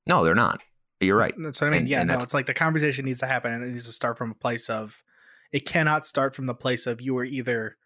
No 0.08 0.24
they're 0.24 0.34
not. 0.34 0.64
You're 1.01 1.18
right. 1.18 1.36
That's 1.38 1.62
what 1.62 1.68
i 1.68 1.70
mean. 1.72 1.82
And, 1.82 1.89
yeah 1.89 2.01
and 2.01 2.10
no 2.10 2.16
it's 2.16 2.34
like 2.34 2.45
the 2.45 2.53
conversation 2.53 3.06
needs 3.06 3.20
to 3.20 3.28
happen 3.28 3.51
and 3.51 3.64
it 3.64 3.68
needs 3.68 3.86
to 3.86 3.91
start 3.91 4.18
from 4.18 4.32
a 4.32 4.36
place 4.36 4.70
of 4.70 5.03
it 5.51 5.66
cannot 5.66 6.08
start 6.08 6.36
from 6.36 6.47
the 6.47 6.56
place 6.56 6.88
of 6.88 6.99
you 6.99 7.18
are 7.18 7.24
either 7.24 7.78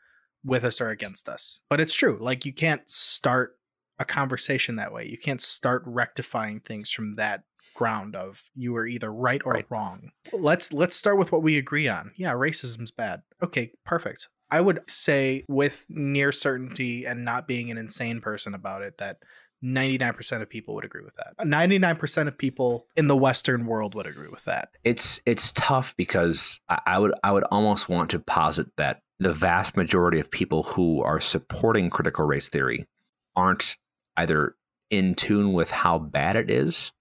with 0.44 0.64
us 0.64 0.80
or 0.82 0.90
against 0.90 1.28
us. 1.30 1.62
But 1.70 1.80
it's 1.80 1.94
true. 1.94 2.18
Like 2.20 2.46
you 2.46 2.54
can't 2.54 2.90
start 2.90 3.58
a 4.00 4.06
conversation 4.06 4.78
that 4.78 4.94
way. 4.94 5.06
You 5.06 5.18
can't 5.18 5.42
start 5.42 5.84
rectifying 5.86 6.62
things 6.62 6.90
from 6.92 7.16
that 7.16 7.44
ground 7.76 8.16
of 8.16 8.44
you 8.56 8.76
are 8.76 8.86
either 8.86 9.12
right 9.12 9.42
or 9.46 9.54
right. 9.54 9.66
wrong. 9.70 10.12
Let's 10.34 10.74
let's 10.74 10.96
start 10.96 11.18
with 11.18 11.32
what 11.32 11.44
we 11.44 11.58
agree 11.58 11.88
on. 11.88 12.12
Yeah, 12.18 12.34
racism's 12.34 12.92
bad. 12.92 13.22
Okay, 13.44 13.72
perfect. 13.86 14.28
I 14.52 14.62
would 14.62 14.82
say 14.90 15.46
with 15.48 15.86
near 15.90 16.32
certainty 16.32 17.06
and 17.06 17.24
not 17.24 17.48
being 17.48 17.70
an 17.70 17.78
insane 17.78 18.20
person 18.20 18.56
about 18.56 18.82
it 18.82 18.98
that 18.98 19.18
99% 19.64 20.42
of 20.42 20.50
people 20.50 20.76
would 20.76 20.86
agree 20.86 21.04
with 21.04 21.16
that. 21.16 21.38
99% 21.40 22.28
of 22.28 22.38
people 22.38 22.88
in 22.96 23.08
the 23.08 23.16
western 23.16 23.66
world 23.66 23.96
would 23.96 24.08
agree 24.08 24.30
with 24.30 24.46
that. 24.46 24.70
It's 24.84 25.22
it's 25.26 25.52
tough 25.52 25.96
because 25.98 26.60
I, 26.70 26.80
I 26.86 27.00
would 27.00 27.14
I 27.24 27.32
would 27.32 27.44
almost 27.46 27.90
want 27.90 28.10
to 28.12 28.20
posit 28.20 28.68
that 28.78 29.02
the 29.20 29.34
vast 29.34 29.76
majority 29.76 30.20
of 30.20 30.32
people 30.32 30.64
who 30.64 31.02
are 31.02 31.20
supporting 31.20 31.90
critical 31.90 32.26
race 32.26 32.48
theory 32.48 32.88
aren't 33.36 33.76
either 34.16 34.56
in 34.90 35.14
tune 35.14 35.54
with 35.54 35.72
how 35.72 36.00
bad 36.00 36.36
it 36.36 36.50
is 36.50 36.92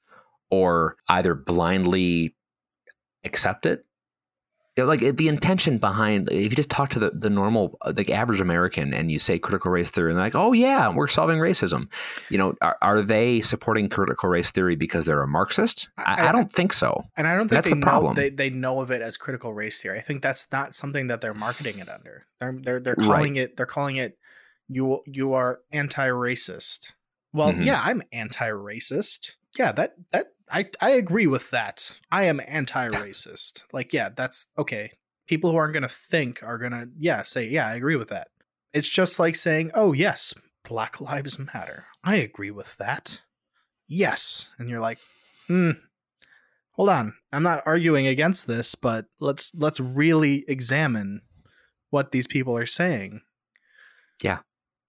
or 0.51 0.97
either 1.09 1.35
blindly 1.35 2.35
accept 3.25 3.67
it 3.67 3.85
like 4.87 5.01
the 5.17 5.29
intention 5.29 5.79
behind 5.79 6.31
if 6.31 6.51
you 6.51 6.57
just 6.57 6.71
talk 6.71 6.91
to 6.91 6.99
the, 6.99 7.11
the 7.11 7.31
normal 7.31 7.77
like 7.97 8.11
average 8.11 8.41
american 8.41 8.93
and 8.95 9.11
you 9.11 9.19
say 9.19 9.39
critical 9.39 9.71
race 9.71 9.91
theory 9.91 10.11
and 10.11 10.19
they're 10.19 10.27
like 10.27 10.35
oh 10.35 10.53
yeah 10.53 10.89
we're 10.89 11.09
solving 11.09 11.39
racism. 11.39 11.89
You 12.31 12.39
know 12.39 12.55
are, 12.61 12.77
are 12.83 13.03
they 13.03 13.41
supporting 13.41 13.89
critical 13.89 14.29
race 14.29 14.51
theory 14.51 14.77
because 14.77 15.07
they're 15.07 15.23
a 15.23 15.29
marxist? 15.29 15.89
I, 15.99 16.15
I, 16.15 16.29
I 16.29 16.33
don't 16.33 16.51
think 16.51 16.73
so. 16.73 17.05
and 17.17 17.27
i 17.27 17.35
don't 17.37 17.49
think 17.49 17.63
that's 17.63 17.71
the 17.71 17.81
problem. 17.81 18.15
they, 18.15 18.31
they 18.31 18.51
know 18.51 18.81
of 18.81 18.91
it 18.91 19.03
as 19.03 19.17
critical 19.17 19.53
race 19.53 19.81
theory. 19.81 19.99
I 19.99 20.03
think 20.03 20.23
that's 20.23 20.51
not 20.53 20.75
something 20.75 21.09
that 21.09 21.21
they're 21.21 21.35
marketing 21.35 21.79
it 21.79 21.89
under. 21.89 22.27
They're 22.41 22.59
they're, 22.63 22.81
they're 22.81 22.97
calling 22.97 23.35
right. 23.35 23.43
it 23.43 23.57
they're 23.57 23.67
calling 23.67 23.97
it 23.97 24.19
you 24.69 25.01
you 25.07 25.33
are 25.33 25.61
anti-racist. 25.73 26.93
Well 27.33 27.53
mm-hmm. 27.53 27.63
yeah 27.63 27.81
i'm 27.85 28.03
anti-racist. 28.13 29.33
Yeah 29.57 29.73
that 29.73 29.95
that 30.13 30.27
I 30.51 30.71
I 30.81 30.91
agree 30.91 31.27
with 31.27 31.51
that. 31.51 31.99
I 32.11 32.25
am 32.25 32.41
anti-racist. 32.47 33.63
like, 33.73 33.93
yeah, 33.93 34.11
that's 34.15 34.49
okay. 34.59 34.93
People 35.27 35.51
who 35.51 35.57
aren't 35.57 35.75
going 35.75 35.83
to 35.83 35.89
think 35.89 36.43
are 36.43 36.59
going 36.59 36.73
to 36.73 36.89
yeah, 36.99 37.23
say, 37.23 37.49
"Yeah, 37.49 37.67
I 37.67 37.75
agree 37.75 37.97
with 37.97 38.09
that." 38.09 38.29
It's 38.73 38.89
just 38.89 39.19
like 39.19 39.37
saying, 39.37 39.71
"Oh, 39.75 39.93
yes, 39.93 40.35
Black 40.67 41.01
Lives 41.01 41.39
Matter." 41.39 41.87
I 42.03 42.17
agree 42.17 42.51
with 42.51 42.77
that. 42.79 43.23
Yes. 43.87 44.49
And 44.59 44.69
you're 44.71 44.81
like, 44.81 44.99
"Hmm, 45.47 45.73
hold 46.73 46.89
on. 46.89 47.15
I'm 47.33 47.43
not 47.43 47.63
arguing 47.67 48.07
against 48.07 48.47
this, 48.47 48.75
but 48.75 49.07
let's 49.21 49.55
let's 49.55 49.81
really 49.81 50.45
examine 50.49 51.23
what 51.91 52.13
these 52.13 52.27
people 52.27 52.57
are 52.57 52.67
saying." 52.67 53.21
Yeah. 54.23 54.39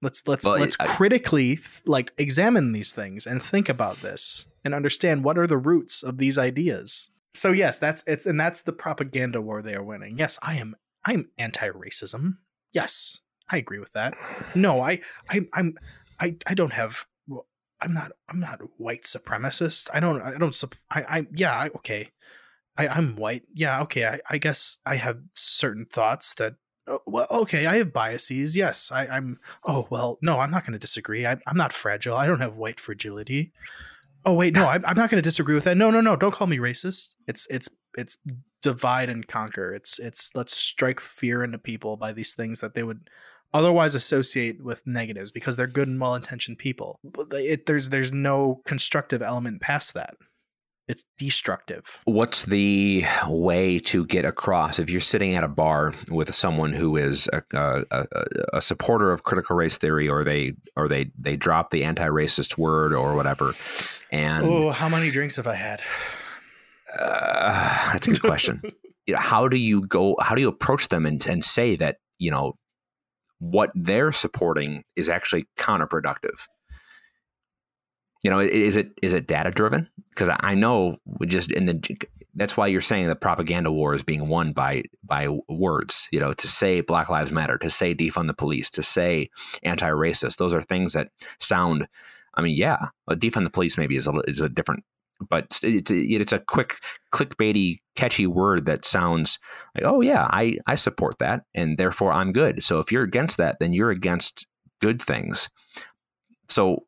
Let's 0.01 0.25
let's 0.27 0.45
well, 0.45 0.59
let's 0.59 0.77
I, 0.79 0.87
critically 0.87 1.59
like 1.85 2.13
examine 2.17 2.71
these 2.71 2.93
things 2.93 3.27
and 3.27 3.43
think 3.43 3.67
about 3.67 4.01
this 4.01 4.45
and 4.63 4.73
understand 4.73 5.23
what 5.23 5.37
are 5.37 5.47
the 5.47 5.57
roots 5.57 6.03
of 6.03 6.17
these 6.17 6.37
ideas. 6.37 7.09
So 7.33 7.51
yes, 7.51 7.77
that's 7.77 8.03
it's 8.07 8.25
and 8.25 8.39
that's 8.39 8.61
the 8.61 8.73
propaganda 8.73 9.41
war 9.41 9.61
they 9.61 9.75
are 9.75 9.83
winning. 9.83 10.17
Yes, 10.17 10.39
I 10.41 10.55
am 10.55 10.75
I'm 11.05 11.29
anti-racism. 11.37 12.37
Yes, 12.73 13.19
I 13.49 13.57
agree 13.57 13.79
with 13.79 13.93
that. 13.93 14.15
No, 14.55 14.81
I 14.81 15.01
I 15.29 15.41
I'm 15.53 15.77
I 16.19 16.35
I 16.47 16.53
don't 16.53 16.73
have 16.73 17.05
I'm 17.81 17.93
not 17.93 18.11
I'm 18.27 18.39
not 18.39 18.61
white 18.77 19.03
supremacist. 19.03 19.89
I 19.93 19.99
don't 19.99 20.21
I 20.21 20.37
don't 20.37 20.63
I 20.91 21.01
I 21.01 21.27
yeah, 21.33 21.55
I, 21.55 21.67
okay. 21.77 22.07
I 22.77 22.87
I'm 22.87 23.15
white. 23.15 23.43
Yeah, 23.53 23.81
okay. 23.83 24.05
I 24.05 24.19
I 24.29 24.37
guess 24.37 24.77
I 24.85 24.95
have 24.95 25.19
certain 25.35 25.85
thoughts 25.85 26.33
that 26.35 26.55
uh, 26.87 26.97
well, 27.05 27.27
okay, 27.29 27.67
I 27.67 27.77
have 27.77 27.93
biases. 27.93 28.57
Yes, 28.57 28.91
I, 28.91 29.05
am 29.05 29.39
Oh 29.63 29.87
well, 29.89 30.17
no, 30.21 30.39
I'm 30.39 30.51
not 30.51 30.65
going 30.65 30.73
to 30.73 30.79
disagree. 30.79 31.25
I, 31.25 31.37
I'm 31.47 31.57
not 31.57 31.73
fragile. 31.73 32.17
I 32.17 32.25
don't 32.25 32.41
have 32.41 32.55
white 32.55 32.79
fragility. 32.79 33.53
Oh 34.25 34.33
wait, 34.33 34.53
no, 34.53 34.67
I'm, 34.67 34.83
I'm 34.85 34.97
not 34.97 35.09
going 35.09 35.21
to 35.21 35.27
disagree 35.27 35.55
with 35.55 35.63
that. 35.63 35.77
No, 35.77 35.91
no, 35.91 36.01
no, 36.01 36.15
don't 36.15 36.33
call 36.33 36.47
me 36.47 36.57
racist. 36.57 37.15
It's 37.27 37.47
it's 37.49 37.69
it's 37.97 38.17
divide 38.61 39.09
and 39.09 39.27
conquer. 39.27 39.73
It's 39.73 39.99
it's 39.99 40.31
let's 40.35 40.55
strike 40.55 40.99
fear 40.99 41.43
into 41.43 41.57
people 41.57 41.97
by 41.97 42.13
these 42.13 42.33
things 42.33 42.59
that 42.59 42.73
they 42.73 42.83
would 42.83 43.09
otherwise 43.53 43.95
associate 43.95 44.63
with 44.63 44.85
negatives 44.85 45.31
because 45.31 45.55
they're 45.55 45.67
good 45.67 45.87
and 45.87 45.99
well-intentioned 45.99 46.57
people. 46.57 46.99
But 47.03 47.33
it, 47.33 47.65
there's 47.65 47.89
there's 47.89 48.13
no 48.13 48.61
constructive 48.65 49.21
element 49.21 49.61
past 49.61 49.93
that. 49.93 50.15
It's 50.89 51.05
destructive. 51.19 51.99
What's 52.05 52.45
the 52.45 53.05
way 53.27 53.77
to 53.77 54.07
get 54.07 54.25
across 54.25 54.79
if 54.79 54.89
you're 54.89 55.01
sitting 55.01 55.35
at 55.35 55.43
a 55.43 55.47
bar 55.47 55.93
with 56.09 56.33
someone 56.33 56.73
who 56.73 56.97
is 56.97 57.29
a, 57.31 57.43
a, 57.53 58.05
a, 58.53 58.59
supporter 58.59 59.11
of 59.11 59.21
critical 59.21 59.55
race 59.55 59.77
theory, 59.77 60.09
or 60.09 60.23
they 60.23 60.55
or 60.75 60.87
they 60.87 61.11
they 61.15 61.35
drop 61.35 61.69
the 61.69 61.83
anti-racist 61.83 62.57
word 62.57 62.91
or 62.91 63.15
whatever, 63.15 63.53
and 64.11 64.43
Oh, 64.43 64.71
how 64.71 64.89
many 64.89 65.11
drinks 65.11 65.35
have 65.35 65.45
I 65.45 65.53
had? 65.53 65.79
uh, 66.99 67.91
that's 67.93 68.07
a 68.07 68.11
good 68.11 68.21
question. 68.21 68.61
How 69.15 69.47
do 69.47 69.57
you 69.57 69.85
go? 69.87 70.15
How 70.19 70.33
do 70.33 70.41
you 70.41 70.49
approach 70.49 70.89
them 70.89 71.05
and, 71.05 71.23
and 71.27 71.43
say 71.43 71.75
that 71.75 71.97
you 72.17 72.31
know 72.31 72.53
what 73.37 73.69
they're 73.75 74.11
supporting 74.11 74.85
is 74.95 75.07
actually 75.07 75.45
counterproductive? 75.55 76.47
You 78.23 78.29
know, 78.29 78.39
is 78.39 78.75
it 78.75 78.91
is 79.01 79.13
it 79.13 79.27
data 79.27 79.51
driven? 79.51 79.87
Because 80.09 80.29
I 80.41 80.53
know 80.53 80.97
just 81.25 81.51
in 81.51 81.65
the 81.67 81.97
that's 82.35 82.57
why 82.57 82.67
you're 82.67 82.81
saying 82.81 83.07
the 83.07 83.15
propaganda 83.15 83.71
war 83.71 83.93
is 83.93 84.03
being 84.03 84.27
won 84.27 84.51
by 84.53 84.83
by 85.03 85.27
words. 85.47 86.07
You 86.11 86.19
know, 86.19 86.33
to 86.33 86.47
say 86.47 86.81
Black 86.81 87.09
Lives 87.09 87.31
Matter, 87.31 87.57
to 87.57 87.69
say 87.69 87.95
defund 87.95 88.27
the 88.27 88.33
police, 88.33 88.69
to 88.71 88.83
say 88.83 89.29
anti-racist. 89.63 90.37
Those 90.37 90.53
are 90.53 90.61
things 90.61 90.93
that 90.93 91.09
sound. 91.39 91.87
I 92.35 92.41
mean, 92.41 92.55
yeah, 92.55 92.87
defund 93.09 93.43
the 93.45 93.49
police 93.49 93.77
maybe 93.77 93.95
is 93.95 94.07
a 94.07 94.13
is 94.27 94.41
a 94.41 94.49
different, 94.49 94.83
but 95.29 95.59
it's 95.63 95.89
it's 95.91 96.33
a 96.33 96.39
quick 96.39 96.75
clickbaity, 97.13 97.79
catchy 97.95 98.27
word 98.27 98.65
that 98.65 98.85
sounds 98.85 99.39
like, 99.75 99.85
oh 99.85 100.01
yeah, 100.01 100.27
I 100.29 100.57
I 100.67 100.75
support 100.75 101.19
that, 101.19 101.45
and 101.55 101.77
therefore 101.77 102.11
I'm 102.11 102.33
good. 102.33 102.63
So 102.63 102.79
if 102.79 102.91
you're 102.91 103.03
against 103.03 103.37
that, 103.37 103.59
then 103.59 103.71
you're 103.73 103.91
against 103.91 104.45
good 104.81 105.01
things. 105.01 105.49
So 106.49 106.85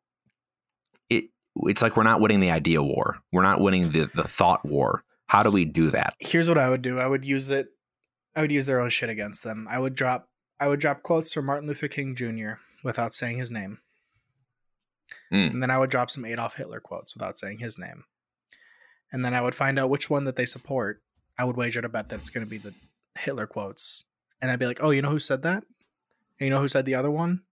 it's 1.56 1.82
like 1.82 1.96
we're 1.96 2.02
not 2.02 2.20
winning 2.20 2.40
the 2.40 2.50
idea 2.50 2.82
war. 2.82 3.18
We're 3.32 3.42
not 3.42 3.60
winning 3.60 3.92
the 3.92 4.10
the 4.14 4.24
thought 4.24 4.64
war. 4.64 5.04
How 5.26 5.42
do 5.42 5.50
we 5.50 5.64
do 5.64 5.90
that? 5.90 6.14
Here's 6.20 6.48
what 6.48 6.58
I 6.58 6.68
would 6.68 6.82
do. 6.82 6.98
I 6.98 7.06
would 7.06 7.24
use 7.24 7.50
it. 7.50 7.68
I 8.36 8.40
would 8.40 8.52
use 8.52 8.66
their 8.66 8.80
own 8.80 8.88
shit 8.90 9.10
against 9.10 9.44
them. 9.44 9.66
I 9.70 9.78
would 9.78 9.94
drop. 9.94 10.28
I 10.60 10.68
would 10.68 10.80
drop 10.80 11.02
quotes 11.02 11.32
from 11.32 11.46
Martin 11.46 11.66
Luther 11.68 11.88
King 11.88 12.14
Jr. 12.14 12.52
without 12.84 13.12
saying 13.14 13.38
his 13.38 13.50
name, 13.50 13.78
Mm. 15.32 15.50
and 15.52 15.62
then 15.62 15.70
I 15.70 15.78
would 15.78 15.90
drop 15.90 16.10
some 16.10 16.24
Adolf 16.24 16.54
Hitler 16.54 16.80
quotes 16.80 17.14
without 17.14 17.36
saying 17.38 17.58
his 17.58 17.78
name, 17.78 18.04
and 19.10 19.24
then 19.24 19.34
I 19.34 19.40
would 19.40 19.54
find 19.54 19.78
out 19.78 19.90
which 19.90 20.08
one 20.10 20.24
that 20.24 20.36
they 20.36 20.44
support. 20.46 21.02
I 21.38 21.44
would 21.44 21.56
wager 21.56 21.82
to 21.82 21.88
bet 21.88 22.08
that 22.10 22.20
it's 22.20 22.30
going 22.30 22.46
to 22.46 22.50
be 22.50 22.58
the 22.58 22.74
Hitler 23.18 23.46
quotes, 23.46 24.04
and 24.40 24.50
I'd 24.50 24.58
be 24.58 24.66
like, 24.66 24.78
"Oh, 24.82 24.90
you 24.90 25.02
know 25.02 25.10
who 25.10 25.18
said 25.18 25.42
that? 25.42 25.64
And 26.38 26.46
you 26.46 26.50
know 26.50 26.60
who 26.60 26.68
said 26.68 26.84
the 26.86 26.94
other 26.94 27.10
one?" 27.10 27.42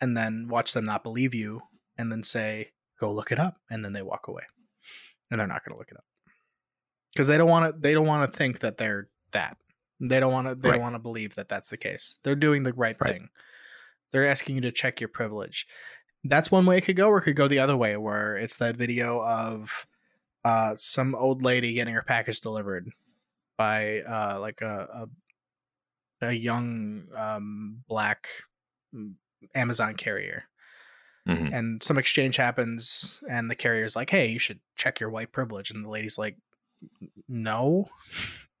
And 0.00 0.16
then 0.16 0.48
watch 0.48 0.72
them 0.72 0.86
not 0.86 1.02
believe 1.02 1.34
you, 1.34 1.62
and 1.98 2.10
then 2.10 2.22
say, 2.22 2.70
"Go 3.00 3.12
look 3.12 3.32
it 3.32 3.38
up," 3.38 3.56
and 3.70 3.84
then 3.84 3.92
they 3.92 4.02
walk 4.02 4.28
away, 4.28 4.42
and 5.30 5.40
they're 5.40 5.46
not 5.46 5.64
going 5.64 5.74
to 5.74 5.78
look 5.78 5.90
it 5.90 5.96
up 5.96 6.04
because 7.12 7.26
they 7.28 7.36
don't 7.38 7.48
want 7.48 7.74
to. 7.74 7.80
They 7.80 7.94
don't 7.94 8.06
want 8.06 8.30
to 8.30 8.36
think 8.36 8.60
that 8.60 8.76
they're 8.76 9.08
that. 9.32 9.56
They 10.00 10.20
don't 10.20 10.32
want 10.32 10.48
to. 10.48 10.54
They 10.54 10.68
Right. 10.68 10.74
don't 10.76 10.82
want 10.82 10.94
to 10.94 11.00
believe 11.00 11.34
that 11.34 11.48
that's 11.48 11.68
the 11.68 11.76
case. 11.76 12.18
They're 12.22 12.34
doing 12.36 12.62
the 12.62 12.72
right, 12.72 12.96
Right. 13.00 13.12
thing. 13.12 13.28
They're 14.12 14.26
asking 14.28 14.56
you 14.56 14.60
to 14.62 14.72
check 14.72 15.00
your 15.00 15.08
privilege. 15.08 15.66
That's 16.24 16.50
one 16.50 16.66
way 16.66 16.78
it 16.78 16.82
could 16.82 16.96
go, 16.96 17.08
or 17.08 17.18
it 17.18 17.22
could 17.22 17.36
go 17.36 17.48
the 17.48 17.58
other 17.60 17.76
way, 17.76 17.96
where 17.96 18.36
it's 18.36 18.56
that 18.56 18.76
video 18.76 19.22
of 19.24 19.86
uh, 20.44 20.74
some 20.76 21.14
old 21.14 21.42
lady 21.42 21.72
getting 21.74 21.94
her 21.94 22.02
package 22.02 22.40
delivered 22.40 22.90
by 23.56 24.00
uh, 24.00 24.38
like 24.40 24.60
a 24.62 25.08
a, 26.22 26.26
a 26.28 26.32
young 26.32 27.04
um, 27.16 27.82
black 27.88 28.28
mm, 28.94 29.14
Amazon 29.54 29.94
carrier 29.94 30.44
Mhm. 31.30 31.54
and 31.54 31.82
some 31.82 31.98
exchange 31.98 32.36
happens 32.36 33.22
and 33.30 33.50
the 33.50 33.54
carrier's 33.54 33.94
like 33.96 34.10
hey 34.10 34.26
you 34.26 34.38
should 34.38 34.60
check 34.76 35.00
your 35.00 35.10
white 35.10 35.32
privilege 35.32 35.70
and 35.70 35.84
the 35.84 35.88
lady's 35.88 36.18
like 36.18 36.36
no. 37.28 37.88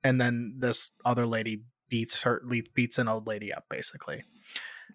And 0.04 0.20
then 0.20 0.54
this 0.58 0.92
other 1.04 1.26
lady 1.26 1.62
beats 1.88 2.22
her 2.22 2.42
beats 2.74 2.98
an 2.98 3.08
old 3.08 3.26
lady 3.26 3.52
up 3.52 3.64
basically. 3.68 4.22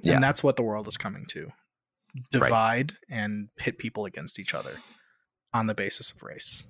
Yeah. 0.04 0.16
and 0.16 0.24
that's 0.24 0.44
what 0.44 0.56
the 0.56 0.64
world 0.64 0.88
is 0.88 0.98
coming 0.98 1.26
to. 1.30 1.52
Divide 2.32 2.94
and 3.10 3.50
pit 3.58 3.78
people 3.78 4.06
against 4.06 4.40
each 4.40 4.54
other 4.54 4.78
on 5.54 5.68
the 5.68 5.74
basis 5.74 6.12
of 6.12 6.22
race 6.24 6.64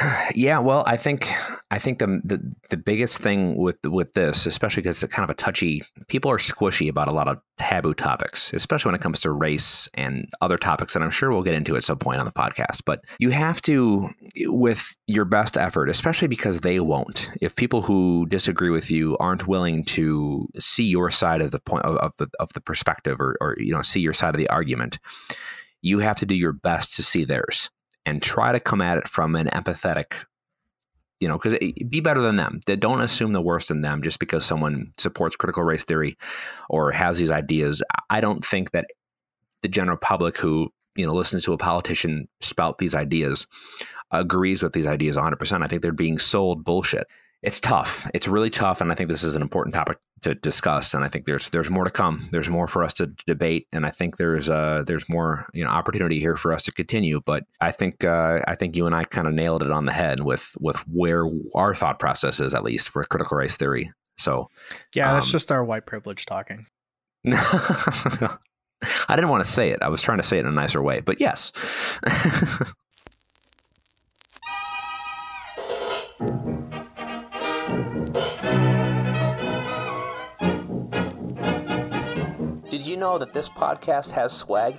Yeah, 0.34 0.58
well, 0.60 0.84
I 0.86 0.96
think 0.96 1.28
I 1.70 1.78
think 1.78 1.98
the, 1.98 2.20
the 2.24 2.40
the 2.70 2.76
biggest 2.76 3.18
thing 3.18 3.56
with 3.56 3.78
with 3.84 4.12
this, 4.14 4.46
especially 4.46 4.82
because 4.82 5.02
it's 5.02 5.12
kind 5.12 5.28
of 5.28 5.30
a 5.30 5.34
touchy, 5.34 5.82
people 6.08 6.30
are 6.30 6.38
squishy 6.38 6.88
about 6.88 7.08
a 7.08 7.12
lot 7.12 7.28
of 7.28 7.38
taboo 7.58 7.94
topics, 7.94 8.52
especially 8.54 8.90
when 8.90 8.94
it 8.94 9.02
comes 9.02 9.20
to 9.22 9.30
race 9.30 9.88
and 9.94 10.28
other 10.40 10.56
topics 10.56 10.94
that 10.94 11.02
I'm 11.02 11.10
sure 11.10 11.30
we'll 11.30 11.42
get 11.42 11.54
into 11.54 11.76
at 11.76 11.84
some 11.84 11.98
point 11.98 12.20
on 12.20 12.26
the 12.26 12.32
podcast. 12.32 12.82
But 12.86 13.00
you 13.18 13.30
have 13.30 13.60
to, 13.62 14.10
with 14.46 14.96
your 15.06 15.24
best 15.24 15.56
effort, 15.56 15.88
especially 15.90 16.28
because 16.28 16.60
they 16.60 16.80
won't. 16.80 17.30
If 17.40 17.56
people 17.56 17.82
who 17.82 18.26
disagree 18.26 18.70
with 18.70 18.90
you 18.90 19.16
aren't 19.18 19.48
willing 19.48 19.84
to 19.86 20.48
see 20.58 20.84
your 20.84 21.10
side 21.10 21.40
of 21.42 21.50
the 21.50 21.60
point 21.60 21.84
of, 21.84 21.96
of 21.96 22.12
the 22.18 22.28
of 22.38 22.52
the 22.54 22.60
perspective, 22.60 23.20
or 23.20 23.36
or 23.40 23.56
you 23.58 23.72
know 23.72 23.82
see 23.82 24.00
your 24.00 24.14
side 24.14 24.34
of 24.34 24.38
the 24.38 24.48
argument, 24.48 24.98
you 25.82 25.98
have 25.98 26.18
to 26.20 26.26
do 26.26 26.34
your 26.34 26.52
best 26.52 26.94
to 26.94 27.02
see 27.02 27.24
theirs 27.24 27.68
and 28.06 28.22
try 28.22 28.52
to 28.52 28.60
come 28.60 28.80
at 28.80 28.98
it 28.98 29.08
from 29.08 29.36
an 29.36 29.46
empathetic 29.48 30.24
you 31.20 31.28
know 31.28 31.38
because 31.38 31.54
eh, 31.60 31.72
be 31.88 32.00
better 32.00 32.20
than 32.20 32.36
them. 32.36 32.60
Don't 32.64 33.00
assume 33.00 33.32
the 33.32 33.42
worst 33.42 33.70
in 33.70 33.82
them 33.82 34.02
just 34.02 34.18
because 34.18 34.44
someone 34.44 34.92
supports 34.98 35.36
critical 35.36 35.62
race 35.62 35.84
theory 35.84 36.16
or 36.68 36.90
has 36.92 37.18
these 37.18 37.30
ideas. 37.30 37.82
I 38.08 38.20
don't 38.20 38.44
think 38.44 38.72
that 38.72 38.86
the 39.62 39.68
general 39.68 39.98
public 39.98 40.38
who 40.38 40.70
you 40.96 41.06
know 41.06 41.14
listens 41.14 41.44
to 41.44 41.52
a 41.52 41.58
politician 41.58 42.28
spout 42.40 42.78
these 42.78 42.94
ideas 42.94 43.46
agrees 44.10 44.62
with 44.62 44.72
these 44.72 44.86
ideas 44.86 45.16
100% 45.16 45.62
i 45.62 45.66
think 45.68 45.82
they're 45.82 45.92
being 45.92 46.18
sold 46.18 46.64
bullshit 46.64 47.06
it's 47.42 47.58
tough. 47.60 48.06
It's 48.12 48.28
really 48.28 48.50
tough 48.50 48.80
and 48.80 48.92
i 48.92 48.94
think 48.94 49.08
this 49.08 49.22
is 49.24 49.34
an 49.34 49.42
important 49.42 49.74
topic 49.74 49.98
to 50.22 50.34
discuss 50.34 50.92
and 50.92 51.02
i 51.02 51.08
think 51.08 51.24
there's 51.24 51.48
there's 51.48 51.70
more 51.70 51.84
to 51.84 51.90
come. 51.90 52.28
There's 52.32 52.50
more 52.50 52.68
for 52.68 52.84
us 52.84 52.92
to 52.94 53.06
debate 53.26 53.66
and 53.72 53.86
i 53.86 53.90
think 53.90 54.18
there's 54.18 54.50
uh 54.50 54.82
there's 54.86 55.08
more 55.08 55.46
you 55.54 55.64
know 55.64 55.70
opportunity 55.70 56.20
here 56.20 56.36
for 56.36 56.52
us 56.52 56.64
to 56.64 56.72
continue 56.72 57.22
but 57.24 57.44
i 57.60 57.70
think 57.72 58.04
uh 58.04 58.40
i 58.46 58.54
think 58.54 58.76
you 58.76 58.84
and 58.86 58.94
i 58.94 59.04
kind 59.04 59.26
of 59.26 59.32
nailed 59.32 59.62
it 59.62 59.70
on 59.70 59.86
the 59.86 59.92
head 59.92 60.20
with 60.20 60.54
with 60.60 60.76
where 60.86 61.24
our 61.54 61.74
thought 61.74 61.98
process 61.98 62.38
is 62.40 62.52
at 62.52 62.62
least 62.64 62.90
for 62.90 63.02
critical 63.04 63.36
race 63.38 63.56
theory. 63.56 63.90
So 64.18 64.50
yeah 64.94 65.14
that's 65.14 65.26
Um, 65.28 65.32
just 65.32 65.50
our 65.50 65.64
white 65.64 65.86
privilege 65.86 66.26
talking. 66.26 66.66
I 67.26 68.36
didn't 69.10 69.28
want 69.30 69.44
to 69.44 69.50
say 69.50 69.70
it. 69.70 69.80
I 69.82 69.88
was 69.88 70.02
trying 70.02 70.18
to 70.18 70.24
say 70.24 70.36
it 70.36 70.40
in 70.40 70.46
a 70.46 70.52
nicer 70.52 70.82
way 70.82 71.00
but 71.00 71.18
yes 71.20 71.52
know 83.00 83.18
that 83.18 83.32
this 83.32 83.48
podcast 83.48 84.12
has 84.12 84.32
swag? 84.32 84.76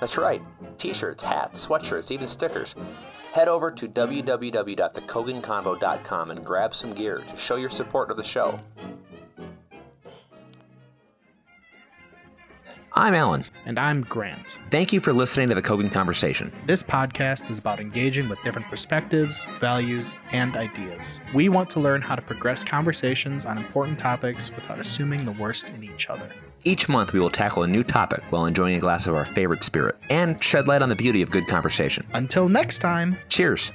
That's 0.00 0.18
right 0.18 0.42
t 0.78 0.92
shirts, 0.94 1.22
hats, 1.22 1.64
sweatshirts, 1.66 2.10
even 2.10 2.26
stickers. 2.26 2.74
Head 3.32 3.46
over 3.48 3.70
to 3.70 3.86
www.thecoganconvo.com 3.86 6.30
and 6.30 6.42
grab 6.44 6.74
some 6.74 6.94
gear 6.94 7.18
to 7.18 7.36
show 7.36 7.56
your 7.56 7.68
support 7.70 8.10
of 8.10 8.16
the 8.16 8.24
show. 8.24 8.58
I'm 12.94 13.12
Alan. 13.14 13.44
and 13.64 13.78
i'm 13.78 14.00
grant 14.02 14.58
Thank 14.70 14.92
you 14.92 15.00
for 15.00 15.12
listening 15.12 15.48
to 15.50 15.54
the 15.54 15.62
Cogan 15.62 15.88
Conversation. 15.90 16.50
This 16.66 16.82
podcast 16.82 17.48
is 17.48 17.60
about 17.60 17.78
engaging 17.78 18.28
with 18.28 18.42
different 18.42 18.66
perspectives, 18.68 19.46
values, 19.60 20.14
and 20.32 20.56
ideas. 20.56 21.20
We 21.32 21.48
want 21.48 21.70
to 21.70 21.78
learn 21.80 22.02
how 22.02 22.16
to 22.16 22.22
progress 22.22 22.64
conversations 22.64 23.46
on 23.46 23.56
important 23.58 24.00
topics 24.00 24.50
without 24.52 24.80
assuming 24.80 25.24
the 25.24 25.30
worst 25.32 25.70
in 25.70 25.84
each 25.84 26.10
other. 26.10 26.32
Each 26.64 26.88
month, 26.88 27.12
we 27.12 27.20
will 27.20 27.30
tackle 27.30 27.62
a 27.62 27.66
new 27.66 27.84
topic 27.84 28.22
while 28.30 28.46
enjoying 28.46 28.76
a 28.76 28.80
glass 28.80 29.06
of 29.06 29.14
our 29.14 29.24
favorite 29.24 29.64
spirit 29.64 29.96
and 30.10 30.42
shed 30.42 30.68
light 30.68 30.82
on 30.82 30.88
the 30.88 30.96
beauty 30.96 31.22
of 31.22 31.30
good 31.30 31.46
conversation. 31.46 32.06
Until 32.12 32.48
next 32.48 32.78
time. 32.78 33.16
Cheers. 33.28 33.72